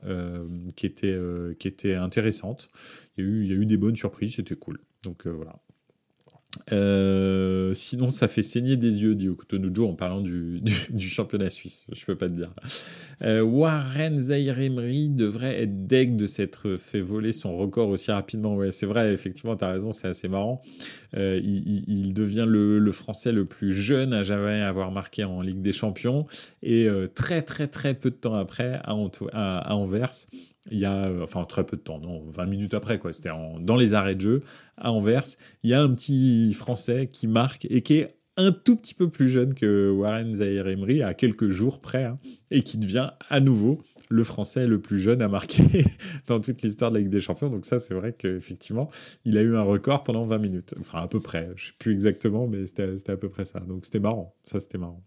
qui 0.75 0.85
était 0.85 1.17
qui 1.59 1.67
était 1.67 1.95
intéressante. 1.95 2.69
Il 3.17 3.23
y 3.23 3.27
a 3.27 3.29
eu 3.29 3.43
il 3.43 3.49
y 3.49 3.53
a 3.53 3.55
eu 3.55 3.65
des 3.65 3.77
bonnes 3.77 3.95
surprises, 3.95 4.35
c'était 4.35 4.55
cool. 4.55 4.79
Donc 5.03 5.25
voilà. 5.27 5.55
Euh, 6.71 7.73
sinon, 7.73 8.09
ça 8.09 8.27
fait 8.27 8.43
saigner 8.43 8.77
des 8.77 9.01
yeux, 9.01 9.15
dit 9.15 9.29
Okutonujo 9.29 9.87
en 9.87 9.93
parlant 9.93 10.21
du, 10.21 10.61
du, 10.61 11.09
championnat 11.09 11.49
suisse. 11.49 11.85
Je 11.93 12.05
peux 12.05 12.15
pas 12.15 12.29
te 12.29 12.33
dire. 12.33 12.53
Euh, 13.21 13.41
Warren 13.41 14.17
Zairemri 14.17 15.09
devrait 15.09 15.63
être 15.63 15.87
deg 15.87 16.15
de 16.15 16.27
s'être 16.27 16.77
fait 16.77 17.01
voler 17.01 17.33
son 17.33 17.57
record 17.57 17.89
aussi 17.89 18.11
rapidement. 18.11 18.55
Ouais, 18.55 18.71
c'est 18.71 18.85
vrai, 18.85 19.13
effectivement, 19.13 19.55
tu 19.55 19.65
as 19.65 19.71
raison, 19.71 19.91
c'est 19.91 20.07
assez 20.07 20.27
marrant. 20.27 20.61
Euh, 21.15 21.39
il, 21.43 22.13
devient 22.13 22.45
le, 22.47 22.79
le, 22.79 22.91
Français 22.91 23.31
le 23.31 23.45
plus 23.45 23.73
jeune 23.73 24.13
à 24.13 24.23
jamais 24.23 24.61
avoir 24.61 24.91
marqué 24.91 25.23
en 25.23 25.41
Ligue 25.41 25.61
des 25.61 25.73
Champions. 25.73 26.25
Et 26.63 26.87
très, 27.13 27.41
très, 27.41 27.67
très 27.67 27.93
peu 27.93 28.09
de 28.09 28.15
temps 28.15 28.33
après, 28.33 28.79
à, 28.83 28.93
à 29.59 29.73
Anvers, 29.73 30.27
il 30.71 30.79
y 30.79 30.85
a, 30.85 31.11
enfin 31.21 31.43
très 31.45 31.65
peu 31.65 31.77
de 31.77 31.81
temps, 31.81 31.99
non, 31.99 32.23
20 32.31 32.45
minutes 32.45 32.73
après, 32.73 32.99
quoi, 32.99 33.11
c'était 33.13 33.29
dans 33.59 33.75
les 33.75 33.93
arrêts 33.93 34.15
de 34.15 34.21
jeu 34.21 34.43
à 34.77 34.91
Anvers, 34.91 35.23
il 35.63 35.69
y 35.69 35.73
a 35.73 35.81
un 35.81 35.89
petit 35.93 36.53
Français 36.53 37.09
qui 37.11 37.27
marque 37.27 37.65
et 37.69 37.81
qui 37.81 37.97
est 37.97 38.17
un 38.37 38.51
tout 38.51 38.75
petit 38.75 38.93
peu 38.93 39.09
plus 39.09 39.29
jeune 39.29 39.53
que 39.55 39.89
Warren 39.89 40.35
Zahir 40.35 40.67
Emery, 40.67 41.01
à 41.01 41.15
quelques 41.15 41.49
jours 41.49 41.81
près, 41.81 42.05
hein, 42.05 42.19
et 42.51 42.61
qui 42.61 42.77
devient 42.77 43.09
à 43.29 43.39
nouveau 43.39 43.81
le 44.09 44.23
Français 44.23 44.67
le 44.67 44.79
plus 44.79 44.99
jeune 44.99 45.21
à 45.23 45.27
marquer 45.27 45.63
dans 46.27 46.39
toute 46.39 46.61
l'histoire 46.61 46.91
de 46.91 46.97
la 46.97 47.01
Ligue 47.01 47.11
des 47.11 47.19
Champions. 47.19 47.49
Donc 47.49 47.65
ça, 47.65 47.79
c'est 47.79 47.95
vrai 47.95 48.13
qu'effectivement, 48.13 48.89
il 49.25 49.37
a 49.37 49.41
eu 49.41 49.55
un 49.55 49.63
record 49.63 50.03
pendant 50.03 50.23
20 50.23 50.37
minutes. 50.37 50.75
Enfin, 50.79 51.01
à 51.01 51.07
peu 51.07 51.19
près, 51.19 51.49
je 51.55 51.67
sais 51.67 51.73
plus 51.79 51.91
exactement, 51.91 52.47
mais 52.47 52.67
c'était 52.67 53.11
à 53.11 53.17
peu 53.17 53.27
près 53.27 53.43
ça. 53.43 53.59
Donc 53.59 53.85
c'était 53.85 53.99
marrant, 53.99 54.35
ça 54.45 54.59
c'était 54.59 54.77
marrant. 54.77 55.03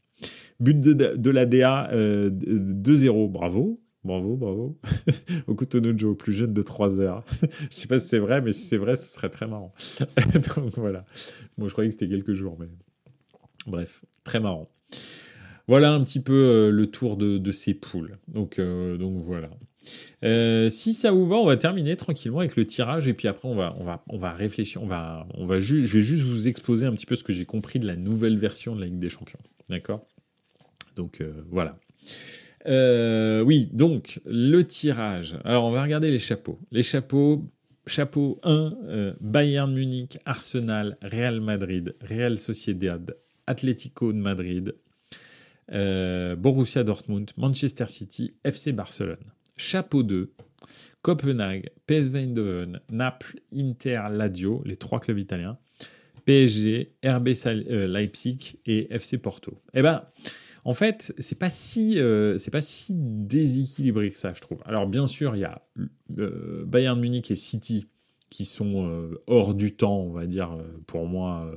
But 0.59 0.81
de, 0.81 0.93
de 0.93 1.31
la 1.31 1.47
DA, 1.47 1.89
2-0, 1.95 3.31
bravo. 3.31 3.81
Bravo, 4.03 4.37
bravo. 4.37 4.79
Okutonojo, 5.47 6.15
plus 6.15 6.33
jeune 6.33 6.53
de 6.53 6.63
3 6.63 7.01
heures. 7.01 7.25
je 7.71 7.77
sais 7.77 7.89
pas 7.89 7.99
si 7.99 8.09
c'est 8.09 8.19
vrai, 8.19 8.41
mais 8.41 8.53
si 8.53 8.63
c'est 8.63 8.79
vrai, 8.79 8.97
ce 8.97 9.13
serait 9.13 9.29
très 9.29 9.47
marrant. 9.47 9.75
Donc 10.57 10.73
voilà. 10.77 11.05
Moi, 11.59 11.69
je 11.69 11.73
croyais 11.73 11.91
que 11.91 11.95
c'était 11.95 12.09
quelques 12.09 12.33
jours, 12.33 12.57
mais 12.59 12.67
bref, 13.67 14.03
très 14.25 14.41
marrant. 14.41 14.71
Voilà 15.69 15.93
un 15.93 16.03
petit 16.03 16.19
peu 16.19 16.33
euh, 16.33 16.71
le 16.73 16.87
tour 16.87 17.17
de, 17.17 17.53
ces 17.53 17.75
poules. 17.75 18.19
Donc, 18.27 18.59
euh, 18.59 18.97
donc 18.97 19.21
voilà. 19.21 19.51
Euh, 20.25 20.69
si 20.69 20.93
ça 20.93 21.13
vous 21.13 21.29
va, 21.29 21.37
on 21.37 21.47
va 21.47 21.57
terminer 21.57 21.97
tranquillement 21.97 22.41
avec 22.41 22.57
le 22.57 22.67
tirage 22.67 23.07
et 23.07 23.15
puis 23.15 23.29
après 23.29 23.49
on 23.49 23.55
va, 23.55 23.77
on 23.79 23.85
va, 23.85 24.03
on 24.09 24.19
va 24.19 24.33
réfléchir. 24.33 24.83
On 24.83 24.89
va, 24.89 25.29
on 25.35 25.45
va 25.45 25.61
je 25.61 25.77
vais 25.77 26.03
juste 26.03 26.25
vous 26.25 26.49
exposer 26.49 26.87
un 26.87 26.93
petit 26.93 27.07
peu 27.07 27.15
ce 27.15 27.23
que 27.23 27.33
j'ai 27.33 27.45
compris 27.45 27.79
de 27.79 27.87
la 27.87 27.95
nouvelle 27.95 28.37
version 28.37 28.75
de 28.75 28.81
la 28.81 28.87
Ligue 28.87 28.99
des 28.99 29.11
Champions. 29.11 29.39
D'accord? 29.69 30.07
Donc 30.97 31.23
voilà. 31.51 31.77
Euh, 32.67 33.43
oui, 33.43 33.69
donc 33.73 34.21
le 34.27 34.63
tirage. 34.63 35.37
Alors 35.45 35.65
on 35.65 35.71
va 35.71 35.83
regarder 35.83 36.11
les 36.11 36.19
chapeaux. 36.19 36.59
Les 36.71 36.83
chapeaux, 36.83 37.45
chapeau 37.87 38.39
1, 38.43 38.75
euh, 38.85 39.15
Bayern 39.21 39.73
Munich, 39.73 40.19
Arsenal, 40.25 40.97
Real 41.03 41.41
Madrid, 41.41 41.95
Real 42.03 42.37
Sociedad, 42.37 43.15
Atlético 43.47 44.13
de 44.13 44.19
Madrid, 44.19 44.75
euh, 45.73 46.37
Borussia 46.37 46.85
Dortmund, 46.85 47.31
Manchester 47.37 47.87
City, 47.89 48.33
FC 48.45 48.73
Barcelone. 48.73 49.17
chapeau 49.57 50.03
2, 50.03 50.33
Copenhague, 51.03 51.71
PSV 51.87 52.19
Eindhoven, 52.19 52.81
Naples, 52.91 53.37
Inter, 53.55 54.03
Ladio, 54.11 54.63
les 54.67 54.77
trois 54.77 55.01
clubs 55.01 55.19
italiens, 55.19 55.59
PSG, 56.27 56.93
RB 57.05 57.29
Leipzig 57.89 58.57
et 58.67 58.95
FC 58.95 59.19
Porto. 59.19 59.59
Eh 59.75 59.83
ben, 59.83 60.05
en 60.65 60.75
fait, 60.75 61.15
c'est 61.19 61.39
pas 61.39 61.51
si 61.51 61.99
euh, 61.99 62.39
c'est 62.39 62.51
pas 62.51 62.61
si 62.61 62.95
déséquilibré 62.97 64.11
que 64.11 64.17
ça, 64.17 64.33
je 64.35 64.41
trouve. 64.41 64.59
Alors 64.65 64.87
bien 64.87 65.07
sûr, 65.07 65.37
il 65.37 65.41
y 65.41 65.45
a 65.45 65.63
euh, 66.19 66.65
Bayern 66.67 66.99
Munich 67.01 67.31
et 67.31 67.37
City 67.37 67.87
qui 68.29 68.45
sont 68.45 69.11
hors 69.27 69.55
du 69.55 69.75
temps, 69.75 70.03
on 70.03 70.13
va 70.13 70.25
dire, 70.25 70.57
pour 70.87 71.05
moi, 71.05 71.53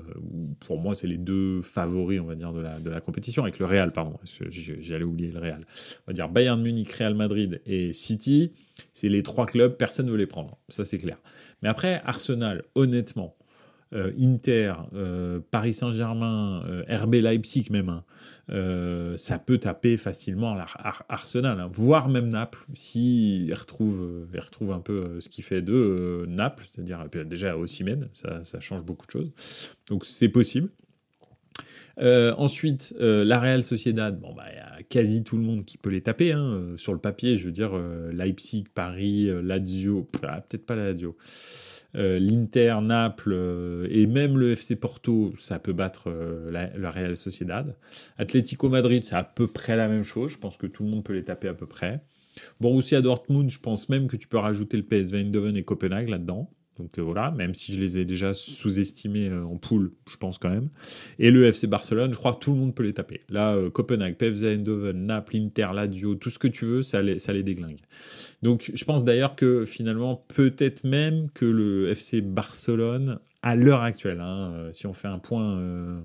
pour 0.59 0.79
moi, 0.79 0.95
c'est 0.95 1.05
les 1.05 1.19
deux 1.19 1.61
favoris, 1.61 2.19
on 2.19 2.25
va 2.25 2.33
dire, 2.33 2.51
de 2.51 2.61
la, 2.61 2.79
de 2.79 2.89
la 2.89 2.99
compétition, 2.99 3.43
avec 3.43 3.59
le 3.59 3.67
Real, 3.67 3.91
pardon, 3.91 4.17
j'allais 4.49 5.03
oublier 5.03 5.29
le 5.29 5.39
Real. 5.39 5.67
On 5.67 6.03
va 6.07 6.13
dire 6.13 6.29
Bayern 6.29 6.59
Munich, 6.59 6.91
Real 6.93 7.13
Madrid 7.13 7.61
et 7.67 7.93
City, 7.93 8.53
c'est 8.91 9.07
les 9.07 9.21
trois 9.21 9.45
clubs, 9.45 9.77
personne 9.77 10.07
ne 10.07 10.11
veut 10.13 10.17
les 10.17 10.25
prendre, 10.25 10.57
ça 10.67 10.83
c'est 10.83 10.97
clair. 10.97 11.19
Mais 11.61 11.69
après, 11.69 12.01
Arsenal, 12.05 12.63
honnêtement, 12.73 13.35
euh, 13.37 13.42
Inter, 14.19 14.73
euh, 14.93 15.39
Paris 15.51 15.73
Saint-Germain, 15.73 16.63
euh, 16.67 16.83
RB 16.89 17.15
Leipzig 17.15 17.65
même, 17.69 17.89
hein, 17.89 18.03
ça 19.17 19.39
peut 19.39 19.57
taper 19.57 19.97
facilement 19.97 20.57
Arsenal, 21.09 21.59
hein. 21.59 21.69
voire 21.71 22.09
même 22.09 22.29
Naples, 22.29 22.65
s'il 22.73 23.53
retrouve, 23.53 24.27
retrouve 24.33 24.71
un 24.71 24.79
peu 24.79 25.19
ce 25.19 25.29
qu'il 25.29 25.43
fait 25.43 25.61
de 25.61 26.25
Naples, 26.27 26.65
c'est-à-dire 26.71 27.07
déjà 27.25 27.55
ça, 28.13 28.43
ça 28.43 28.59
change 28.59 28.81
beaucoup 28.83 29.05
de 29.05 29.11
choses. 29.11 29.31
Donc 29.89 30.05
c'est 30.05 30.29
possible. 30.29 30.69
ensuite, 31.97 32.93
la 32.99 33.39
Real 33.39 33.63
Sociedad, 33.63 34.19
bon 34.19 34.33
bah 34.33 34.45
il 34.51 34.57
y 34.57 34.59
a 34.59 34.83
quasi 34.89 35.23
tout 35.23 35.37
le 35.37 35.43
monde 35.43 35.63
qui 35.63 35.77
peut 35.77 35.89
les 35.89 36.01
taper 36.01 36.33
hein, 36.33 36.73
sur 36.75 36.93
le 36.93 36.99
papier. 36.99 37.37
Je 37.37 37.45
veux 37.45 37.51
dire 37.51 37.79
Leipzig, 38.11 38.65
Paris, 38.73 39.29
Lazio, 39.41 40.09
ah, 40.23 40.41
peut-être 40.41 40.65
pas 40.65 40.75
Lazio. 40.75 41.15
Euh, 41.95 42.17
l'Inter, 42.17 42.77
Naples 42.81 43.33
euh, 43.33 43.87
et 43.91 44.07
même 44.07 44.37
le 44.37 44.51
FC 44.51 44.75
Porto, 44.75 45.33
ça 45.37 45.59
peut 45.59 45.73
battre 45.73 46.05
euh, 46.07 46.49
la, 46.51 46.91
Real 46.91 47.15
Sociedad. 47.15 47.75
Atlético 48.17 48.67
Madrid, 48.69 49.03
c'est 49.03 49.15
à 49.15 49.23
peu 49.23 49.47
près 49.47 49.75
la 49.75 49.87
même 49.87 50.03
chose. 50.03 50.31
Je 50.31 50.37
pense 50.39 50.57
que 50.57 50.65
tout 50.65 50.83
le 50.83 50.89
monde 50.89 51.03
peut 51.03 51.13
les 51.13 51.23
taper 51.23 51.47
à 51.47 51.53
peu 51.53 51.67
près. 51.67 52.03
Bon, 52.59 52.75
aussi 52.75 52.95
à 52.95 53.01
Dortmund, 53.01 53.49
je 53.49 53.59
pense 53.59 53.89
même 53.89 54.07
que 54.07 54.15
tu 54.15 54.27
peux 54.27 54.37
rajouter 54.37 54.77
le 54.77 54.83
PSV 54.83 55.19
Eindhoven 55.19 55.55
et 55.55 55.63
Copenhague 55.63 56.09
là-dedans. 56.09 56.49
Donc 56.77 56.97
voilà, 56.97 57.31
même 57.31 57.53
si 57.53 57.73
je 57.73 57.79
les 57.79 57.97
ai 57.99 58.05
déjà 58.05 58.33
sous-estimés 58.33 59.31
en 59.31 59.57
poule, 59.57 59.91
je 60.09 60.17
pense 60.17 60.37
quand 60.39 60.49
même. 60.49 60.69
Et 61.19 61.29
le 61.29 61.45
FC 61.45 61.67
Barcelone, 61.67 62.11
je 62.13 62.17
crois 62.17 62.33
que 62.33 62.39
tout 62.39 62.51
le 62.51 62.57
monde 62.57 62.73
peut 62.73 62.83
les 62.83 62.93
taper. 62.93 63.21
Là, 63.29 63.55
Copenhague, 63.71 64.17
PSV 64.17 64.55
Eindhoven, 64.55 65.05
Naples, 65.05 65.35
Inter, 65.37 65.67
Lazio, 65.73 66.15
tout 66.15 66.31
ce 66.31 66.39
que 66.39 66.47
tu 66.47 66.65
veux, 66.65 66.81
ça 66.81 67.01
les, 67.01 67.19
ça 67.19 67.31
les 67.31 67.43
déglingue. 67.43 67.81
Donc 68.41 68.71
je 68.73 68.85
pense 68.85 69.03
d'ailleurs 69.03 69.35
que 69.35 69.65
finalement, 69.65 70.25
peut-être 70.35 70.83
même 70.83 71.29
que 71.33 71.45
le 71.45 71.89
FC 71.89 72.21
Barcelone, 72.21 73.19
à 73.41 73.55
l'heure 73.55 73.81
actuelle, 73.81 74.21
hein, 74.21 74.51
euh, 74.53 74.73
si 74.73 74.87
on 74.87 74.93
fait 74.93 75.07
un 75.07 75.19
point, 75.19 75.57
euh, 75.59 76.01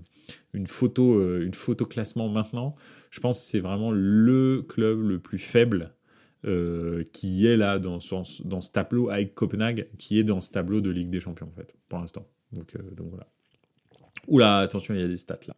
une, 0.52 0.66
photo, 0.66 1.20
euh, 1.20 1.44
une 1.44 1.54
photo 1.54 1.87
classement 1.87 2.28
maintenant, 2.28 2.74
je 3.11 3.20
pense 3.20 3.40
que 3.40 3.46
c'est 3.46 3.61
vraiment 3.61 3.90
le 3.90 4.62
club 4.68 5.00
le 5.00 5.18
plus 5.18 5.38
faible 5.38 5.94
qui 6.42 7.46
est 7.46 7.57
là 7.57 7.79
dans, 7.79 8.01
ce 8.01 8.70
tableau 8.70 9.11
avec 9.11 9.35
Copenhague, 9.35 9.88
qui 9.98 10.18
est 10.18 10.24
dans 10.24 10.40
ce 10.40 10.51
tableau 10.51 10.81
de 10.81 10.90
Ligue 10.90 11.11
des 11.11 11.20
Champions 11.20 11.48
en 11.48 11.57
fait, 11.57 11.74
pour 11.88 11.98
l'instant. 11.98 12.27
Donc, 12.53 12.74
donc 12.94 13.09
voilà. 13.11 13.27
Oula, 14.27 14.59
attention, 14.59 14.94
il 14.94 15.01
y 15.01 15.05
a 15.05 15.09
des 15.09 15.16
stats 15.16 15.40
là. 15.46 15.55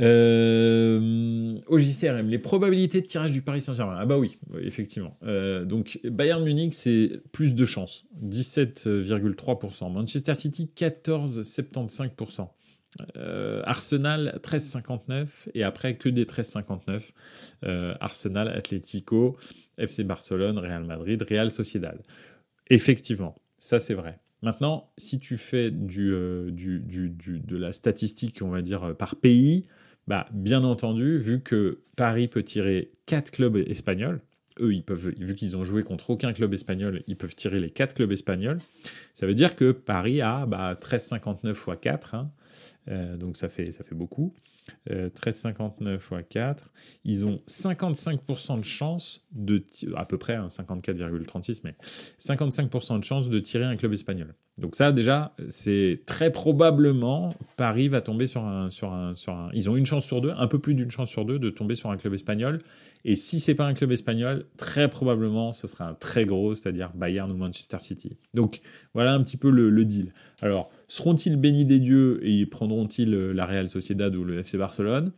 Euh, 0.00 1.58
au 1.66 1.78
JCRM, 1.78 2.28
les 2.28 2.38
probabilités 2.38 3.00
de 3.00 3.06
tirage 3.06 3.32
du 3.32 3.42
Paris 3.42 3.60
Saint-Germain. 3.60 3.96
Ah 3.98 4.06
bah 4.06 4.16
oui, 4.16 4.38
effectivement. 4.60 5.18
Euh, 5.24 5.64
donc 5.64 5.98
Bayern 6.04 6.44
Munich, 6.44 6.74
c'est 6.74 7.20
plus 7.32 7.54
de 7.54 7.64
chances, 7.64 8.04
17,3%. 8.24 9.92
Manchester 9.92 10.34
City, 10.34 10.70
14,75%. 10.76 12.48
Euh, 13.16 13.62
Arsenal 13.64 14.40
13,59 14.42 15.48
et 15.54 15.62
après 15.62 15.96
que 15.96 16.08
des 16.08 16.24
13,59 16.24 17.02
euh, 17.64 17.94
Arsenal, 18.00 18.48
Atlético, 18.48 19.36
FC 19.76 20.04
Barcelone, 20.04 20.58
Real 20.58 20.84
Madrid, 20.84 21.22
Real 21.22 21.50
Sociedad. 21.50 22.00
Effectivement, 22.70 23.36
ça 23.58 23.78
c'est 23.78 23.94
vrai. 23.94 24.20
Maintenant, 24.42 24.90
si 24.96 25.18
tu 25.18 25.36
fais 25.36 25.70
du, 25.70 26.14
du, 26.52 26.80
du, 26.80 27.10
de 27.40 27.56
la 27.56 27.72
statistique, 27.72 28.38
on 28.40 28.48
va 28.48 28.62
dire, 28.62 28.96
par 28.96 29.16
pays, 29.16 29.66
bah, 30.06 30.26
bien 30.32 30.64
entendu, 30.64 31.18
vu 31.18 31.42
que 31.42 31.80
Paris 31.94 32.28
peut 32.28 32.42
tirer 32.42 32.92
4 33.06 33.30
clubs 33.30 33.56
espagnols, 33.56 34.22
eux, 34.60 34.72
ils 34.72 34.82
peuvent, 34.82 35.12
vu 35.18 35.34
qu'ils 35.34 35.56
ont 35.56 35.64
joué 35.64 35.82
contre 35.82 36.10
aucun 36.10 36.32
club 36.32 36.54
espagnol, 36.54 37.02
ils 37.06 37.16
peuvent 37.16 37.34
tirer 37.34 37.60
les 37.60 37.70
4 37.70 37.94
clubs 37.94 38.10
espagnols. 38.12 38.58
Ça 39.12 39.26
veut 39.26 39.34
dire 39.34 39.54
que 39.54 39.72
Paris 39.72 40.20
a 40.20 40.46
bah, 40.46 40.74
13,59 40.80 41.50
x 41.50 41.66
4, 41.80 42.14
donc 43.16 43.36
ça 43.36 43.48
fait, 43.48 43.72
ça 43.72 43.84
fait 43.84 43.94
beaucoup. 43.94 44.34
13,59 44.88 45.96
x 45.96 46.26
4, 46.30 46.72
ils 47.04 47.26
ont 47.26 47.40
55% 47.46 48.58
de 48.58 48.64
chance 48.64 49.26
de, 49.32 49.64
à 49.96 50.04
peu 50.04 50.18
près, 50.18 50.36
54,36, 50.36 51.56
hein, 51.56 51.60
mais 51.64 51.74
55% 52.20 52.98
de 52.98 53.04
chance 53.04 53.28
de 53.28 53.38
tirer 53.38 53.64
un 53.64 53.76
club 53.76 53.92
espagnol. 53.92 54.34
Donc 54.58 54.74
ça, 54.74 54.92
déjà, 54.92 55.34
c'est 55.48 56.02
très 56.04 56.32
probablement, 56.32 57.30
Paris 57.56 57.88
va 57.88 58.00
tomber 58.00 58.26
sur 58.26 58.44
un, 58.44 58.70
sur 58.70 58.92
un, 58.92 59.14
sur 59.14 59.32
un... 59.32 59.50
Ils 59.54 59.70
ont 59.70 59.76
une 59.76 59.86
chance 59.86 60.04
sur 60.04 60.20
deux, 60.20 60.32
un 60.36 60.48
peu 60.48 60.58
plus 60.58 60.74
d'une 60.74 60.90
chance 60.90 61.08
sur 61.10 61.24
deux 61.24 61.38
de 61.38 61.50
tomber 61.50 61.76
sur 61.76 61.90
un 61.90 61.96
club 61.96 62.14
espagnol. 62.14 62.58
Et 63.04 63.14
si 63.14 63.38
c'est 63.38 63.54
pas 63.54 63.66
un 63.66 63.74
club 63.74 63.92
espagnol, 63.92 64.46
très 64.56 64.90
probablement, 64.90 65.52
ce 65.52 65.68
sera 65.68 65.88
un 65.88 65.94
très 65.94 66.24
gros, 66.24 66.56
c'est-à-dire 66.56 66.90
Bayern 66.94 67.30
ou 67.30 67.36
Manchester 67.36 67.78
City. 67.78 68.18
Donc 68.34 68.60
voilà 68.94 69.12
un 69.12 69.22
petit 69.22 69.36
peu 69.36 69.50
le, 69.50 69.70
le 69.70 69.84
deal. 69.84 70.12
Alors, 70.40 70.70
seront-ils 70.88 71.36
bénis 71.36 71.64
des 71.64 71.78
dieux 71.78 72.20
et 72.26 72.46
prendront-ils 72.46 73.10
la 73.10 73.46
Real 73.46 73.68
Sociedad 73.68 74.14
ou 74.16 74.24
le 74.24 74.38
FC 74.38 74.58
Barcelone? 74.58 75.12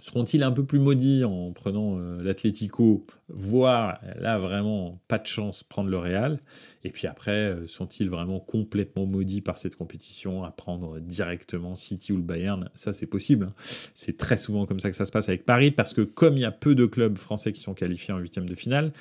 Seront-ils 0.00 0.42
un 0.42 0.52
peu 0.52 0.64
plus 0.64 0.78
maudits 0.78 1.24
en 1.24 1.52
prenant 1.52 1.98
euh, 1.98 2.22
l'Atlético, 2.22 3.06
voire 3.28 3.98
là 4.20 4.38
vraiment 4.38 5.00
pas 5.08 5.18
de 5.18 5.26
chance 5.26 5.64
prendre 5.64 5.88
le 5.88 5.98
Real? 5.98 6.38
Et 6.84 6.90
puis 6.90 7.06
après, 7.06 7.32
euh, 7.32 7.66
sont-ils 7.66 8.08
vraiment 8.08 8.38
complètement 8.38 9.06
maudits 9.06 9.40
par 9.40 9.58
cette 9.58 9.74
compétition 9.74 10.44
à 10.44 10.50
prendre 10.50 11.00
directement 11.00 11.74
City 11.74 12.12
ou 12.12 12.18
le 12.18 12.22
Bayern? 12.22 12.68
Ça 12.74 12.92
c'est 12.92 13.06
possible. 13.06 13.46
Hein. 13.46 13.54
C'est 13.94 14.16
très 14.16 14.36
souvent 14.36 14.66
comme 14.66 14.80
ça 14.80 14.90
que 14.90 14.96
ça 14.96 15.06
se 15.06 15.12
passe 15.12 15.28
avec 15.28 15.44
Paris 15.44 15.70
parce 15.70 15.94
que 15.94 16.02
comme 16.02 16.36
il 16.36 16.40
y 16.40 16.44
a 16.44 16.52
peu 16.52 16.74
de 16.74 16.86
clubs 16.86 17.16
français 17.16 17.52
qui 17.52 17.60
sont 17.60 17.74
qualifiés 17.74 18.12
en 18.12 18.18
huitième 18.18 18.48
de 18.48 18.54
finale, 18.54 18.92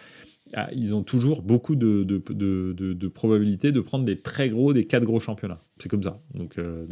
ah, 0.56 0.70
ils 0.74 0.96
ont 0.96 1.04
toujours 1.04 1.42
beaucoup 1.42 1.76
de, 1.76 2.04
de, 2.04 2.24
de, 2.30 2.72
de, 2.94 3.08
probabilités 3.10 3.74
de 3.74 3.82
prendre 3.82 4.06
des 4.06 4.22
très 4.22 4.50
gros, 4.50 4.72
des 4.72 4.86
quatre 4.86 5.04
gros 5.04 5.20
championnats. 5.20 5.60
C'est 5.80 5.90
comme 5.90 6.04
ça. 6.04 6.22
Donc, 6.34 6.58
euh. 6.58 6.88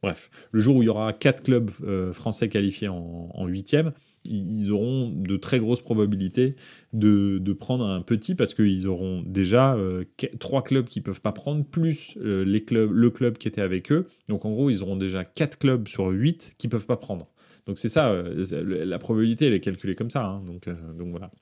Bref, 0.00 0.30
le 0.52 0.60
jour 0.60 0.76
où 0.76 0.82
il 0.82 0.86
y 0.86 0.88
aura 0.88 1.12
quatre 1.12 1.42
clubs 1.42 1.70
euh, 1.82 2.12
français 2.12 2.48
qualifiés 2.48 2.88
en 2.88 3.46
huitième, 3.46 3.92
ils 4.24 4.70
auront 4.70 5.10
de 5.10 5.36
très 5.36 5.58
grosses 5.58 5.80
probabilités 5.80 6.54
de, 6.92 7.52
prendre 7.52 7.84
un 7.84 8.00
petit 8.00 8.36
parce 8.36 8.54
qu'ils 8.54 8.86
auront 8.86 9.22
déjà 9.26 9.74
euh, 9.74 10.04
trois 10.38 10.62
clubs 10.62 10.86
qui 10.86 11.00
peuvent 11.00 11.20
pas 11.20 11.32
prendre 11.32 11.64
plus 11.64 12.16
les 12.16 12.64
clubs, 12.64 12.90
le 12.92 13.10
club 13.10 13.38
qui 13.38 13.48
était 13.48 13.60
avec 13.60 13.90
eux. 13.90 14.06
Donc 14.28 14.44
en 14.44 14.50
gros, 14.50 14.70
ils 14.70 14.82
auront 14.82 14.96
déjà 14.96 15.24
quatre 15.24 15.58
clubs 15.58 15.88
sur 15.88 16.08
huit 16.08 16.54
qui 16.58 16.68
peuvent 16.68 16.86
pas 16.86 16.96
prendre. 16.96 17.28
Donc 17.66 17.78
c'est 17.78 17.88
ça, 17.88 18.14
la 18.22 18.98
probabilité 18.98 19.46
elle 19.46 19.54
est 19.54 19.60
calculée 19.60 19.96
comme 19.96 20.10
ça. 20.10 20.26
Hein. 20.26 20.42
donc 20.46 21.10
voilà. 21.10 21.32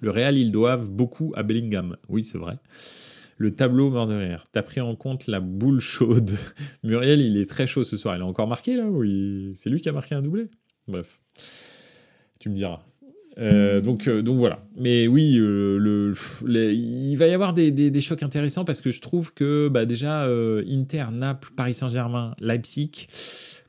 Le 0.00 0.10
Real, 0.10 0.36
ils 0.36 0.52
doivent 0.52 0.90
beaucoup 0.90 1.32
à 1.36 1.42
Bellingham. 1.42 1.96
Oui, 2.08 2.24
c'est 2.24 2.38
vrai 2.38 2.58
le 3.38 3.54
tableau 3.54 3.90
mort 3.90 4.06
de 4.06 4.14
rire. 4.14 4.44
T'as 4.52 4.62
pris 4.62 4.80
en 4.80 4.96
compte 4.96 5.26
la 5.26 5.40
boule 5.40 5.80
chaude. 5.80 6.30
Muriel, 6.84 7.20
il 7.20 7.36
est 7.36 7.48
très 7.48 7.66
chaud 7.66 7.84
ce 7.84 7.96
soir. 7.96 8.16
Il 8.16 8.22
a 8.22 8.26
encore 8.26 8.48
marqué 8.48 8.76
là 8.76 8.86
oui 8.86 9.52
C'est 9.54 9.70
lui 9.70 9.80
qui 9.80 9.88
a 9.88 9.92
marqué 9.92 10.14
un 10.14 10.22
doublé? 10.22 10.48
Bref. 10.88 11.20
Tu 12.40 12.48
me 12.48 12.54
diras. 12.54 12.80
Euh, 13.38 13.82
donc, 13.82 14.08
euh, 14.08 14.22
donc 14.22 14.38
voilà. 14.38 14.64
Mais 14.76 15.06
oui, 15.06 15.36
euh, 15.38 15.76
le, 15.78 16.14
il 16.72 17.16
va 17.16 17.26
y 17.26 17.34
avoir 17.34 17.52
des, 17.52 17.70
des, 17.70 18.00
chocs 18.00 18.22
intéressants 18.22 18.64
parce 18.64 18.80
que 18.80 18.90
je 18.90 19.02
trouve 19.02 19.34
que 19.34 19.68
bah, 19.68 19.84
déjà 19.84 20.26
Inter, 20.26 21.06
Naples, 21.12 21.50
Paris 21.54 21.74
Saint-Germain, 21.74 22.34
Leipzig, 22.40 23.06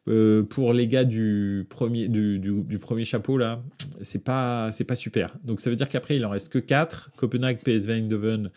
euh, 0.07 0.43
pour 0.43 0.73
les 0.73 0.87
gars 0.87 1.03
du 1.03 1.65
premier, 1.69 2.07
du, 2.07 2.79
premier 2.79 3.05
chapeau, 3.05 3.37
là, 3.37 3.63
c'est 4.01 4.23
pas, 4.23 4.71
c'est 4.71 4.83
pas 4.83 4.95
super. 4.95 5.35
Donc 5.43 5.59
ça 5.59 5.69
veut 5.69 5.75
dire 5.75 5.89
qu'après, 5.89 6.15
il 6.15 6.25
en 6.25 6.29
reste 6.29 6.51
que 6.51 6.59
4. 6.59 7.11
Copenhague, 7.17 7.59
PSV 7.59 7.93
Eindhoven, 7.93 8.51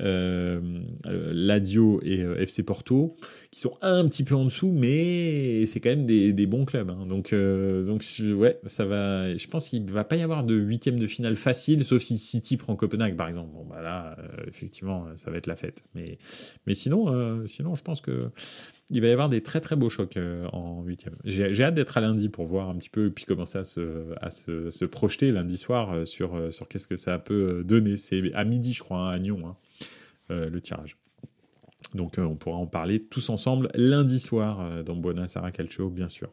euh, 0.00 0.60
Lazio 1.04 2.00
et 2.02 2.22
euh, 2.22 2.40
FC 2.40 2.62
Porto, 2.62 3.16
qui 3.50 3.60
sont 3.60 3.76
un 3.82 4.06
petit 4.08 4.24
peu 4.24 4.34
en 4.34 4.44
dessous, 4.44 4.72
mais 4.72 5.66
c'est 5.66 5.80
quand 5.80 5.90
même 5.90 6.06
des, 6.06 6.32
des 6.32 6.46
bons 6.46 6.64
clubs. 6.64 6.90
Hein. 6.90 7.06
Donc, 7.06 7.32
euh, 7.32 7.84
donc 7.84 8.04
ouais, 8.20 8.58
ça 8.66 8.86
va. 8.86 9.36
Je 9.36 9.46
pense 9.46 9.68
qu'il 9.68 9.84
va 9.90 10.04
pas 10.04 10.16
y 10.16 10.22
avoir 10.22 10.44
de 10.44 10.54
huitième 10.54 10.98
de 10.98 11.06
finale 11.06 11.36
facile, 11.36 11.84
sauf 11.84 12.02
si 12.02 12.18
City 12.18 12.56
prend 12.56 12.76
Copenhague, 12.76 13.16
par 13.16 13.28
exemple. 13.28 13.50
Bon, 13.52 13.64
bah 13.64 13.82
là, 13.82 14.16
effectivement, 14.48 15.06
ça 15.16 15.30
va 15.30 15.36
être 15.36 15.46
la 15.46 15.56
fête. 15.56 15.82
Mais, 15.94 16.18
mais 16.66 16.74
sinon, 16.74 17.46
sinon, 17.46 17.74
je 17.74 17.82
pense 17.82 18.00
que 18.00 18.30
il 18.90 19.00
va 19.00 19.08
y 19.08 19.10
avoir 19.10 19.28
des 19.28 19.42
très 19.42 19.60
très 19.60 19.76
beaux 19.76 19.88
chocs 19.88 20.16
euh, 20.16 20.46
en 20.52 20.82
huitième. 20.82 21.14
J'ai 21.24 21.62
hâte 21.62 21.74
d'être 21.74 21.96
à 21.96 22.00
lundi 22.00 22.28
pour 22.28 22.44
voir 22.44 22.68
un 22.68 22.76
petit 22.76 22.90
peu, 22.90 23.10
puis 23.10 23.24
commencer 23.24 23.58
à 23.58 23.64
se, 23.64 24.14
à 24.20 24.30
se, 24.30 24.84
projeter 24.84 25.32
lundi 25.32 25.56
soir 25.56 25.92
euh, 25.92 26.04
sur, 26.04 26.34
euh, 26.34 26.50
sur 26.50 26.68
qu'est-ce 26.68 26.86
que 26.86 26.96
ça 26.96 27.18
peut 27.18 27.64
donner. 27.64 27.96
C'est 27.96 28.32
à 28.34 28.44
midi, 28.44 28.72
je 28.72 28.82
crois, 28.82 29.08
hein, 29.08 29.10
à 29.10 29.18
Nyon, 29.18 29.40
hein, 29.46 29.56
le 30.28 30.60
tirage. 30.60 30.98
Donc 31.94 32.14
on 32.18 32.34
pourra 32.34 32.56
en 32.56 32.66
parler 32.66 33.00
tous 33.00 33.28
ensemble 33.28 33.68
lundi 33.74 34.18
soir 34.18 34.82
dans 34.84 34.96
Buona 34.96 35.28
Sara 35.28 35.52
Calcio, 35.52 35.90
bien 35.90 36.08
sûr. 36.08 36.30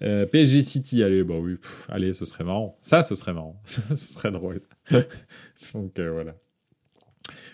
PSG 0.00 0.62
City, 0.62 1.02
allez, 1.02 1.24
bah 1.24 1.38
oui, 1.38 1.56
allez, 1.88 2.14
ce 2.14 2.24
serait 2.24 2.44
marrant. 2.44 2.78
Ça, 2.80 3.02
ce 3.02 3.14
serait 3.14 3.32
marrant. 3.32 3.60
ce 3.64 3.94
serait 3.94 4.30
drôle. 4.30 4.60
Donc 5.74 5.98
voilà. 5.98 6.36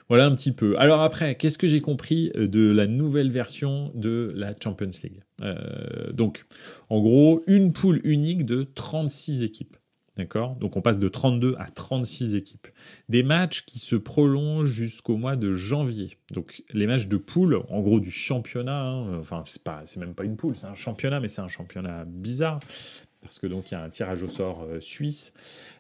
Voilà 0.09 0.27
un 0.27 0.35
petit 0.35 0.53
peu. 0.53 0.79
Alors 0.79 1.03
après, 1.03 1.35
qu'est-ce 1.35 1.59
que 1.59 1.67
j'ai 1.67 1.81
compris 1.81 2.31
euh, 2.37 2.47
de 2.47 2.71
la 2.71 2.87
nouvelle 2.87 3.31
version 3.31 3.91
de 3.95 4.33
la 4.37 4.53
Champions 4.63 4.91
League? 5.03 5.23
Euh, 5.43 6.13
Donc, 6.13 6.45
en 6.89 7.01
gros, 7.01 7.43
une 7.47 7.73
poule 7.73 8.01
unique 8.05 8.45
de 8.45 8.63
36 8.63 9.43
équipes. 9.43 9.77
D'accord? 10.17 10.57
Donc 10.57 10.79
on 10.79 10.81
passe 10.81 10.99
de 10.99 11.09
32 11.09 11.57
à 11.59 11.69
36 11.69 12.35
équipes. 12.35 12.69
Des 13.11 13.23
matchs 13.23 13.67
qui 13.67 13.79
se 13.79 13.97
prolongent 13.97 14.71
jusqu'au 14.73 15.19
mois 15.19 15.37
de 15.37 15.53
janvier. 15.53 16.17
Donc 16.33 16.63
les 16.73 16.87
matchs 16.87 17.07
de 17.07 17.19
poule, 17.19 17.61
en 17.69 17.83
gros 17.83 18.01
du 18.01 18.11
championnat, 18.11 18.81
hein, 18.81 19.19
enfin 19.19 19.43
c'est 19.45 19.61
c'est 19.85 20.01
même 20.01 20.15
pas 20.15 20.25
une 20.25 20.37
poule, 20.37 20.57
c'est 20.57 20.69
un 20.69 20.75
championnat, 20.75 21.21
mais 21.21 21.29
c'est 21.29 21.43
un 21.43 21.49
championnat 21.49 22.07
bizarre 22.07 22.61
parce 23.27 23.39
que 23.39 23.47
donc 23.47 23.71
il 23.71 23.75
y 23.75 23.77
a 23.77 23.83
un 23.83 23.91
tirage 23.91 24.23
au 24.23 24.29
sort 24.29 24.63
euh, 24.63 24.81
suisse. 24.81 25.33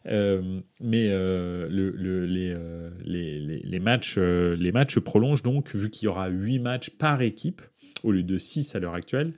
Euh, 0.06 0.60
mais 0.80 1.08
euh, 1.10 1.68
le, 1.70 2.26
les, 2.26 3.80
matchs, 3.80 4.18
les 4.18 4.72
matchs 4.72 4.98
prolongent 4.98 5.42
donc, 5.42 5.74
vu 5.74 5.90
qu'il 5.90 6.06
y 6.06 6.08
aura 6.08 6.28
8 6.28 6.58
matchs 6.58 6.90
par 6.90 7.22
équipe, 7.22 7.62
au 8.02 8.12
lieu 8.12 8.22
de 8.22 8.36
6 8.36 8.74
à 8.74 8.80
l'heure 8.80 8.94
actuelle. 8.94 9.32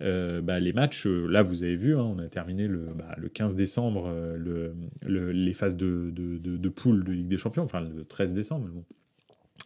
Bah, 0.00 0.60
les 0.60 0.72
matchs, 0.72 1.06
là 1.06 1.42
vous 1.42 1.62
avez 1.62 1.76
vu, 1.76 1.96
hein, 1.96 2.04
on 2.04 2.18
a 2.18 2.28
terminé 2.28 2.68
le, 2.68 2.86
bah, 2.94 3.14
le 3.16 3.28
15 3.28 3.54
décembre 3.54 4.12
le, 4.36 4.74
les 5.02 5.54
phases 5.54 5.76
de, 5.76 6.10
de, 6.14 6.38
de, 6.38 6.68
poule 6.68 7.04
de 7.04 7.12
Ligue 7.12 7.28
des 7.28 7.38
Champions, 7.38 7.64
enfin 7.64 7.80
le 7.80 8.04
13 8.04 8.34
décembre, 8.34 8.68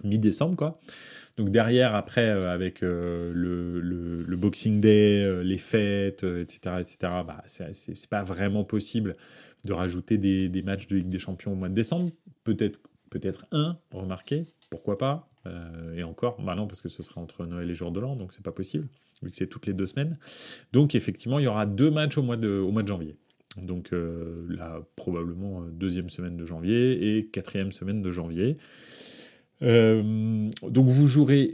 mi-décembre 0.04 0.56
quoi. 0.56 0.80
Donc 1.38 1.50
derrière, 1.50 1.94
après, 1.94 2.26
euh, 2.26 2.52
avec 2.52 2.82
euh, 2.82 3.32
le, 3.32 4.36
Boxing 4.36 4.80
Day, 4.80 5.22
euh, 5.22 5.42
les 5.42 5.58
fêtes, 5.58 6.24
etc., 6.24 6.76
etc., 6.80 6.98
bah, 7.26 7.42
c'est 7.46 8.08
pas 8.08 8.24
vraiment 8.24 8.64
possible 8.64 9.16
de 9.64 9.72
rajouter 9.72 10.18
des, 10.18 10.62
matchs 10.62 10.88
de 10.88 10.96
Ligue 10.96 11.08
des 11.08 11.18
Champions 11.18 11.52
au 11.52 11.54
mois 11.54 11.68
de 11.68 11.74
décembre. 11.74 12.10
Peut-être 12.44 13.46
un, 13.52 13.78
remarquez, 13.92 14.46
pourquoi 14.70 14.98
pas. 14.98 15.30
et 15.96 16.02
encore, 16.02 16.42
bah 16.42 16.54
non, 16.54 16.66
parce 16.66 16.80
que 16.80 16.88
ce 16.88 17.02
sera 17.02 17.20
entre 17.20 17.46
Noël 17.46 17.70
et 17.70 17.74
Jour 17.74 17.90
de 17.90 18.00
l'An, 18.00 18.16
donc 18.16 18.32
c'est 18.32 18.44
pas 18.44 18.52
possible, 18.52 18.86
vu 19.22 19.30
que 19.30 19.36
c'est 19.36 19.46
toutes 19.46 19.66
les 19.66 19.72
deux 19.72 19.86
semaines. 19.86 20.18
Donc 20.72 20.94
effectivement, 20.94 21.38
il 21.38 21.44
y 21.44 21.48
aura 21.48 21.66
deux 21.66 21.90
matchs 21.90 22.18
au 22.18 22.22
mois 22.22 22.36
de, 22.36 22.58
au 22.58 22.70
mois 22.70 22.82
de 22.82 22.88
janvier. 22.88 23.16
Donc 23.56 23.90
là, 24.48 24.82
probablement 24.94 25.62
deuxième 25.62 26.10
semaine 26.10 26.36
de 26.36 26.44
janvier 26.44 27.16
et 27.16 27.26
quatrième 27.26 27.72
semaine 27.72 28.02
de 28.02 28.12
janvier. 28.12 28.58
Euh, 29.62 30.48
donc 30.62 30.88
vous 30.88 31.06
jouerez 31.06 31.50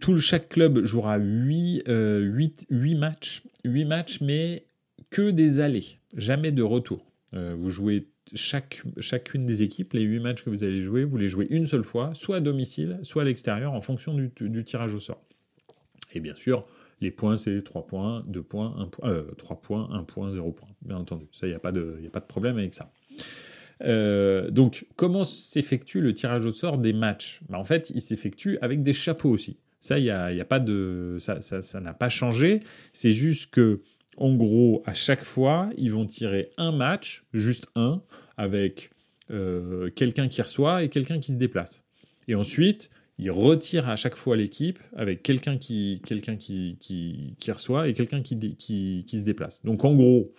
tout 0.00 0.18
chaque 0.18 0.50
club 0.50 0.84
jouera 0.84 1.16
8, 1.16 1.84
8, 1.88 2.66
8 2.70 2.94
matchs, 2.96 3.42
8 3.64 3.84
matchs 3.84 4.20
mais 4.20 4.66
que 5.10 5.30
des 5.30 5.60
allées, 5.60 5.98
jamais 6.16 6.52
de 6.52 6.62
retour. 6.62 7.06
Euh, 7.34 7.54
vous 7.58 7.70
jouez 7.70 8.08
chaque, 8.34 8.82
chacune 8.98 9.46
des 9.46 9.62
équipes, 9.62 9.92
les 9.92 10.02
8 10.02 10.20
matchs 10.20 10.42
que 10.42 10.50
vous 10.50 10.64
allez 10.64 10.82
jouer, 10.82 11.04
vous 11.04 11.16
les 11.16 11.28
jouez 11.28 11.46
une 11.50 11.66
seule 11.66 11.84
fois, 11.84 12.12
soit 12.14 12.36
à 12.36 12.40
domicile, 12.40 12.98
soit 13.02 13.22
à 13.22 13.24
l'extérieur 13.24 13.72
en 13.72 13.80
fonction 13.80 14.14
du, 14.14 14.30
du, 14.40 14.64
tirage 14.64 14.94
au 14.94 15.00
sort. 15.00 15.22
Et 16.12 16.20
bien 16.20 16.34
sûr, 16.34 16.66
les 17.00 17.10
points 17.10 17.36
c'est 17.36 17.62
3 17.62 17.86
points, 17.86 18.24
2 18.26 18.42
points, 18.42 18.74
1 18.78 18.86
point, 18.86 19.08
euh, 19.10 19.30
3 19.38 19.60
points, 19.60 19.88
1 19.92 20.02
point, 20.04 20.30
0 20.30 20.52
point. 20.52 20.68
Bien 20.82 20.96
entendu, 20.96 21.26
ça 21.32 21.46
il 21.46 21.50
n'y 21.50 21.54
a, 21.54 21.58
a 21.58 21.60
pas 21.60 21.72
de 21.72 22.26
problème 22.26 22.58
avec 22.58 22.74
ça. 22.74 22.92
Euh, 23.82 24.50
donc, 24.50 24.86
comment 24.96 25.24
s'effectue 25.24 26.00
le 26.00 26.14
tirage 26.14 26.44
au 26.44 26.52
sort 26.52 26.78
des 26.78 26.92
matchs? 26.92 27.40
Bah, 27.48 27.58
En 27.58 27.64
fait, 27.64 27.90
il 27.94 28.00
s'effectue 28.00 28.58
avec 28.60 28.82
des 28.82 28.92
chapeaux 28.92 29.30
aussi. 29.30 29.58
Ça, 29.80 29.98
y 29.98 30.10
a, 30.10 30.32
y 30.32 30.40
a, 30.40 30.44
pas 30.44 30.58
de, 30.58 31.16
ça, 31.20 31.40
ça, 31.40 31.80
n'a 31.80 31.94
pas 31.94 32.08
changé. 32.08 32.60
C'est 32.92 33.12
juste 33.12 33.50
que, 33.50 33.82
en 34.16 34.34
gros, 34.34 34.82
à 34.86 34.94
chaque 34.94 35.22
fois, 35.22 35.70
ils 35.76 35.92
vont 35.92 36.06
tirer 36.06 36.50
un 36.56 36.72
match, 36.72 37.24
juste 37.32 37.66
un, 37.76 38.02
avec 38.36 38.90
euh, 39.30 39.90
quelqu'un 39.90 40.28
qui 40.28 40.42
reçoit 40.42 40.82
et 40.82 40.88
quelqu'un 40.88 41.20
qui 41.20 41.32
se 41.32 41.36
déplace. 41.36 41.84
Et 42.26 42.34
ensuite, 42.34 42.90
ils 43.18 43.30
retirent 43.30 43.88
à 43.88 43.96
chaque 43.96 44.16
fois 44.16 44.36
l'équipe 44.36 44.78
avec 44.96 45.22
quelqu'un 45.22 45.56
qui, 45.56 46.02
quelqu'un 46.04 46.36
qui, 46.36 46.78
qui, 46.80 47.36
qui 47.38 47.52
reçoit 47.52 47.88
et 47.88 47.94
quelqu'un 47.94 48.22
qui, 48.22 48.56
qui, 48.56 49.04
qui, 49.06 49.18
se 49.18 49.22
déplace. 49.22 49.62
Donc, 49.62 49.84
en 49.84 49.94
gros, 49.94 50.32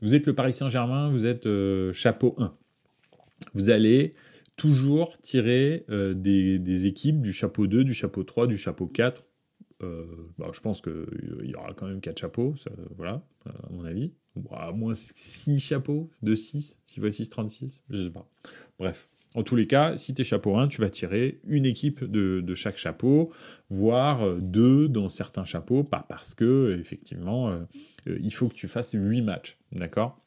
vous 0.00 0.14
êtes 0.14 0.26
le 0.26 0.34
Paris 0.34 0.52
Saint-Germain, 0.52 1.10
vous 1.10 1.26
êtes 1.26 1.46
euh, 1.46 1.92
chapeau 1.92 2.34
1 2.38 2.54
vous 3.52 3.70
allez 3.70 4.14
toujours 4.56 5.18
tirer 5.18 5.84
euh, 5.90 6.14
des, 6.14 6.86
équipes 6.86 7.20
du 7.20 7.32
chapeau 7.32 7.66
2, 7.66 7.84
du 7.84 7.94
chapeau 7.94 8.22
3, 8.22 8.46
du 8.46 8.58
chapeau 8.58 8.86
4. 8.86 9.22
Euh, 9.82 10.04
bah, 10.38 10.50
je 10.52 10.60
pense 10.60 10.80
qu'il 10.80 11.04
y 11.44 11.54
aura 11.54 11.72
quand 11.74 11.86
même 11.86 12.00
4 12.00 12.18
chapeaux, 12.18 12.54
voilà, 12.96 13.26
à 13.46 13.70
mon 13.70 13.84
avis. 13.84 14.12
à 14.52 14.72
moins 14.72 14.94
6 14.94 15.58
chapeaux, 15.60 16.10
de 16.22 16.34
6, 16.34 16.78
6 16.86 17.00
x 17.00 17.16
6, 17.16 17.30
36, 17.30 17.82
je 17.90 18.04
sais 18.04 18.10
pas. 18.10 18.28
Bref. 18.78 19.08
En 19.36 19.42
tous 19.42 19.56
les 19.56 19.66
cas, 19.66 19.96
si 19.96 20.14
tu 20.14 20.22
es 20.22 20.24
chapeau 20.24 20.56
1, 20.56 20.68
tu 20.68 20.80
vas 20.80 20.90
tirer 20.90 21.40
une 21.44 21.66
équipe 21.66 22.04
de, 22.04 22.54
chaque 22.54 22.78
chapeau, 22.78 23.32
voire 23.68 24.22
euh, 24.22 24.38
deux 24.40 24.88
dans 24.88 25.08
certains 25.08 25.44
chapeaux, 25.44 25.82
pas 25.82 26.06
parce 26.08 26.34
que, 26.34 26.76
effectivement, 26.78 27.58
il 28.06 28.32
faut 28.32 28.48
que 28.48 28.54
tu 28.54 28.68
fasses 28.68 28.92
8 28.92 29.22
matchs. 29.22 29.58
D'accord? 29.72 30.23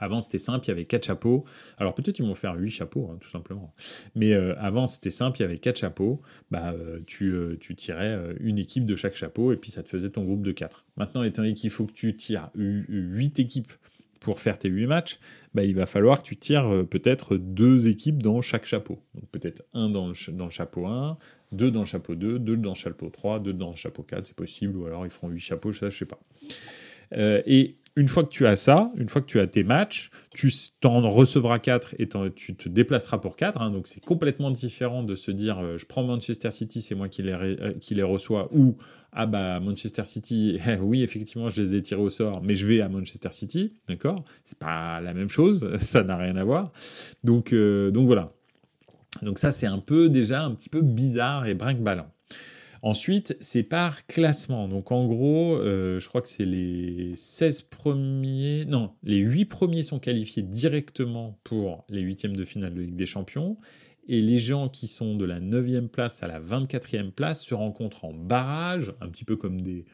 Avant, 0.00 0.20
c'était 0.20 0.38
simple, 0.38 0.66
il 0.66 0.68
y 0.68 0.72
avait 0.72 0.84
quatre 0.84 1.06
chapeaux. 1.06 1.44
Alors 1.76 1.94
peut-être 1.94 2.18
ils 2.18 2.24
vont 2.24 2.34
faire 2.34 2.54
huit 2.54 2.70
chapeaux, 2.70 3.10
hein, 3.12 3.18
tout 3.20 3.28
simplement. 3.28 3.74
Mais 4.14 4.32
euh, 4.32 4.54
avant, 4.58 4.86
c'était 4.86 5.10
simple, 5.10 5.38
il 5.38 5.42
y 5.42 5.44
avait 5.44 5.58
quatre 5.58 5.78
chapeaux. 5.78 6.20
Bah, 6.50 6.72
euh, 6.72 7.00
tu, 7.06 7.32
euh, 7.32 7.56
tu, 7.60 7.74
tirais 7.74 8.18
une 8.40 8.58
équipe 8.58 8.86
de 8.86 8.96
chaque 8.96 9.14
chapeau 9.14 9.52
et 9.52 9.56
puis 9.56 9.70
ça 9.70 9.82
te 9.82 9.88
faisait 9.88 10.10
ton 10.10 10.24
groupe 10.24 10.42
de 10.42 10.52
quatre. 10.52 10.84
Maintenant, 10.96 11.22
étant 11.22 11.42
donné 11.42 11.54
qu'il 11.54 11.70
faut 11.70 11.86
que 11.86 11.92
tu 11.92 12.16
tires 12.16 12.50
huit 12.54 13.38
équipes 13.38 13.72
pour 14.20 14.40
faire 14.40 14.58
tes 14.58 14.68
huit 14.68 14.86
matchs, 14.86 15.18
bah, 15.54 15.64
il 15.64 15.74
va 15.74 15.86
falloir 15.86 16.18
que 16.22 16.24
tu 16.24 16.36
tires 16.36 16.84
peut-être 16.88 17.36
deux 17.36 17.88
équipes 17.88 18.22
dans 18.22 18.40
chaque 18.40 18.66
chapeau. 18.66 19.00
Donc 19.14 19.28
peut-être 19.30 19.62
un 19.74 19.88
dans 19.88 20.08
le, 20.08 20.32
dans 20.32 20.44
le 20.44 20.50
chapeau 20.50 20.86
1, 20.86 21.18
deux 21.52 21.70
dans 21.70 21.80
le 21.80 21.86
chapeau 21.86 22.14
2, 22.14 22.38
deux 22.38 22.56
dans 22.56 22.70
le 22.70 22.76
chapeau 22.76 23.08
3, 23.10 23.40
deux 23.40 23.52
dans 23.52 23.70
le 23.70 23.76
chapeau 23.76 24.02
4, 24.02 24.26
c'est 24.26 24.36
possible, 24.36 24.76
ou 24.76 24.86
alors 24.86 25.06
ils 25.06 25.10
feront 25.10 25.28
huit 25.28 25.40
chapeaux, 25.40 25.72
ça 25.72 25.88
je 25.88 25.98
sais 25.98 26.04
pas. 26.04 26.20
et 27.12 27.76
une 27.98 28.06
fois 28.06 28.22
que 28.22 28.28
tu 28.28 28.46
as 28.46 28.54
ça, 28.54 28.92
une 28.96 29.08
fois 29.08 29.20
que 29.20 29.26
tu 29.26 29.40
as 29.40 29.48
tes 29.48 29.64
matchs, 29.64 30.10
tu 30.32 30.52
t'en 30.80 31.00
recevras 31.10 31.58
4 31.58 31.96
et 31.98 32.08
tu 32.34 32.54
te 32.54 32.68
déplaceras 32.68 33.18
pour 33.18 33.34
4. 33.34 33.60
Hein. 33.60 33.70
donc 33.72 33.88
c'est 33.88 34.04
complètement 34.04 34.52
différent 34.52 35.02
de 35.02 35.16
se 35.16 35.32
dire 35.32 35.58
euh, 35.58 35.78
je 35.78 35.84
prends 35.84 36.04
Manchester 36.04 36.52
City, 36.52 36.80
c'est 36.80 36.94
moi 36.94 37.08
qui 37.08 37.22
les, 37.22 37.32
euh, 37.32 38.06
reçois, 38.06 38.48
ou 38.54 38.76
ah 39.12 39.26
bah 39.26 39.58
Manchester 39.58 40.04
City, 40.04 40.60
oui 40.80 41.02
effectivement 41.02 41.48
je 41.48 41.60
les 41.60 41.74
ai 41.74 41.82
tirés 41.82 42.00
au 42.00 42.08
sort, 42.08 42.40
mais 42.40 42.54
je 42.54 42.66
vais 42.66 42.80
à 42.80 42.88
Manchester 42.88 43.30
City, 43.32 43.74
d'accord? 43.88 44.24
C'est 44.44 44.58
pas 44.60 45.00
la 45.00 45.12
même 45.12 45.28
chose, 45.28 45.68
ça 45.80 46.04
n'a 46.04 46.16
rien 46.16 46.36
à 46.36 46.44
voir. 46.44 46.70
Donc, 47.24 47.52
euh, 47.52 47.90
donc 47.90 48.06
voilà. 48.06 48.30
Donc 49.22 49.40
ça 49.40 49.50
c'est 49.50 49.66
un 49.66 49.80
peu 49.80 50.08
déjà 50.08 50.42
un 50.42 50.54
petit 50.54 50.68
peu 50.68 50.82
bizarre 50.82 51.48
et 51.48 51.54
brinque-ballant. 51.54 52.06
Ensuite, 52.82 53.36
c'est 53.40 53.62
par 53.62 54.06
classement. 54.06 54.68
Donc 54.68 54.92
en 54.92 55.06
gros, 55.06 55.56
euh, 55.56 55.98
je 56.00 56.08
crois 56.08 56.20
que 56.20 56.28
c'est 56.28 56.44
les 56.44 57.14
16 57.16 57.62
premiers, 57.62 58.64
non, 58.66 58.92
les 59.02 59.18
8 59.18 59.46
premiers 59.46 59.82
sont 59.82 59.98
qualifiés 59.98 60.42
directement 60.42 61.38
pour 61.44 61.84
les 61.88 62.00
huitièmes 62.00 62.36
de 62.36 62.44
finale 62.44 62.74
de 62.74 62.82
Ligue 62.82 62.96
des 62.96 63.06
Champions. 63.06 63.56
Et 64.10 64.22
les 64.22 64.38
gens 64.38 64.68
qui 64.68 64.88
sont 64.88 65.16
de 65.16 65.24
la 65.26 65.38
9e 65.38 65.88
place 65.88 66.22
à 66.22 66.28
la 66.28 66.40
24e 66.40 67.10
place 67.10 67.44
se 67.44 67.54
rencontrent 67.54 68.06
en 68.06 68.14
barrage, 68.14 68.94
un 69.02 69.08
petit 69.08 69.24
peu 69.24 69.36
comme 69.36 69.60
des 69.60 69.84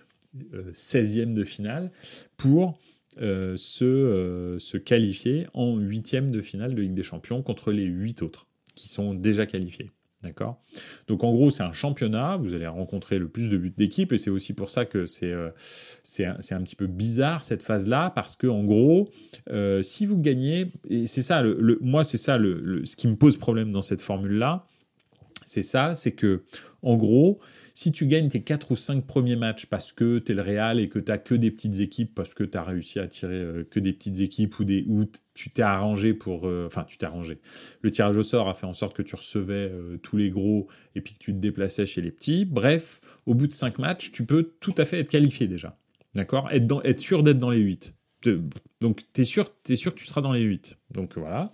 16e 0.73 1.33
euh, 1.33 1.35
de 1.35 1.45
finale, 1.45 1.91
pour 2.37 2.79
euh, 3.21 3.57
se, 3.57 4.57
se, 4.61 4.77
qualifier 4.77 5.47
en 5.53 5.77
huitième 5.79 6.31
de 6.31 6.41
finale 6.41 6.75
de 6.75 6.83
Ligue 6.83 6.95
des 6.95 7.03
Champions 7.03 7.43
contre 7.43 7.73
les 7.73 7.85
8 7.85 8.23
autres 8.23 8.47
qui 8.75 8.89
sont 8.89 9.15
déjà 9.15 9.47
qualifiés. 9.47 9.91
D'accord? 10.25 10.61
Donc 11.07 11.23
en 11.23 11.31
gros, 11.33 11.51
c'est 11.51 11.63
un 11.63 11.73
championnat, 11.73 12.37
vous 12.39 12.55
allez 12.55 12.67
rencontrer 12.67 13.19
le 13.19 13.29
plus 13.29 13.49
de 13.49 13.59
buts 13.59 13.75
d'équipe, 13.77 14.13
et 14.13 14.19
c'est 14.19 14.31
aussi 14.31 14.55
pour 14.55 14.71
ça 14.71 14.87
que 14.87 15.05
c'est 15.05 15.33
euh, 15.33 15.51
c'est 16.03 16.25
un, 16.25 16.63
petit 16.63 16.77
peu 16.77 16.87
bizarre 16.87 17.43
cette 17.43 17.63
phase-là, 17.63 18.11
parce 18.15 18.35
que 18.35 18.47
en 18.47 18.65
gros, 18.65 19.11
euh, 19.51 19.83
si 19.83 20.07
vous 20.07 20.19
gagnez, 20.19 20.67
et 20.89 21.07
c'est 21.07 21.23
ça, 21.23 21.43
le, 21.43 21.79
moi 21.83 22.05
c'est 22.05 22.19
ça 22.19 22.39
le, 22.39 22.85
ce 22.87 22.97
qui 22.97 23.07
me 23.07 23.17
pose 23.17 23.37
problème 23.37 23.71
dans 23.71 23.83
cette 23.83 24.01
formule-là, 24.01 24.67
c'est 25.45 25.63
ça, 25.63 25.95
c'est 25.95 26.13
que 26.13 26.43
En 26.83 26.97
gros, 26.97 27.41
si 27.77 27.91
tu 27.91 28.07
gagnes 28.07 28.29
tes 28.29 28.41
4 28.41 28.71
ou 28.71 28.77
5 28.77 29.05
premiers 29.05 29.35
matchs 29.35 29.67
parce 29.67 29.93
que 29.93 30.21
tu 30.21 30.31
es 30.31 30.35
le 30.37 30.43
Real 30.43 30.79
et 30.79 30.89
que 30.89 31.01
tu 31.01 31.13
que 31.25 31.35
des 31.35 31.51
petites 31.51 31.81
équipes, 31.81 32.15
parce 32.15 32.33
que 32.33 32.45
tu 32.45 32.57
as 32.57 32.63
réussi 32.63 33.01
à 33.01 33.09
tirer 33.09 33.35
euh, 33.35 33.65
que 33.69 33.81
des 33.81 33.93
petites 33.93 34.21
équipes 34.21 34.59
ou 34.61 34.65
des, 34.65 34.85
où 34.89 35.05
tu 35.35 35.51
t'es 35.51 35.63
arrangé 35.63 36.15
pour... 36.15 36.47
Euh, 36.47 36.67
enfin, 36.67 36.85
tu 36.85 36.99
t'es 36.99 37.07
arrangé. 37.07 37.41
Le 37.83 37.91
tirage 37.91 38.17
au 38.17 38.23
sort 38.23 38.49
a 38.49 38.55
fait 38.55 38.67
en 38.67 38.75
sorte 38.75 38.97
que 38.97 39.03
tu 39.03 39.17
recevais 39.17 39.71
euh, 39.73 39.99
tous 39.99 40.17
les 40.17 40.31
gros 40.31 40.69
et 40.95 41.01
puis 41.01 41.15
que 41.15 41.19
tu 41.19 41.33
te 41.33 41.39
déplaçais 41.39 41.85
chez 41.85 42.01
les 42.01 42.13
petits. 42.13 42.45
Bref, 42.45 43.01
au 43.27 43.35
bout 43.35 43.49
de 43.49 43.53
5 43.53 43.79
matchs, 43.81 44.13
tu 44.13 44.25
peux 44.25 44.55
tout 44.61 44.75
à 44.79 44.85
fait 44.85 45.01
être 45.01 45.11
qualifié 45.11 45.49
déjà. 45.49 45.77
D'accord? 46.15 46.49
Être, 46.53 46.81
être 46.85 47.01
sûr 47.01 47.25
d'être 47.25 47.39
dans 47.39 47.51
les 47.51 47.59
8. 47.59 47.93
Donc, 48.81 49.03
tu 49.13 49.25
sûr, 49.25 49.51
es 49.69 49.77
sûr 49.77 49.95
que 49.95 49.99
tu 49.99 50.07
seras 50.07 50.21
dans 50.21 50.33
les 50.33 50.43
8. 50.43 50.79
Donc 50.91 51.19
voilà. 51.19 51.53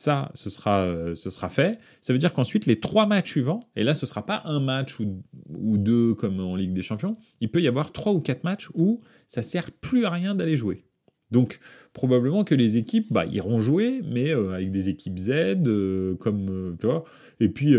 Ça, 0.00 0.30
ce 0.32 0.48
sera, 0.48 0.80
euh, 0.80 1.14
ce 1.14 1.28
sera 1.28 1.50
fait. 1.50 1.78
Ça 2.00 2.14
veut 2.14 2.18
dire 2.18 2.32
qu'ensuite, 2.32 2.64
les 2.64 2.80
trois 2.80 3.04
matchs 3.04 3.32
suivants, 3.32 3.68
et 3.76 3.84
là, 3.84 3.92
ce 3.92 4.06
sera 4.06 4.24
pas 4.24 4.40
un 4.46 4.58
match 4.58 4.98
ou, 4.98 5.76
deux 5.76 6.14
comme 6.14 6.40
en 6.40 6.56
Ligue 6.56 6.72
des 6.72 6.80
Champions, 6.80 7.18
il 7.42 7.50
peut 7.50 7.60
y 7.60 7.68
avoir 7.68 7.92
trois 7.92 8.14
ou 8.14 8.20
quatre 8.20 8.42
matchs 8.42 8.70
où 8.72 8.98
ça 9.26 9.42
sert 9.42 9.70
plus 9.70 10.06
à 10.06 10.10
rien 10.10 10.34
d'aller 10.34 10.56
jouer. 10.56 10.86
Donc, 11.30 11.60
probablement 11.92 12.44
que 12.44 12.54
les 12.54 12.78
équipes 12.78 13.12
bah, 13.12 13.26
iront 13.26 13.60
jouer, 13.60 14.00
mais 14.10 14.30
euh, 14.30 14.54
avec 14.54 14.70
des 14.70 14.88
équipes 14.88 15.18
Z, 15.18 15.32
euh, 15.66 16.14
comme, 16.14 16.78
tu 16.80 16.86
vois, 16.86 17.04
et 17.38 17.50
puis, 17.50 17.76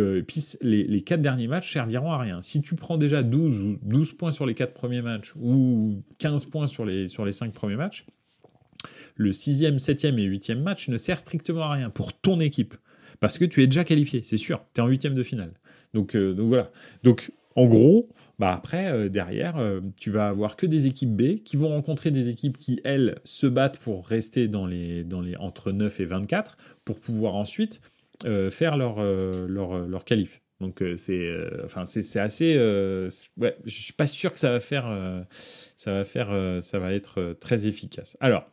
les, 0.61 0.84
les, 0.84 1.01
quatre 1.01 1.24
derniers 1.24 1.47
matchs 1.47 1.74
serviront 1.74 2.11
à 2.11 2.19
rien. 2.19 2.39
Si 2.43 2.61
tu 2.61 2.76
prends 2.76 2.97
déjà 2.97 3.24
12, 3.24 3.61
ou 3.63 3.80
12 3.82 4.11
points 4.11 4.30
sur 4.30 4.45
les 4.45 4.53
quatre 4.53 4.76
premiers 4.76 5.01
matchs, 5.01 5.34
ou 5.41 6.03
15 6.19 6.45
points 6.45 6.67
sur 6.67 6.86
les, 6.86 7.07
sur 7.07 7.26
les 7.26 7.32
cinq 7.32 7.51
premiers 7.51 7.78
matchs, 7.78 8.05
le 9.22 9.34
sixième, 9.34 9.80
septième 9.80 10.19
et 10.19 10.24
huitième 10.24 10.61
match 10.61 10.89
ne 10.89 10.97
sert 10.97 11.19
strictement 11.19 11.63
à 11.63 11.74
rien 11.74 11.89
pour 11.89 12.13
ton 12.13 12.39
équipe. 12.39 12.76
Parce 13.19 13.38
que 13.38 13.45
tu 13.45 13.61
es 13.61 13.67
déjà 13.67 13.84
qualifié, 13.84 14.24
c'est 14.26 14.38
sûr. 14.38 14.65
Tu 14.74 14.82
es 14.82 14.84
en 14.84 14.88
huitième 14.88 15.13
de 15.13 15.24
finale. 15.24 15.53
Donc, 15.93 16.15
euh, 16.15 16.34
donc 16.34 16.47
voilà. 16.47 16.72
Donc 17.03 17.32
en 17.55 17.67
gros, 17.67 18.09
bah 18.39 18.51
après, 18.53 18.91
euh, 18.91 19.09
derrière, 19.09 19.57
euh, 19.57 19.80
tu 19.99 20.09
vas 20.09 20.28
avoir 20.28 20.55
que 20.55 20.65
des 20.65 20.88
équipes 20.88 21.15
B 21.15 21.43
qui 21.43 21.55
vont 21.55 21.69
rencontrer 21.69 22.09
des 22.09 22.30
équipes 22.30 22.57
qui, 22.57 22.82
elles, 22.84 23.19
se 23.24 23.45
battent 23.45 23.78
pour 23.78 24.07
rester 24.07 24.47
dans 24.47 24.65
les, 24.65 25.03
dans 25.03 25.22
les, 25.22 25.36
entre 25.38 25.72
9 25.72 25.99
et 25.99 26.05
24 26.05 26.57
pour 26.84 26.99
pouvoir 26.99 27.36
ensuite 27.36 27.82
faire 28.51 28.78
leur, 28.78 29.01
leur, 29.47 29.88
leur 29.88 30.05
qualif. 30.05 30.41
Donc 30.59 30.84
c'est 30.95 31.36
enfin 31.63 31.88
c'est 31.88 32.19
assez 32.19 32.55
ouais, 33.38 33.57
je 33.65 33.72
suis 33.72 33.93
pas 33.93 34.05
sûr 34.05 34.32
que 34.32 34.38
ça 34.38 34.51
va 34.51 34.59
faire 34.59 35.26
ça 35.76 35.91
va 35.91 36.05
faire 36.05 36.61
ça 36.61 36.78
va 36.78 36.93
être 36.93 37.36
très 37.39 37.65
efficace. 37.65 38.17
Alors 38.19 38.45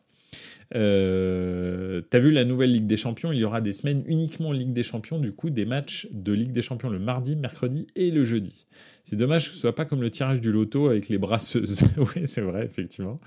euh, 0.74 2.00
T'as 2.10 2.18
vu 2.18 2.30
la 2.30 2.44
nouvelle 2.44 2.72
Ligue 2.72 2.86
des 2.86 2.96
Champions? 2.96 3.32
Il 3.32 3.38
y 3.38 3.44
aura 3.44 3.60
des 3.60 3.72
semaines 3.72 4.02
uniquement 4.06 4.52
Ligue 4.52 4.72
des 4.72 4.82
Champions, 4.82 5.18
du 5.18 5.32
coup 5.32 5.50
des 5.50 5.64
matchs 5.64 6.08
de 6.10 6.32
Ligue 6.32 6.52
des 6.52 6.62
Champions 6.62 6.90
le 6.90 6.98
mardi, 6.98 7.36
mercredi 7.36 7.86
et 7.96 8.10
le 8.10 8.24
jeudi. 8.24 8.66
C'est 9.04 9.16
dommage 9.16 9.48
que 9.48 9.54
ce 9.54 9.60
soit 9.60 9.74
pas 9.74 9.86
comme 9.86 10.02
le 10.02 10.10
tirage 10.10 10.40
du 10.42 10.52
loto 10.52 10.88
avec 10.88 11.08
les 11.08 11.16
brasseuses. 11.16 11.82
oui, 11.96 12.26
c'est 12.26 12.42
vrai, 12.42 12.66
effectivement. 12.66 13.20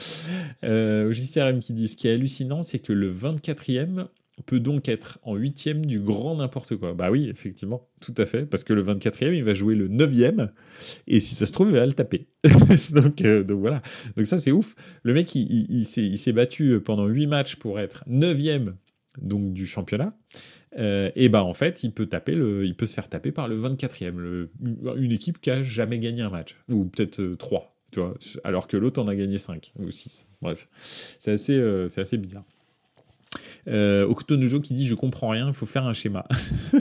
Euh, 0.63 1.11
JCRM 1.11 1.59
qui 1.59 1.73
dit 1.73 1.87
ce 1.87 1.97
qui 1.97 2.07
est 2.07 2.13
hallucinant, 2.13 2.61
c'est 2.61 2.77
que 2.77 2.93
le 2.93 3.11
24e 3.11 4.07
peut 4.41 4.59
donc 4.59 4.89
être 4.89 5.19
en 5.23 5.35
huitième 5.35 5.85
du 5.85 5.99
grand 5.99 6.35
n'importe 6.35 6.75
quoi. 6.75 6.93
Bah 6.93 7.11
oui, 7.11 7.29
effectivement, 7.29 7.89
tout 7.99 8.13
à 8.17 8.25
fait, 8.25 8.45
parce 8.45 8.63
que 8.63 8.73
le 8.73 8.83
24e, 8.83 9.33
il 9.33 9.43
va 9.43 9.53
jouer 9.53 9.75
le 9.75 9.87
9e, 9.87 10.49
et 11.07 11.19
si 11.19 11.35
ça 11.35 11.45
se 11.45 11.53
trouve, 11.53 11.69
il 11.69 11.75
va 11.75 11.85
le 11.85 11.93
taper. 11.93 12.27
donc, 12.91 13.21
euh, 13.21 13.43
donc 13.43 13.59
voilà. 13.59 13.81
Donc 14.15 14.25
ça, 14.27 14.37
c'est 14.37 14.51
ouf. 14.51 14.75
Le 15.03 15.13
mec, 15.13 15.33
il, 15.35 15.85
s'est 15.85 16.33
battu 16.33 16.79
pendant 16.79 17.07
8 17.07 17.27
matchs 17.27 17.55
pour 17.55 17.79
être 17.79 18.03
9e 18.09 18.73
donc, 19.21 19.53
du 19.53 19.65
championnat. 19.65 20.17
Euh, 20.77 21.11
et 21.15 21.27
bah 21.27 21.43
en 21.43 21.53
fait, 21.53 21.83
il 21.83 21.91
peut, 21.91 22.05
taper 22.05 22.33
le, 22.33 22.65
il 22.65 22.75
peut 22.75 22.85
se 22.85 22.93
faire 22.93 23.09
taper 23.09 23.33
par 23.33 23.49
le 23.49 23.59
24e, 23.59 24.15
le, 24.15 24.51
une 24.95 25.11
équipe 25.11 25.41
qui 25.41 25.51
a 25.51 25.63
jamais 25.63 25.99
gagné 25.99 26.21
un 26.21 26.29
match, 26.29 26.55
ou 26.69 26.85
peut-être 26.85 27.35
3. 27.35 27.59
Euh, 27.59 27.67
tu 27.91 27.99
vois, 27.99 28.13
alors 28.45 28.69
que 28.69 28.77
l'autre 28.77 29.01
en 29.01 29.07
a 29.09 29.15
gagné 29.15 29.37
5 29.37 29.73
ou 29.79 29.91
6. 29.91 30.27
Bref, 30.41 30.69
c'est 31.19 31.31
assez, 31.31 31.85
c'est 31.89 31.99
assez 31.99 32.17
bizarre. 32.17 32.45
Euh, 33.67 34.07
Okutonujo 34.07 34.59
qui 34.59 34.73
dit 34.73 34.85
je 34.85 34.95
comprends 34.95 35.29
rien, 35.29 35.47
il 35.47 35.53
faut 35.53 35.65
faire 35.65 35.85
un 35.85 35.93
schéma. 35.93 36.25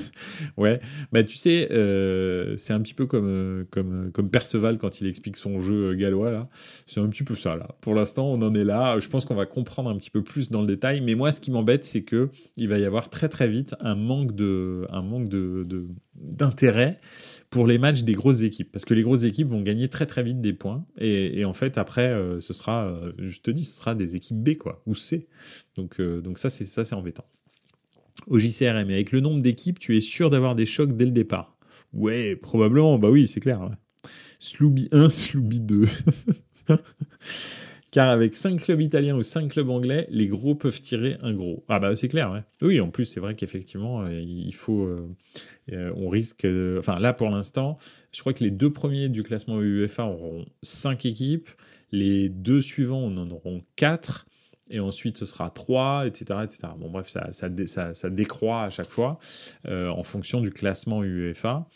ouais, 0.56 0.80
bah 1.12 1.24
tu 1.24 1.36
sais, 1.36 1.68
euh, 1.70 2.56
c'est 2.56 2.72
un 2.72 2.80
petit 2.80 2.94
peu 2.94 3.06
comme, 3.06 3.28
euh, 3.28 3.64
comme, 3.70 4.10
comme 4.12 4.30
Perceval 4.30 4.78
quand 4.78 5.00
il 5.00 5.06
explique 5.06 5.36
son 5.36 5.60
jeu 5.60 5.94
gallois 5.94 6.30
là. 6.30 6.48
C'est 6.86 7.00
un 7.00 7.08
petit 7.08 7.24
peu 7.24 7.36
ça 7.36 7.56
là. 7.56 7.68
Pour 7.80 7.94
l'instant, 7.94 8.30
on 8.30 8.42
en 8.42 8.54
est 8.54 8.64
là. 8.64 8.98
Je 9.00 9.08
pense 9.08 9.24
qu'on 9.24 9.34
va 9.34 9.46
comprendre 9.46 9.90
un 9.90 9.96
petit 9.96 10.10
peu 10.10 10.22
plus 10.22 10.50
dans 10.50 10.60
le 10.60 10.66
détail. 10.66 11.00
Mais 11.00 11.14
moi, 11.14 11.32
ce 11.32 11.40
qui 11.40 11.50
m'embête, 11.50 11.84
c'est 11.84 12.02
que 12.02 12.30
il 12.56 12.68
va 12.68 12.78
y 12.78 12.84
avoir 12.84 13.10
très 13.10 13.28
très 13.28 13.48
vite 13.48 13.74
un 13.80 13.94
manque 13.94 14.34
de, 14.34 14.86
un 14.90 15.02
manque 15.02 15.28
de, 15.28 15.66
d'intérêt 16.14 17.00
pour 17.50 17.66
les 17.66 17.78
matchs 17.78 18.02
des 18.02 18.14
grosses 18.14 18.42
équipes. 18.42 18.70
Parce 18.72 18.84
que 18.84 18.94
les 18.94 19.02
grosses 19.02 19.24
équipes 19.24 19.48
vont 19.48 19.60
gagner 19.60 19.88
très 19.88 20.06
très 20.06 20.22
vite 20.22 20.40
des 20.40 20.52
points. 20.52 20.84
Et, 20.98 21.44
en 21.44 21.52
fait, 21.52 21.78
après, 21.78 22.08
euh, 22.08 22.40
ce 22.40 22.52
sera, 22.52 22.86
euh, 22.86 23.12
je 23.18 23.40
te 23.40 23.50
dis, 23.50 23.64
ce 23.64 23.78
sera 23.78 23.94
des 23.94 24.16
équipes 24.16 24.38
B, 24.42 24.56
quoi, 24.56 24.82
ou 24.86 24.94
C. 24.94 25.28
Donc, 25.76 26.00
euh, 26.00 26.20
donc 26.20 26.38
ça, 26.38 26.50
c'est 26.50 26.64
ça, 26.64 26.84
c'est 26.84 26.94
embêtant. 26.94 27.24
Au 28.26 28.38
JCRM, 28.38 28.90
avec 28.90 29.12
le 29.12 29.20
nombre 29.20 29.42
d'équipes, 29.42 29.78
tu 29.78 29.96
es 29.96 30.00
sûr 30.00 30.30
d'avoir 30.30 30.54
des 30.54 30.66
chocs 30.66 30.96
dès 30.96 31.06
le 31.06 31.10
départ? 31.10 31.56
Ouais, 31.92 32.36
probablement, 32.36 32.98
bah 32.98 33.10
oui, 33.10 33.26
c'est 33.26 33.40
clair. 33.40 33.60
Ouais. 33.60 33.76
1, 34.92 35.08
Slooby 35.08 35.60
2. 35.60 35.84
Car 37.90 38.08
avec 38.08 38.34
5 38.34 38.60
clubs 38.60 38.80
italiens 38.80 39.16
ou 39.16 39.22
5 39.22 39.50
clubs 39.50 39.68
anglais, 39.68 40.06
les 40.10 40.28
gros 40.28 40.54
peuvent 40.54 40.80
tirer 40.80 41.16
un 41.22 41.34
gros. 41.34 41.64
Ah 41.68 41.80
bah 41.80 41.96
c'est 41.96 42.08
clair, 42.08 42.30
ouais. 42.30 42.42
Oui, 42.62 42.80
en 42.80 42.88
plus, 42.88 43.04
c'est 43.04 43.20
vrai 43.20 43.34
qu'effectivement, 43.34 44.06
il 44.06 44.54
faut... 44.54 44.86
Euh, 45.72 45.92
on 45.96 46.08
risque, 46.08 46.46
enfin 46.78 46.98
là 46.98 47.12
pour 47.12 47.28
l'instant, 47.28 47.78
je 48.12 48.20
crois 48.20 48.32
que 48.32 48.42
les 48.42 48.50
deux 48.50 48.72
premiers 48.72 49.08
du 49.08 49.22
classement 49.22 49.60
UEFA 49.60 50.04
auront 50.04 50.44
cinq 50.62 51.06
équipes, 51.06 51.48
les 51.92 52.28
deux 52.28 52.60
suivants 52.60 53.04
en 53.04 53.30
auront 53.30 53.62
quatre, 53.76 54.26
et 54.70 54.80
ensuite 54.80 55.18
ce 55.18 55.26
sera 55.26 55.50
3, 55.50 56.06
etc. 56.06 56.40
etc. 56.44 56.68
Bon 56.78 56.90
bref, 56.90 57.08
ça, 57.08 57.32
ça, 57.32 58.10
décroît 58.10 58.62
à 58.62 58.70
chaque 58.70 58.88
fois 58.88 59.18
euh, 59.66 59.88
en 59.88 60.04
fonction 60.04 60.40
du 60.40 60.50
classement 60.50 61.02
UEFA. 61.02 61.66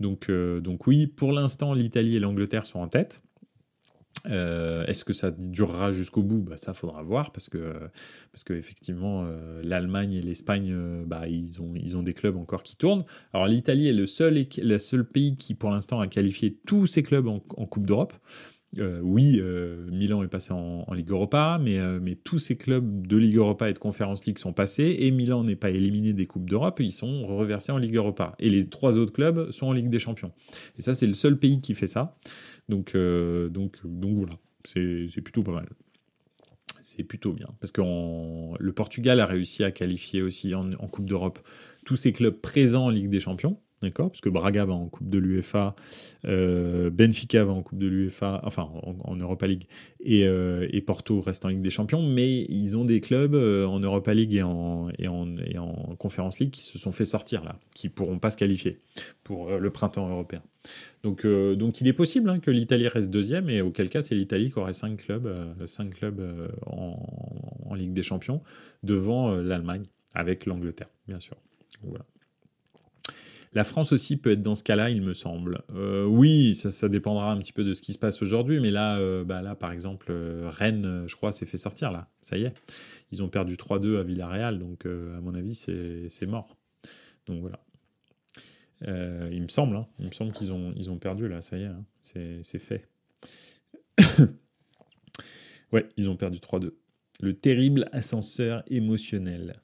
Donc, 0.00 0.28
euh, 0.28 0.60
donc 0.60 0.86
oui, 0.86 1.06
pour 1.06 1.32
l'instant, 1.32 1.72
l'Italie 1.72 2.16
et 2.16 2.20
l'Angleterre 2.20 2.66
sont 2.66 2.80
en 2.80 2.88
tête. 2.88 3.22
Euh, 4.26 4.84
est-ce 4.86 5.04
que 5.04 5.12
ça 5.12 5.30
durera 5.30 5.92
jusqu'au 5.92 6.22
bout? 6.22 6.42
Bah, 6.42 6.56
Ça, 6.56 6.74
faudra 6.74 7.02
voir 7.02 7.32
parce 7.32 7.48
que, 7.48 7.74
parce 8.32 8.44
que 8.44 8.52
effectivement, 8.52 9.24
euh, 9.24 9.62
l'Allemagne 9.64 10.12
et 10.12 10.22
l'Espagne, 10.22 10.70
euh, 10.72 11.04
bah, 11.06 11.26
ils, 11.28 11.60
ont, 11.60 11.72
ils 11.74 11.96
ont 11.96 12.02
des 12.02 12.14
clubs 12.14 12.36
encore 12.36 12.62
qui 12.62 12.76
tournent. 12.76 13.04
Alors, 13.32 13.46
l'Italie 13.46 13.88
est 13.88 13.92
le 13.92 14.06
seul, 14.06 14.44
le 14.62 14.78
seul 14.78 15.04
pays 15.04 15.36
qui, 15.36 15.54
pour 15.54 15.70
l'instant, 15.70 16.00
a 16.00 16.06
qualifié 16.06 16.58
tous 16.66 16.86
ses 16.86 17.02
clubs 17.02 17.26
en, 17.26 17.40
Coupe 17.40 17.86
d'Europe. 17.86 18.14
oui, 18.76 19.40
Milan 19.92 20.24
est 20.24 20.28
passé 20.28 20.52
en, 20.52 20.92
Ligue 20.92 21.10
Europa, 21.10 21.60
mais, 21.62 21.78
mais 22.00 22.16
tous 22.16 22.40
ces 22.40 22.56
clubs 22.56 23.06
de 23.06 23.16
Ligue 23.16 23.36
Europa 23.36 23.70
et 23.70 23.72
de 23.72 23.78
Conference 23.78 24.24
League 24.26 24.38
sont 24.38 24.52
passés, 24.52 24.96
et 25.00 25.12
Milan 25.12 25.44
n'est 25.44 25.56
pas 25.56 25.70
éliminé 25.70 26.12
des 26.12 26.26
Coupes 26.26 26.50
d'Europe, 26.50 26.80
ils 26.80 26.92
sont 26.92 27.26
reversés 27.26 27.70
en 27.70 27.78
Ligue 27.78 27.94
Europa. 27.94 28.34
Et 28.40 28.50
les 28.50 28.68
trois 28.68 28.98
autres 28.98 29.12
clubs 29.12 29.52
sont 29.52 29.66
en 29.66 29.72
Ligue 29.72 29.88
des 29.88 30.00
Champions. 30.00 30.32
Et 30.78 30.82
ça, 30.82 30.94
c'est 30.94 31.06
le 31.06 31.14
seul 31.14 31.38
pays 31.38 31.60
qui 31.60 31.74
fait 31.74 31.86
ça. 31.86 32.16
Donc, 32.70 32.94
euh, 32.94 33.48
donc, 33.48 33.78
voilà, 33.84 34.32
c'est 34.64 35.20
plutôt 35.22 35.42
pas 35.42 35.52
mal. 35.52 35.68
C'est 36.82 37.04
plutôt 37.04 37.32
bien. 37.32 37.48
Parce 37.60 37.72
que 37.72 37.82
le 37.82 38.72
Portugal 38.72 39.20
a 39.20 39.26
réussi 39.26 39.64
à 39.64 39.70
qualifier 39.70 40.22
aussi 40.22 40.54
en 40.54 40.88
Coupe 40.88 41.04
d'Europe 41.04 41.38
tous 41.84 41.96
ses 41.96 42.12
clubs 42.12 42.40
présents 42.40 42.86
en 42.86 42.90
Ligue 42.90 43.10
des 43.10 43.20
Champions. 43.20 43.58
D'accord 43.82 44.10
Parce 44.10 44.20
que 44.20 44.28
Braga 44.28 44.66
va 44.66 44.74
en 44.74 44.88
Coupe 44.88 45.08
de 45.08 45.16
l'UEFA, 45.16 45.74
euh, 46.26 46.90
Benfica 46.90 47.46
va 47.46 47.52
en 47.52 47.62
Coupe 47.62 47.78
de 47.78 47.86
l'UEFA, 47.86 48.42
enfin 48.44 48.70
en, 48.82 49.16
Europa 49.16 49.46
League, 49.46 49.66
euh, 50.06 50.68
et, 50.70 50.82
Porto 50.82 51.22
reste 51.22 51.46
en 51.46 51.48
Ligue 51.48 51.62
des 51.62 51.70
Champions, 51.70 52.02
mais 52.02 52.42
ils 52.50 52.76
ont 52.76 52.84
des 52.84 53.00
clubs 53.00 53.34
euh, 53.34 53.64
en 53.64 53.80
Europa 53.80 54.12
League 54.12 54.34
et 54.34 54.42
en, 54.42 54.90
et, 54.98 55.08
en, 55.08 55.34
et 55.38 55.56
en 55.56 55.96
Conference 55.98 56.40
League 56.40 56.50
qui 56.50 56.60
se 56.60 56.78
sont 56.78 56.92
fait 56.92 57.06
sortir 57.06 57.42
là, 57.42 57.58
qui 57.74 57.88
pourront 57.88 58.18
pas 58.18 58.30
se 58.30 58.36
qualifier 58.36 58.80
pour 59.24 59.50
le 59.50 59.70
printemps 59.70 60.10
européen. 60.10 60.42
Donc, 61.02 61.26
donc 61.26 61.80
il 61.80 61.88
est 61.88 61.94
possible 61.94 62.28
hein, 62.28 62.38
que 62.38 62.50
l'Italie 62.50 62.86
reste 62.86 63.08
deuxième, 63.08 63.48
et 63.48 63.62
auquel 63.62 63.88
cas 63.88 64.02
c'est 64.02 64.14
l'Italie 64.14 64.50
qui 64.50 64.58
aurait 64.58 64.74
cinq 64.74 64.98
clubs, 64.98 65.26
cinq 65.64 65.94
clubs 65.94 66.20
en, 66.66 66.98
en, 67.64 67.74
Ligue 67.74 67.94
des 67.94 68.02
Champions 68.02 68.42
devant 68.82 69.34
l'Allemagne, 69.36 69.84
avec 70.14 70.44
l'Angleterre, 70.44 70.90
bien 71.08 71.18
sûr. 71.18 71.36
Voilà. 71.82 72.04
La 73.52 73.64
France 73.64 73.92
aussi 73.92 74.16
peut 74.16 74.30
être 74.30 74.42
dans 74.42 74.54
ce 74.54 74.62
cas-là, 74.62 74.90
il 74.90 75.02
me 75.02 75.12
semble. 75.12 75.62
Euh, 75.74 76.04
oui, 76.04 76.54
ça, 76.54 76.88
dépendra 76.88 77.32
un 77.32 77.38
petit 77.38 77.52
peu 77.52 77.64
de 77.64 77.72
ce 77.72 77.82
qui 77.82 77.92
se 77.92 77.98
passe 77.98 78.22
aujourd'hui, 78.22 78.60
mais 78.60 78.70
là, 78.70 78.98
euh, 78.98 79.24
bah 79.24 79.42
là, 79.42 79.56
par 79.56 79.72
exemple, 79.72 80.06
euh, 80.10 80.48
Rennes, 80.48 81.04
je 81.08 81.16
crois, 81.16 81.32
s'est 81.32 81.46
fait 81.46 81.58
sortir 81.58 81.90
là. 81.90 82.08
Ça 82.22 82.36
y 82.36 82.44
est, 82.44 82.54
ils 83.10 83.24
ont 83.24 83.28
perdu 83.28 83.56
3-2 83.56 83.98
à 83.98 84.04
Villarreal, 84.04 84.60
donc 84.60 84.86
à 84.86 85.20
mon 85.20 85.34
avis, 85.34 85.56
c'est 85.56 86.26
mort. 86.26 86.56
Donc 87.26 87.40
voilà. 87.40 87.58
il 88.86 89.42
me 89.42 89.48
semble, 89.48 89.74
hein. 89.76 89.86
il 89.98 90.06
me 90.06 90.12
semble 90.12 90.32
qu'ils 90.32 90.52
ont, 90.52 90.72
ils 90.76 90.88
ont 90.90 90.98
perdu 90.98 91.26
là, 91.26 91.40
ça 91.40 91.58
y 91.58 91.62
est, 91.62 91.66
hein. 91.66 91.84
c'est 92.00 92.58
fait. 92.60 92.88
ouais, 95.72 95.88
ils 95.96 96.08
ont 96.08 96.16
perdu 96.16 96.38
3-2. 96.38 96.70
Le 97.20 97.34
terrible 97.34 97.88
ascenseur 97.90 98.62
émotionnel. 98.68 99.60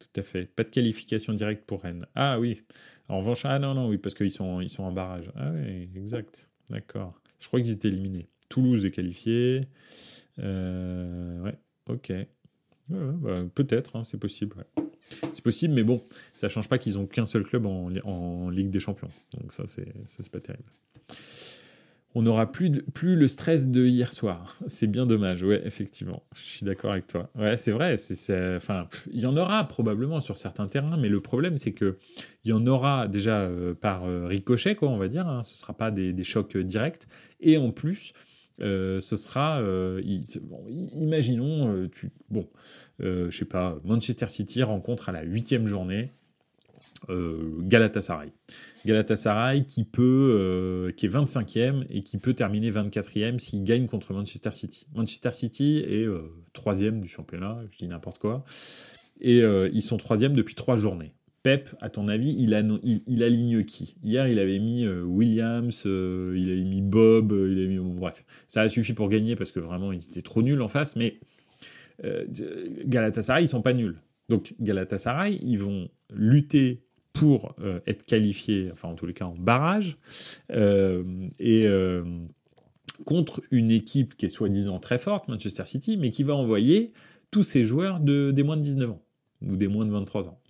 tout 0.00 0.20
à 0.20 0.22
fait. 0.22 0.46
Pas 0.46 0.64
de 0.64 0.70
qualification 0.70 1.34
directe 1.34 1.66
pour 1.66 1.82
Rennes. 1.82 2.06
Ah 2.14 2.40
oui. 2.40 2.62
En 3.08 3.18
revanche, 3.18 3.44
ah 3.44 3.58
non, 3.58 3.74
non, 3.74 3.88
oui, 3.88 3.98
parce 3.98 4.14
qu'ils 4.14 4.30
sont, 4.30 4.60
ils 4.60 4.68
sont 4.68 4.82
en 4.82 4.92
barrage. 4.92 5.30
Ah 5.36 5.50
oui, 5.52 5.88
exact. 5.94 6.48
D'accord. 6.70 7.14
Je 7.38 7.46
crois 7.46 7.60
qu'ils 7.60 7.72
étaient 7.72 7.88
éliminés. 7.88 8.28
Toulouse 8.48 8.84
est 8.84 8.90
qualifié. 8.90 9.62
Euh, 10.38 11.40
ouais, 11.42 11.54
ok. 11.88 12.12
Bah, 12.88 13.44
peut-être, 13.54 13.96
hein, 13.96 14.04
c'est 14.04 14.18
possible. 14.18 14.64
C'est 15.32 15.42
possible, 15.42 15.74
mais 15.74 15.84
bon, 15.84 16.02
ça 16.34 16.48
change 16.48 16.68
pas 16.68 16.78
qu'ils 16.78 16.98
ont 16.98 17.06
qu'un 17.06 17.24
seul 17.26 17.44
club 17.44 17.66
en, 17.66 17.90
en, 18.04 18.50
Ligue 18.50 18.70
des 18.70 18.80
Champions. 18.80 19.10
Donc 19.38 19.52
ça, 19.52 19.64
c'est 19.66 20.30
pas 20.30 20.40
terrible 20.40 20.70
on 22.16 22.22
n'aura 22.22 22.50
plus, 22.50 22.70
plus 22.70 23.14
le 23.14 23.28
stress 23.28 23.68
de 23.68 23.84
hier 23.86 24.10
soir. 24.10 24.56
C'est 24.68 24.86
bien 24.86 25.04
dommage, 25.04 25.42
ouais, 25.42 25.60
effectivement. 25.66 26.22
Je 26.34 26.40
suis 26.40 26.64
d'accord 26.64 26.92
avec 26.92 27.06
toi. 27.06 27.28
Ouais, 27.34 27.58
c'est 27.58 27.72
vrai. 27.72 27.98
C'est, 27.98 28.56
enfin, 28.56 28.88
il 29.12 29.20
y 29.20 29.26
en 29.26 29.36
aura 29.36 29.68
probablement 29.68 30.20
sur 30.20 30.38
certains 30.38 30.66
terrains, 30.66 30.96
mais 30.96 31.10
le 31.10 31.20
problème, 31.20 31.58
c'est 31.58 31.72
que 31.72 31.98
il 32.44 32.48
y 32.48 32.52
en 32.54 32.66
aura 32.66 33.06
déjà 33.06 33.42
euh, 33.42 33.74
par 33.74 34.06
euh, 34.06 34.28
ricochet, 34.28 34.74
quoi, 34.76 34.88
on 34.88 34.96
va 34.96 35.08
dire. 35.08 35.28
Hein. 35.28 35.42
Ce 35.42 35.52
ne 35.52 35.58
sera 35.58 35.74
pas 35.74 35.90
des, 35.90 36.24
chocs 36.24 36.56
directs. 36.56 37.02
Et 37.40 37.58
en 37.58 37.70
plus, 37.70 38.14
euh, 38.62 38.98
ce 39.00 39.16
sera, 39.16 39.60
imaginons, 40.02 41.86
tu, 41.92 42.12
bon, 42.30 42.48
je 42.98 43.28
sais 43.30 43.44
pas, 43.44 43.78
Manchester 43.84 44.28
City 44.28 44.62
rencontre 44.62 45.10
à 45.10 45.12
la 45.12 45.22
huitième 45.22 45.66
journée 45.66 46.12
Galatasaray. 47.08 48.32
Galatasaray 48.86 49.66
qui 49.66 49.84
peut, 49.84 50.30
euh, 50.32 50.92
qui 50.92 51.06
est 51.06 51.08
25e 51.08 51.84
et 51.90 52.02
qui 52.02 52.18
peut 52.18 52.34
terminer 52.34 52.70
24e 52.70 53.38
s'il 53.38 53.64
gagne 53.64 53.86
contre 53.86 54.14
Manchester 54.14 54.52
City. 54.52 54.86
Manchester 54.94 55.32
City 55.32 55.84
est 55.86 56.06
3 56.52 56.82
euh, 56.82 56.90
du 56.92 57.08
championnat, 57.08 57.58
je 57.70 57.78
dis 57.78 57.88
n'importe 57.88 58.18
quoi, 58.18 58.44
et 59.20 59.42
euh, 59.42 59.68
ils 59.72 59.82
sont 59.82 59.96
troisième 59.96 60.34
depuis 60.34 60.54
trois 60.54 60.76
journées. 60.76 61.12
Pep, 61.42 61.70
à 61.80 61.90
ton 61.90 62.08
avis, 62.08 62.34
il, 62.38 62.54
a, 62.54 62.58
aligne 62.58 63.64
qui? 63.64 63.96
Hier, 64.02 64.26
il 64.26 64.40
avait 64.40 64.58
mis 64.58 64.88
Williams, 64.88 65.82
il 65.84 66.50
avait 66.50 66.64
mis 66.64 66.82
Bob, 66.82 67.32
il 67.32 67.58
avait 67.58 67.68
mis. 67.68 67.78
bref, 67.78 68.24
ça 68.48 68.62
a 68.62 68.68
suffi 68.68 68.94
pour 68.94 69.08
gagner 69.08 69.36
parce 69.36 69.52
que 69.52 69.60
vraiment, 69.60 69.92
ils 69.92 70.02
étaient 70.02 70.22
trop 70.22 70.42
nuls 70.42 70.60
en 70.60 70.66
face, 70.66 70.96
mais 70.96 71.20
Galatasaray, 72.84 73.44
ils 73.44 73.48
sont 73.48 73.62
pas 73.62 73.74
nuls. 73.74 73.96
Donc, 74.28 74.54
Galatasaray, 74.58 75.38
ils 75.40 75.58
vont 75.58 75.88
lutter 76.10 76.85
pour 77.18 77.54
euh, 77.60 77.80
être 77.86 78.04
qualifié, 78.04 78.70
enfin 78.72 78.88
en 78.88 78.94
tous 78.94 79.06
les 79.06 79.14
cas 79.14 79.24
en 79.24 79.34
barrage, 79.34 79.96
euh, 80.52 81.04
et 81.38 81.66
euh, 81.66 82.04
contre 83.04 83.42
une 83.50 83.70
équipe 83.70 84.16
qui 84.16 84.26
est 84.26 84.30
soi-disant 84.30 84.78
très 84.78 84.98
forte, 84.98 85.28
Manchester 85.28 85.64
City, 85.64 85.96
mais 85.96 86.10
qui 86.10 86.22
va 86.22 86.34
envoyer 86.34 86.92
tous 87.30 87.42
ses 87.42 87.64
joueurs 87.64 88.00
de, 88.00 88.30
des 88.30 88.42
moins 88.42 88.56
de 88.56 88.62
19 88.62 88.90
ans 88.90 89.02
ou 89.42 89.56
des 89.56 89.68
moins 89.68 89.84
de 89.84 89.90
23 89.90 90.28
ans. 90.28 90.40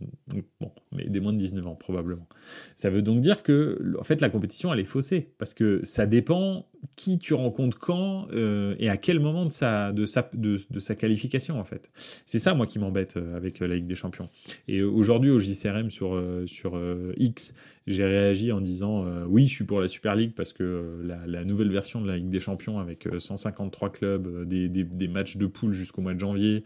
Bon, 0.60 0.72
mais 0.92 1.08
des 1.08 1.20
moins 1.20 1.32
de 1.32 1.38
19 1.38 1.66
ans 1.66 1.74
probablement. 1.74 2.26
Ça 2.74 2.90
veut 2.90 3.02
donc 3.02 3.20
dire 3.20 3.42
que 3.42 3.94
en 3.98 4.04
fait 4.04 4.20
la 4.20 4.30
compétition 4.30 4.72
elle 4.72 4.80
est 4.80 4.84
faussée 4.84 5.32
parce 5.38 5.54
que 5.54 5.80
ça 5.84 6.06
dépend 6.06 6.66
qui 6.94 7.18
tu 7.18 7.34
rencontres 7.34 7.78
quand 7.78 8.28
euh, 8.32 8.76
et 8.78 8.88
à 8.88 8.96
quel 8.96 9.18
moment 9.18 9.44
de 9.44 9.50
sa 9.50 9.92
de 9.92 10.06
sa 10.06 10.28
de, 10.34 10.58
sa 10.78 10.94
qualification 10.94 11.58
en 11.58 11.64
fait. 11.64 11.90
C'est 12.26 12.38
ça 12.38 12.54
moi 12.54 12.66
qui 12.66 12.78
m'embête 12.78 13.16
euh, 13.16 13.36
avec 13.36 13.60
euh, 13.60 13.66
la 13.66 13.74
Ligue 13.74 13.86
des 13.86 13.94
Champions. 13.96 14.28
Et 14.68 14.82
aujourd'hui 14.82 15.30
au 15.30 15.40
JCRM 15.40 15.90
sur 15.90 16.22
sur 16.46 16.80
X, 17.16 17.54
j'ai 17.86 18.04
réagi 18.04 18.52
en 18.52 18.60
disant 18.60 19.04
oui, 19.26 19.46
je 19.46 19.54
suis 19.54 19.64
pour 19.64 19.80
la 19.80 19.88
Super 19.88 20.14
League 20.14 20.32
parce 20.34 20.52
que 20.52 21.02
la, 21.26 21.44
nouvelle 21.44 21.70
version 21.70 22.00
de 22.00 22.06
la 22.06 22.16
Ligue 22.16 22.28
des 22.28 22.40
Champions 22.40 22.78
avec 22.78 23.08
153 23.18 23.90
clubs, 23.90 24.46
des, 24.46 24.68
des, 24.68 24.84
des 24.84 25.08
matchs 25.08 25.36
de 25.36 25.46
poule 25.46 25.72
jusqu'au 25.72 26.02
mois 26.02 26.14
de 26.14 26.20
janvier, 26.20 26.64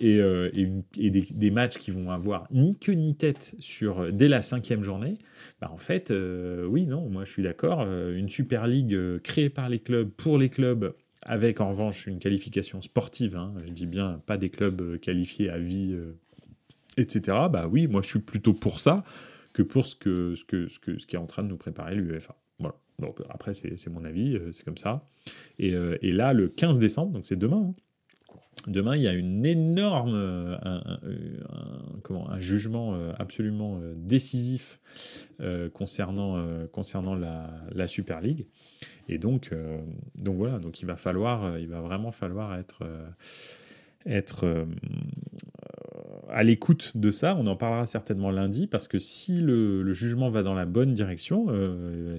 et, 0.00 0.20
euh, 0.20 0.50
des, 0.94 1.50
matchs 1.50 1.78
qui 1.78 1.90
vont 1.90 2.10
avoir 2.10 2.46
ni 2.50 2.78
queue 2.78 2.92
ni 2.92 3.16
tête 3.16 3.54
sur 3.58 4.00
euh, 4.00 4.10
dès 4.10 4.28
la 4.28 4.42
cinquième 4.42 4.82
journée, 4.82 5.18
bah 5.60 5.70
en 5.72 5.78
fait, 5.78 6.10
euh, 6.10 6.66
oui, 6.66 6.86
non, 6.86 7.08
moi 7.08 7.24
je 7.24 7.30
suis 7.30 7.42
d'accord. 7.42 7.82
une 7.82 8.28
Super 8.28 8.66
League 8.66 8.96
créée 9.22 9.50
par 9.50 9.68
les 9.68 9.78
clubs 9.78 10.08
pour 10.10 10.38
les 10.38 10.48
clubs, 10.48 10.94
avec 11.22 11.60
en 11.60 11.70
revanche 11.70 12.06
une 12.06 12.18
qualification 12.18 12.80
sportive. 12.80 13.36
Hein, 13.36 13.54
je 13.66 13.72
dis 13.72 13.86
bien 13.86 14.22
pas 14.26 14.36
des 14.36 14.50
clubs 14.50 14.98
qualifiés 14.98 15.50
à 15.50 15.58
vie, 15.58 15.96
etc. 16.96 17.38
Bah 17.50 17.68
oui, 17.70 17.86
moi 17.86 18.02
je 18.02 18.08
suis 18.08 18.18
plutôt 18.20 18.52
pour 18.52 18.80
ça 18.80 19.04
que 19.52 19.62
pour 19.62 19.86
ce 19.86 19.96
que 19.96 20.34
ce 20.34 20.44
que 20.44 20.68
ce 20.68 21.06
qui 21.06 21.16
est 21.16 21.18
en 21.18 21.26
train 21.26 21.42
de 21.42 21.48
nous 21.48 21.56
préparer 21.56 21.94
l'UEFA. 21.94 22.36
Donc 22.98 23.20
après 23.28 23.52
c'est 23.52 23.90
mon 23.90 24.04
avis, 24.04 24.40
c'est 24.52 24.64
comme 24.64 24.78
ça. 24.78 25.06
Et, 25.58 25.74
et, 26.00 26.12
là 26.12 26.32
le 26.32 26.48
15 26.48 26.78
décembre, 26.78 27.12
donc 27.12 27.26
c'est 27.26 27.38
demain. 27.38 27.68
Hein, 27.68 27.74
Demain, 28.66 28.96
il 28.96 29.02
y 29.02 29.08
a 29.08 29.12
une 29.12 29.46
énorme, 29.46 30.14
euh, 30.14 30.56
un, 30.62 30.98
comment, 32.02 32.28
un 32.28 32.40
jugement 32.40 32.94
euh, 32.94 33.12
absolument 33.18 33.78
euh, 33.80 33.94
décisif 33.96 34.80
concernant, 35.74 36.66
concernant 36.72 37.14
la, 37.14 37.50
la, 37.70 37.86
Super 37.86 38.22
League. 38.22 38.46
Et 39.06 39.18
donc, 39.18 39.50
donc 40.14 40.36
voilà, 40.36 40.58
donc 40.58 40.80
il 40.80 40.86
va 40.86 40.96
falloir, 40.96 41.58
il 41.58 41.68
va 41.68 41.82
vraiment 41.82 42.10
falloir 42.10 42.54
être, 42.54 42.88
être 44.06 44.66
à 46.30 46.42
l'écoute 46.42 46.96
de 46.96 47.10
ça. 47.10 47.36
On 47.36 47.46
en 47.48 47.54
parlera 47.54 47.84
certainement 47.84 48.30
lundi 48.30 48.66
parce 48.66 48.88
que 48.88 48.98
si 48.98 49.42
le, 49.42 49.82
le 49.82 49.92
jugement 49.92 50.30
va 50.30 50.42
dans 50.42 50.54
la 50.54 50.64
bonne 50.64 50.94
direction, 50.94 51.48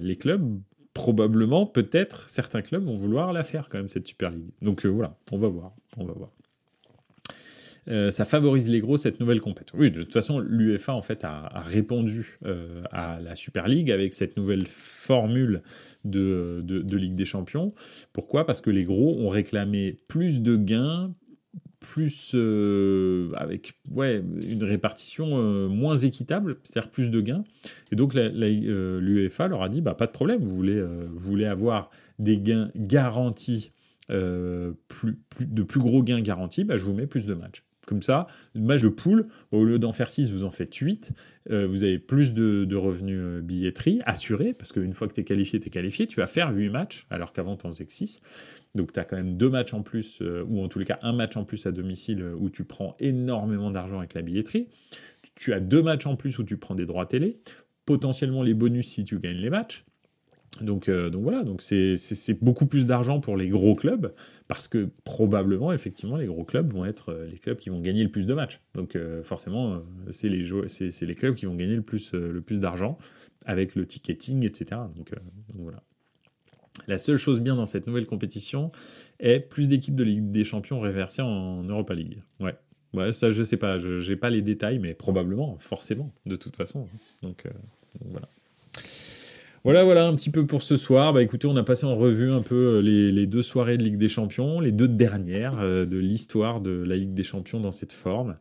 les 0.00 0.14
clubs 0.14 0.60
probablement, 0.98 1.64
peut-être, 1.64 2.28
certains 2.28 2.60
clubs 2.60 2.82
vont 2.82 2.96
vouloir 2.96 3.32
la 3.32 3.44
faire 3.44 3.68
quand 3.68 3.78
même, 3.78 3.88
cette 3.88 4.06
Super 4.08 4.30
League. 4.30 4.50
Donc 4.62 4.84
voilà, 4.84 5.16
on 5.30 5.38
va 5.38 5.48
voir, 5.48 5.76
on 5.96 6.04
va 6.04 6.12
voir. 6.12 6.30
Euh, 7.88 8.10
ça 8.10 8.24
favorise 8.24 8.68
les 8.68 8.80
gros 8.80 8.96
cette 8.96 9.18
nouvelle 9.20 9.40
compétition. 9.40 9.78
Oui, 9.78 9.90
de 9.90 10.02
toute 10.02 10.12
façon, 10.12 10.40
l'UEFA 10.40 10.92
en 10.92 11.00
fait 11.00 11.24
a, 11.24 11.62
répondu 11.64 12.38
euh, 12.44 12.82
à 12.90 13.18
la 13.20 13.34
Super 13.34 13.66
League 13.68 13.90
avec 13.90 14.12
cette 14.12 14.36
nouvelle 14.36 14.66
formule 14.66 15.62
de, 16.04 16.60
de, 16.64 16.96
Ligue 16.96 17.14
des 17.14 17.24
Champions. 17.24 17.72
Pourquoi? 18.12 18.44
Parce 18.44 18.60
que 18.60 18.70
les 18.70 18.84
gros 18.84 19.18
ont 19.18 19.28
réclamé 19.28 19.96
plus 20.08 20.40
de 20.42 20.56
gains, 20.56 21.14
plus 21.80 22.32
euh, 22.34 23.32
avec 23.36 23.74
ouais, 23.90 24.22
une 24.50 24.64
répartition 24.64 25.68
moins 25.68 25.96
équitable, 25.96 26.58
c'est-à-dire 26.62 26.90
plus 26.90 27.10
de 27.10 27.20
gains. 27.20 27.44
Et 27.92 27.96
donc 27.96 28.14
l'UEFA 28.14 29.48
leur 29.48 29.62
a 29.62 29.68
dit 29.68 29.80
bah, 29.80 29.94
pas 29.94 30.06
de 30.06 30.12
problème, 30.12 30.42
vous 30.42 30.54
voulez, 30.54 30.82
voulez 31.12 31.46
avoir 31.46 31.90
des 32.18 32.38
gains 32.38 32.70
garantis. 32.74 33.72
plus, 34.08 35.18
de 35.40 35.62
plus 35.62 35.80
gros 35.80 36.02
gains 36.02 36.20
garantis, 36.20 36.64
bah, 36.64 36.76
je 36.76 36.84
vous 36.84 36.94
mets 36.94 37.06
plus 37.06 37.26
de 37.26 37.34
matchs. 37.34 37.62
Comme 37.88 38.02
ça, 38.02 38.26
match 38.54 38.82
de 38.82 38.90
poule, 38.90 39.28
au 39.50 39.64
lieu 39.64 39.78
d'en 39.78 39.94
faire 39.94 40.10
6, 40.10 40.30
vous 40.30 40.44
en 40.44 40.50
faites 40.50 40.74
8. 40.74 41.12
Euh, 41.50 41.66
vous 41.66 41.84
avez 41.84 41.98
plus 41.98 42.34
de, 42.34 42.76
revenus 42.76 43.18
euh, 43.18 43.40
billetterie 43.40 44.02
assurés, 44.04 44.52
parce 44.52 44.72
qu'une 44.72 44.92
fois 44.92 45.08
que 45.08 45.14
tu 45.14 45.22
es 45.22 45.24
qualifié, 45.24 45.58
tu 45.58 45.68
es 45.68 45.70
qualifié. 45.70 46.06
Tu 46.06 46.20
vas 46.20 46.26
faire 46.26 46.52
8 46.52 46.68
matchs, 46.68 47.06
alors 47.08 47.32
qu'avant, 47.32 47.56
tu 47.56 47.66
en 47.66 47.72
faisais 47.72 47.86
que 47.86 47.92
6. 47.94 48.20
Donc, 48.74 48.92
tu 48.92 49.00
as 49.00 49.04
quand 49.04 49.16
même 49.16 49.38
deux 49.38 49.48
matchs 49.48 49.72
en 49.72 49.80
plus, 49.80 50.20
euh, 50.20 50.44
ou 50.46 50.62
en 50.62 50.68
tous 50.68 50.78
les 50.78 50.84
cas, 50.84 50.98
un 51.00 51.14
match 51.14 51.38
en 51.38 51.44
plus 51.44 51.64
à 51.64 51.72
domicile 51.72 52.22
où 52.36 52.50
tu 52.50 52.64
prends 52.64 52.94
énormément 53.00 53.70
d'argent 53.70 53.96
avec 53.96 54.12
la 54.12 54.20
billetterie. 54.20 54.68
Tu 55.34 55.54
as 55.54 55.60
deux 55.60 55.80
matchs 55.80 56.04
en 56.04 56.14
plus 56.14 56.38
où 56.38 56.44
tu 56.44 56.58
prends 56.58 56.74
des 56.74 56.84
droits 56.84 57.06
télé. 57.06 57.40
Potentiellement 57.86 58.42
les 58.42 58.52
bonus 58.52 58.86
si 58.86 59.02
tu 59.04 59.18
gagnes 59.18 59.38
les 59.38 59.48
matchs. 59.48 59.86
Donc, 60.60 60.90
donc 60.90 61.22
voilà, 61.22 61.44
donc 61.44 61.62
c'est 61.62 62.42
beaucoup 62.42 62.66
plus 62.66 62.86
d'argent 62.86 63.20
pour 63.20 63.36
les 63.36 63.48
gros 63.48 63.74
clubs 63.74 64.12
parce 64.48 64.66
que 64.66 64.88
probablement, 65.04 65.72
effectivement, 65.72 66.16
les 66.16 66.26
gros 66.26 66.44
clubs 66.44 66.72
vont 66.72 66.86
être 66.86 67.10
euh, 67.10 67.26
les 67.26 67.38
clubs 67.38 67.58
qui 67.58 67.68
vont 67.68 67.80
gagner 67.80 68.02
le 68.02 68.10
plus 68.10 68.24
de 68.24 68.32
matchs. 68.32 68.60
Donc 68.74 68.96
euh, 68.96 69.22
forcément, 69.22 69.74
euh, 69.74 69.78
c'est 70.10 70.30
les, 70.30 70.48
c'est, 70.68 71.02
les 71.02 71.14
clubs 71.14 71.34
qui 71.34 71.44
vont 71.44 71.54
gagner 71.54 71.76
le 71.76 71.82
plus, 71.82 72.12
le 72.12 72.40
plus 72.40 72.58
d'argent 72.58 72.98
avec 73.44 73.74
le 73.74 73.86
ticketing, 73.86 74.44
etc. 74.44 74.80
Donc, 74.96 75.12
voilà. 75.54 75.82
La 76.86 76.98
seule 76.98 77.18
chose 77.18 77.40
bien 77.40 77.56
dans 77.56 77.66
cette 77.66 77.86
nouvelle 77.86 78.06
compétition 78.06 78.72
est 79.20 79.40
plus 79.40 79.68
d'équipes 79.68 79.94
de 79.94 80.04
Ligue 80.04 80.30
des 80.30 80.44
Champions 80.44 80.80
réversées 80.80 81.22
en 81.22 81.62
Europa 81.64 81.94
League. 81.94 82.22
Ouais. 82.40 82.54
Ouais, 82.94 83.12
ça 83.12 83.30
je 83.30 83.42
sais 83.42 83.58
pas, 83.58 83.78
je 83.78 84.10
n'ai 84.10 84.16
pas 84.16 84.30
les 84.30 84.40
détails, 84.40 84.78
mais 84.78 84.94
probablement, 84.94 85.58
forcément, 85.58 86.12
de 86.24 86.36
toute 86.36 86.56
façon. 86.56 86.88
donc 87.22 87.44
voilà. 88.00 88.28
Voilà, 89.64 89.82
voilà 89.82 90.06
un 90.06 90.14
petit 90.14 90.30
peu 90.30 90.46
pour 90.46 90.62
ce 90.62 90.76
soir. 90.76 91.12
Bah 91.12 91.20
écoutez, 91.20 91.48
on 91.48 91.56
a 91.56 91.64
passé 91.64 91.84
en 91.84 91.96
revue 91.96 92.30
un 92.30 92.42
peu 92.42 92.76
euh, 92.76 92.80
les, 92.80 93.26
deux 93.26 93.42
soirées 93.42 93.76
de 93.76 93.82
Ligue 93.82 93.98
des 93.98 94.08
Champions, 94.08 94.60
les 94.60 94.70
deux 94.70 94.86
dernières 94.86 95.58
euh, 95.58 95.84
de 95.84 95.98
l'histoire 95.98 96.60
de 96.60 96.84
la 96.86 96.96
Ligue 96.96 97.12
des 97.12 97.24
Champions 97.24 97.58
dans 97.58 97.72
cette 97.72 97.92
forme. 97.92 98.36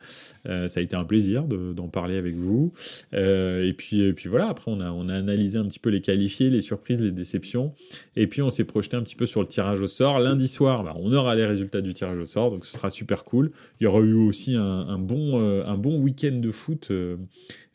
Euh, 0.47 0.67
ça 0.67 0.79
a 0.79 0.83
été 0.83 0.95
un 0.95 1.05
plaisir 1.05 1.43
d'en 1.45 1.87
parler 1.87 2.17
avec 2.17 2.35
vous. 2.35 2.71
et 3.13 3.73
puis, 3.75 4.13
puis 4.13 4.29
voilà, 4.29 4.47
après 4.47 4.71
on 4.71 4.79
a, 4.79 4.91
on 4.91 5.09
a 5.09 5.15
analysé 5.15 5.57
un 5.57 5.65
petit 5.65 5.79
peu 5.79 5.89
les 5.89 6.01
qualifiés, 6.01 6.51
les 6.51 6.61
surprises, 6.61 7.01
les 7.01 7.11
déceptions. 7.11 7.73
Et 8.15 8.27
puis 8.27 8.43
on 8.43 8.51
s'est 8.51 8.63
projeté 8.63 8.95
un 8.95 9.01
petit 9.01 9.15
peu 9.15 9.25
sur 9.25 9.41
le 9.41 9.47
tirage 9.47 9.81
au 9.81 9.87
sort. 9.87 10.19
Lundi 10.19 10.47
soir, 10.47 10.83
bah, 10.83 10.95
on 10.97 11.11
aura 11.13 11.35
les 11.35 11.47
résultats 11.47 11.81
du 11.81 11.95
tirage 11.95 12.19
au 12.19 12.25
sort, 12.25 12.51
donc 12.51 12.65
ce 12.65 12.73
sera 12.73 12.91
super 12.91 13.23
cool. 13.23 13.51
Il 13.79 13.85
y 13.85 13.87
aura 13.87 14.01
eu 14.01 14.13
aussi 14.13 14.55
un, 14.55 14.99
bon, 14.99 15.39
un 15.39 15.77
bon 15.77 15.99
week-end 15.99 16.39
de 16.39 16.51
foot 16.51 16.91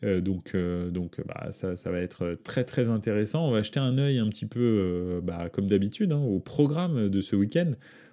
donc, 0.03 0.51
euh, 0.55 0.89
donc 0.89 1.21
bah, 1.25 1.51
ça, 1.51 1.91
va 1.91 1.99
être 1.99 2.37
très 2.43 2.63
très 2.63 2.89
intéressant. 2.89 3.47
On 3.47 3.51
va 3.51 3.61
jeter 3.61 3.79
un 3.79 3.97
œil 3.97 4.19
un 4.19 4.27
petit 4.27 4.45
peu, 4.45 4.59
euh, 4.59 5.21
bah, 5.21 5.49
comme 5.51 5.67
d'habitude, 5.67 6.11
hein, 6.11 6.21
au 6.21 6.39
programme 6.39 7.09
de 7.09 7.21
ce 7.21 7.35
week-end 7.35 7.71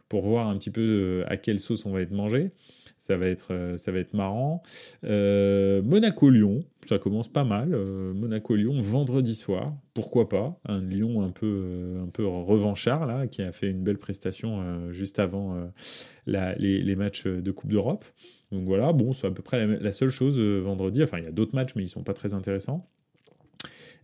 pour 0.09 0.23
voir 0.23 0.49
un 0.49 0.57
petit 0.57 0.71
peu 0.71 1.25
à 1.29 1.37
quelle 1.37 1.61
sauce 1.61 1.87
on 1.87 1.93
va 1.93 2.01
être 2.01 2.11
mangé. 2.11 2.51
Ça 2.99 3.17
va 3.17 3.27
être, 3.29 3.77
ça 3.79 3.93
va 3.93 3.99
être 3.99 4.13
marrant. 4.13 4.63
Monaco-Lyon, 5.05 6.65
ça 6.85 6.99
commence 6.99 7.29
pas 7.29 7.45
mal. 7.45 7.71
Monaco-Lyon, 7.71 8.79
vendredi 8.81 9.35
soir, 9.35 9.73
pourquoi 9.95 10.29
pas. 10.29 10.61
Un 10.67 10.83
Lyon 10.83 11.23
un 11.23 11.31
peu, 11.31 11.97
un 12.03 12.09
peu 12.09 12.27
revanchard, 12.27 13.07
là, 13.07 13.27
qui 13.27 13.41
a 13.41 13.53
fait 13.53 13.71
une 13.71 13.83
belle 13.83 13.99
prestation 13.99 14.91
juste 14.91 15.19
avant 15.19 15.71
les, 16.27 16.97
matchs 16.97 17.27
de 17.27 17.51
Coupe 17.53 17.71
d'Europe. 17.71 18.05
Donc 18.53 18.65
voilà, 18.65 18.93
bon, 18.93 19.13
c'est 19.13 19.27
à 19.27 19.31
peu 19.31 19.43
près 19.43 19.67
la, 19.67 19.93
seule 19.93 20.11
chose 20.11 20.39
euh, 20.39 20.61
vendredi. 20.61 21.03
Enfin, 21.03 21.19
il 21.19 21.25
y 21.25 21.29
a 21.29 21.33
d'autres 21.33 21.55
matchs, 21.55 21.71
mais 21.77 21.85
ils 21.85 21.89
sont 21.89 22.03
pas 22.03 22.15
très 22.15 22.35
intéressants. 22.35 22.89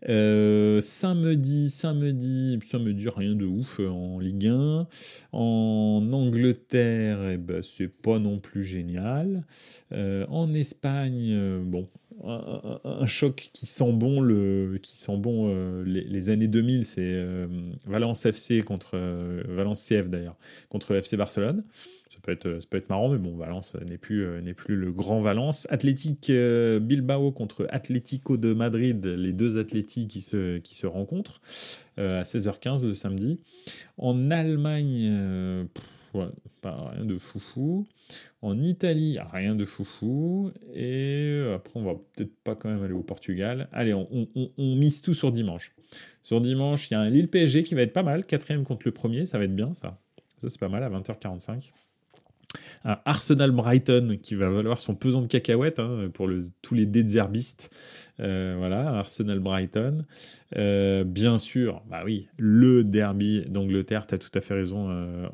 Euh, 0.09 0.80
samedi, 0.82 1.68
samedi, 1.70 2.61
samedi, 2.62 3.09
rien 3.09 3.34
de 3.34 3.47
ouf 3.47 3.80
euh, 3.80 3.88
en 3.88 4.20
Ligue 4.20 4.47
1. 4.47 4.86
En 5.32 6.09
Angleterre, 6.12 7.30
eh 7.32 7.38
ben, 7.38 7.62
c'est 7.62 7.88
pas 7.88 8.18
non 8.20 8.38
plus 8.38 8.62
génial. 8.62 9.44
en 9.92 10.55
Espagne, 10.55 11.61
bon, 11.64 11.88
un, 12.22 13.07
choc 13.07 13.51
qui 13.53 13.66
sent 13.66 13.92
bon, 13.92 14.22
qui 14.80 14.97
sent 14.97 15.16
bon 15.16 15.82
les, 15.82 16.30
années 16.30 16.49
2000, 16.49 16.84
c'est 16.84 17.24
Valence 17.86 18.26
FC 18.26 18.62
contre 18.62 18.97
Valence 19.49 19.84
CF 19.84 20.09
d'ailleurs, 20.09 20.36
contre 20.68 20.94
FC 20.94 21.16
Barcelone 21.16 21.64
être, 22.33 22.61
ça 22.61 22.66
peut 22.68 22.77
être 22.77 22.89
marrant, 22.89 23.09
mais 23.09 23.18
bon, 23.18 23.37
Valence 23.37 23.77
n'est 23.89 23.99
plus, 23.99 24.24
euh, 24.24 24.41
le 24.68 24.93
grand 24.93 25.20
Valence. 25.20 25.66
Athletic 25.70 26.31
euh, 26.31 26.81
Bilbao 26.81 27.33
contre 27.33 27.66
Atlético 27.70 28.37
de 28.37 28.53
Madrid, 28.55 29.05
les 29.05 29.33
deux 29.33 29.59
Athletic 29.59 30.09
qui 30.09 30.20
se, 30.20 30.87
rencontrent 30.87 31.41
euh, 31.99 32.20
à 32.20 32.22
16h15 32.24 32.87
le 32.87 32.95
samedi. 32.95 33.41
En 33.99 34.31
Allemagne, 34.31 35.68
rien 36.14 37.05
de 37.05 37.18
foufou. 37.18 37.87
En 38.43 38.61
Italie, 38.61 39.18
rien 39.33 39.55
de 39.55 39.64
foufou. 39.64 40.53
Et 40.74 41.43
après, 41.55 41.81
on 41.81 41.85
va 41.85 41.95
peut-être 42.14 42.35
pas 42.45 42.55
quand 42.55 42.68
même 42.68 42.83
aller 42.83 42.93
au 42.93 43.03
Portugal. 43.03 43.68
Allez, 43.72 43.95
on 43.95 44.77
mise 44.77 45.03
tout 45.03 45.14
sur 45.14 45.33
dimanche. 45.33 45.72
Sur 46.22 46.41
dimanche, 46.41 46.91
il 46.91 46.95
y 46.95 46.97
a 46.97 47.01
un 47.01 47.11
Lille 47.11 47.29
PSG 47.29 47.62
qui 47.62 47.74
va 47.74 47.83
être 47.83 47.93
pas 47.93 48.03
mal, 48.03 48.27
quatrième 48.27 48.64
contre 48.64 48.83
le 48.85 48.93
premier, 48.93 49.27
ça 49.27 49.39
va 49.39 49.45
être 49.45 49.55
bien 49.55 49.72
ça. 49.74 50.01
Ça, 50.41 50.49
c'est 50.49 50.59
pas 50.59 50.68
mal 50.68 50.83
à 50.83 50.91
20h45. 50.91 51.70
Arsenal 52.84 53.50
Brighton 53.50 54.16
qui 54.22 54.34
va 54.34 54.48
valoir 54.48 54.78
son 54.78 54.94
pesant 54.94 55.22
de 55.22 55.26
cacahuètes 55.26 55.80
hein, 55.80 56.09
pour 56.12 56.30
tous 56.62 56.74
les 56.74 56.86
dézerbistes. 56.86 57.70
Euh, 58.20 58.54
voilà, 58.59 58.98
Arsenal 58.98 59.40
Brighton. 59.40 60.04
Euh, 60.57 61.04
bien 61.04 61.38
sûr, 61.38 61.82
bah 61.88 62.04
le 62.38 62.84
derby 62.84 63.44
d'Angleterre, 63.48 64.07
tu 64.07 64.14
as 64.14 64.18
tout 64.18 64.30
à 64.34 64.40
fait 64.40 64.54
raison 64.54 64.88
euh, 64.90 65.28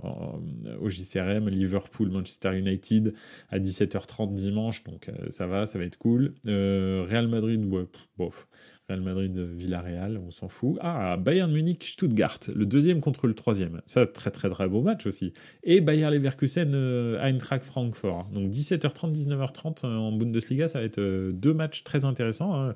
au 0.81 0.89
JCRM, 0.89 1.49
Liverpool, 1.49 2.11
Manchester 2.11 2.57
United 2.59 3.15
à 3.51 3.59
17h30 3.59 4.35
dimanche, 4.35 4.83
donc 4.85 5.11
ça 5.31 5.47
va, 5.47 5.67
ça 5.67 5.79
va 5.79 5.85
être 5.85 5.99
cool. 5.99 6.35
Real 6.47 7.29
Madrid, 7.29 7.65
ouais, 7.67 7.87
bof. 8.19 8.49
Real 8.93 9.01
Madrid, 9.01 9.39
Villarreal, 9.39 10.19
on 10.19 10.31
s'en 10.31 10.49
fout. 10.49 10.77
Ah, 10.81 11.17
Bayern 11.17 11.51
Munich, 11.51 11.83
Stuttgart, 11.85 12.39
le 12.55 12.67
deuxième 12.67 13.01
contre 13.01 13.27
le 13.27 13.35
troisième. 13.35 13.81
Ça, 13.87 14.07
très 14.07 14.31
très 14.31 14.51
très 14.51 14.69
beau 14.69 14.83
match 14.83 15.07
aussi. 15.07 15.33
Et 15.65 15.81
Bayer 15.81 16.11
Leverkusen, 16.11 16.73
euh, 16.75 17.19
Eintracht 17.23 17.63
Francfort. 17.63 18.29
Donc 18.33 18.51
17h30, 18.51 19.13
19h30 19.13 19.85
euh, 19.87 19.97
en 19.97 20.13
Bundesliga, 20.13 20.69
ça 20.69 20.81
va 20.81 20.85
être 20.85 20.99
euh, 20.99 21.33
deux 21.33 21.55
matchs 21.55 21.85
très 21.85 22.05
intéressants. 22.05 22.55
Hein. 22.55 22.75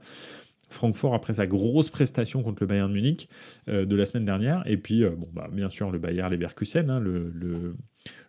Francfort 0.68 1.14
après 1.14 1.34
sa 1.34 1.46
grosse 1.46 1.90
prestation 1.90 2.42
contre 2.42 2.62
le 2.62 2.66
Bayern 2.66 2.90
Munich 2.90 3.28
de 3.68 3.94
la 3.94 4.04
semaine 4.04 4.24
dernière. 4.24 4.64
Et 4.66 4.76
puis, 4.76 5.04
bah, 5.32 5.48
bien 5.52 5.68
sûr, 5.68 5.92
le 5.92 6.00
Bayer 6.00 6.28
Leverkusen, 6.28 6.90
hein, 6.90 6.98
le, 6.98 7.30
le, 7.32 7.76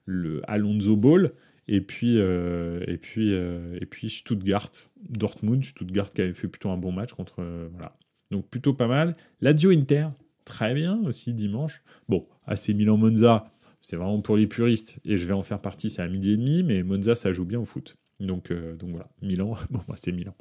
le 0.05 0.41
Alonso 0.47 0.95
Ball. 0.95 1.31
Et 1.67 1.81
puis, 1.81 2.19
euh, 2.19 2.83
et 2.87 2.97
puis, 2.97 3.33
euh, 3.33 3.77
et 3.81 3.85
puis 3.85 4.09
Stuttgart, 4.09 4.71
Dortmund, 5.09 5.63
Stuttgart 5.63 6.09
qui 6.09 6.21
avait 6.21 6.33
fait 6.33 6.47
plutôt 6.47 6.69
un 6.69 6.77
bon 6.77 6.91
match 6.91 7.13
contre. 7.13 7.35
Euh, 7.39 7.67
voilà. 7.73 7.97
Donc 8.31 8.47
plutôt 8.47 8.73
pas 8.73 8.87
mal. 8.87 9.15
Lazio 9.41 9.71
Inter, 9.71 10.07
très 10.45 10.73
bien 10.73 11.01
aussi 11.05 11.33
dimanche. 11.33 11.81
Bon, 12.07 12.25
AC 12.45 12.69
Milan 12.69 12.97
Monza, 12.97 13.51
c'est 13.81 13.97
vraiment 13.97 14.21
pour 14.21 14.37
les 14.37 14.47
puristes 14.47 14.99
et 15.03 15.17
je 15.17 15.27
vais 15.27 15.33
en 15.33 15.43
faire 15.43 15.59
partie, 15.59 15.89
c'est 15.89 16.01
à 16.01 16.07
midi 16.07 16.31
et 16.33 16.37
demi, 16.37 16.63
mais 16.63 16.83
Monza 16.83 17.15
ça 17.15 17.31
joue 17.31 17.45
bien 17.45 17.59
au 17.59 17.65
foot. 17.65 17.97
Donc, 18.19 18.51
donc 18.51 18.89
voilà, 18.89 19.09
Milan, 19.21 19.55
bon, 19.69 19.81
bah, 19.87 19.95
c'est 19.97 20.11
Milan. 20.11 20.35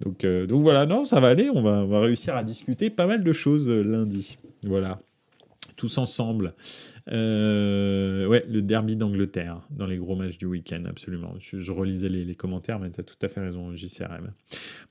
Donc, 0.00 0.24
donc 0.24 0.62
voilà, 0.62 0.86
non, 0.86 1.04
ça 1.04 1.20
va 1.20 1.28
aller, 1.28 1.50
on 1.50 1.62
va, 1.62 1.84
on 1.84 1.88
va 1.88 2.00
réussir 2.00 2.36
à 2.36 2.44
discuter 2.44 2.88
pas 2.90 3.06
mal 3.06 3.24
de 3.24 3.32
choses 3.32 3.68
lundi. 3.68 4.38
Voilà 4.62 5.00
tous 5.80 5.96
ensemble. 5.96 6.52
Euh, 7.10 8.26
ouais, 8.26 8.44
le 8.46 8.60
derby 8.60 8.96
d'Angleterre 8.96 9.62
dans 9.70 9.86
les 9.86 9.96
gros 9.96 10.14
matchs 10.14 10.36
du 10.36 10.44
week-end, 10.44 10.84
absolument. 10.86 11.34
Je, 11.38 11.72
relisais 11.72 12.10
les, 12.10 12.34
commentaires, 12.34 12.78
mais 12.78 12.90
tu 12.90 13.00
as 13.00 13.02
tout 13.02 13.16
à 13.22 13.28
fait 13.28 13.40
raison, 13.40 13.74
JCRM. 13.74 14.30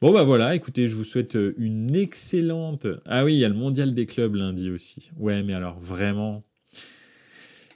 Bon, 0.01 0.11
bah 0.11 0.23
voilà, 0.23 0.55
écoutez, 0.55 0.87
je 0.87 0.95
vous 0.95 1.03
souhaite 1.03 1.37
une 1.57 1.95
excellente. 1.95 2.87
Ah 3.05 3.23
oui, 3.23 3.35
il 3.35 3.37
y 3.37 3.45
a 3.45 3.49
le 3.49 3.53
mondial 3.53 3.93
des 3.93 4.07
clubs 4.07 4.33
lundi 4.33 4.71
aussi. 4.71 5.11
Ouais, 5.15 5.43
mais 5.43 5.53
alors 5.53 5.79
vraiment, 5.79 6.39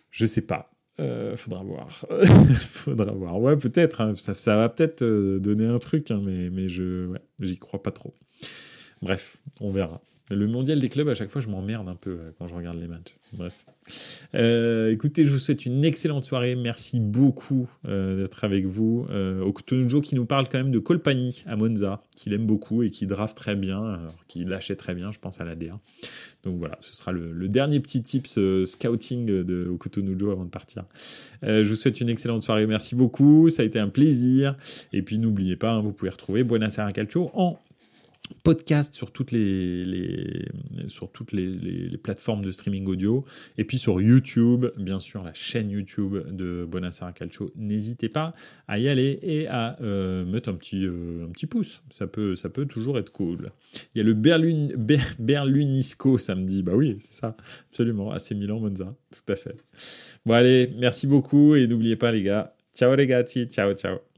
je 0.09 0.26
sais 0.26 0.41
pas. 0.41 0.72
Euh, 0.99 1.38
faudra 1.38 1.61
voir. 1.61 1.89
faudra 2.55 3.11
voir. 3.11 3.39
Ouais, 3.39 3.57
peut-être. 3.57 4.01
Hein. 4.01 4.14
ça, 4.16 4.55
va 4.55 4.70
peut-être 4.70 5.03
euh, 5.03 5.38
donner 5.38 5.68
un 5.68 5.78
truc, 5.78 6.09
hein, 6.09 6.20
mais, 6.24 6.49
mais 6.49 6.68
je 6.68 7.05
ouais, 7.05 7.22
j'y 7.41 7.57
crois 7.57 7.84
pas 7.84 7.91
trop. 7.91 8.16
Bref, 9.03 9.38
on 9.59 9.72
verra. 9.72 10.01
Le 10.36 10.47
mondial 10.47 10.79
des 10.79 10.89
clubs, 10.89 11.09
à 11.09 11.15
chaque 11.15 11.29
fois, 11.29 11.41
je 11.41 11.49
m'emmerde 11.49 11.88
un 11.88 11.95
peu 11.95 12.11
euh, 12.11 12.31
quand 12.38 12.47
je 12.47 12.53
regarde 12.53 12.79
les 12.79 12.88
matchs. 12.88 13.15
Bref. 13.34 13.65
Euh, 14.36 14.91
écoutez, 14.91 15.23
je 15.23 15.29
vous 15.29 15.39
souhaite 15.39 15.65
une 15.65 15.84
excellente 15.84 16.23
soirée. 16.23 16.55
Merci 16.55 16.99
beaucoup 16.99 17.69
euh, 17.88 18.21
d'être 18.21 18.43
avec 18.43 18.65
vous. 18.65 19.05
Euh, 19.09 19.41
Okutonujo 19.41 20.01
qui 20.01 20.15
nous 20.15 20.25
parle 20.25 20.47
quand 20.47 20.57
même 20.57 20.71
de 20.71 20.79
Colpani 20.79 21.43
à 21.45 21.55
Monza, 21.55 22.01
qu'il 22.15 22.34
aime 22.34 22.45
beaucoup 22.45 22.84
et 22.84 22.89
qui 22.89 23.05
draft 23.05 23.36
très 23.36 23.55
bien, 23.55 23.99
qui 24.27 24.45
lâchait 24.45 24.75
très 24.75 24.93
bien, 24.93 25.11
je 25.11 25.19
pense, 25.19 25.41
à 25.41 25.45
la 25.45 25.55
D1. 25.55 25.77
Donc 26.43 26.57
voilà, 26.57 26.77
ce 26.81 26.95
sera 26.95 27.11
le, 27.11 27.47
dernier 27.47 27.79
petit 27.79 28.01
tips 28.01 28.39
scouting 28.65 29.25
de 29.25 29.67
Okutonujo 29.67 30.31
avant 30.31 30.45
de 30.45 30.49
partir. 30.49 30.84
je 31.41 31.67
vous 31.67 31.75
souhaite 31.75 32.01
une 32.01 32.09
excellente 32.09 32.43
soirée. 32.43 32.67
Merci 32.67 32.95
beaucoup. 32.95 33.49
Ça 33.49 33.61
a 33.61 33.65
été 33.65 33.79
un 33.79 33.89
plaisir. 33.89 34.57
Et 34.91 35.01
puis 35.01 35.17
n'oubliez 35.17 35.55
pas, 35.55 35.71
hein, 35.71 35.81
vous 35.81 35.93
pouvez 35.93 36.11
retrouver 36.11 36.43
Buonasera 36.43 36.91
Calcio 36.91 37.31
en 37.34 37.57
podcast 38.43 38.93
sur 38.93 39.11
toutes 39.11 39.31
les, 39.31 40.45
sur 40.88 41.11
toutes 41.11 41.31
les, 41.31 41.97
plateformes 41.97 42.43
de 42.43 42.51
streaming 42.51 42.88
audio 42.88 43.23
et 43.57 43.63
puis 43.63 43.77
sur 43.77 44.01
YouTube, 44.01 44.65
bien 44.77 44.99
sûr 44.99 45.23
la 45.23 45.34
chaîne 45.34 45.69
YouTube 45.69 46.17
de 46.31 46.65
Bonassara 46.69 47.13
Calcio. 47.13 47.51
N'hésitez 47.55 48.09
pas 48.09 48.34
à 48.67 48.79
y 48.79 48.89
aller 48.89 49.19
et 49.21 49.47
à 49.47 49.77
euh, 49.81 50.25
mettre 50.25 50.49
un 50.49 50.55
petit, 50.55 50.86
euh, 50.86 51.25
un 51.25 51.31
petit 51.31 51.45
pouce. 51.45 51.81
Ça 51.89 52.07
peut, 52.07 52.36
ça 52.36 52.49
peut 52.49 52.65
toujours 52.65 52.97
être 52.97 53.11
cool. 53.11 53.51
Il 53.93 53.99
y 53.99 54.01
a 54.01 54.03
le 54.03 54.13
Berlin, 54.13 54.67
Berlunisco 55.19 56.17
samedi. 56.17 56.63
Bah 56.63 56.73
oui, 56.75 56.97
c'est 56.99 57.13
ça, 57.13 57.36
absolument. 57.69 58.11
AC 58.11 58.31
Milan 58.31 58.59
Monza, 58.59 58.95
tout 59.11 59.31
à 59.31 59.36
fait. 59.36 59.55
Bon 60.25 60.34
allez, 60.34 60.69
merci 60.77 61.07
beaucoup 61.07 61.55
et 61.55 61.67
n'oubliez 61.67 61.95
pas 61.95 62.11
les 62.11 62.23
gars. 62.23 62.55
Ciao 62.75 62.95
les 62.95 63.07
gars, 63.07 63.23
ciao 63.23 63.73
ciao. 63.73 64.12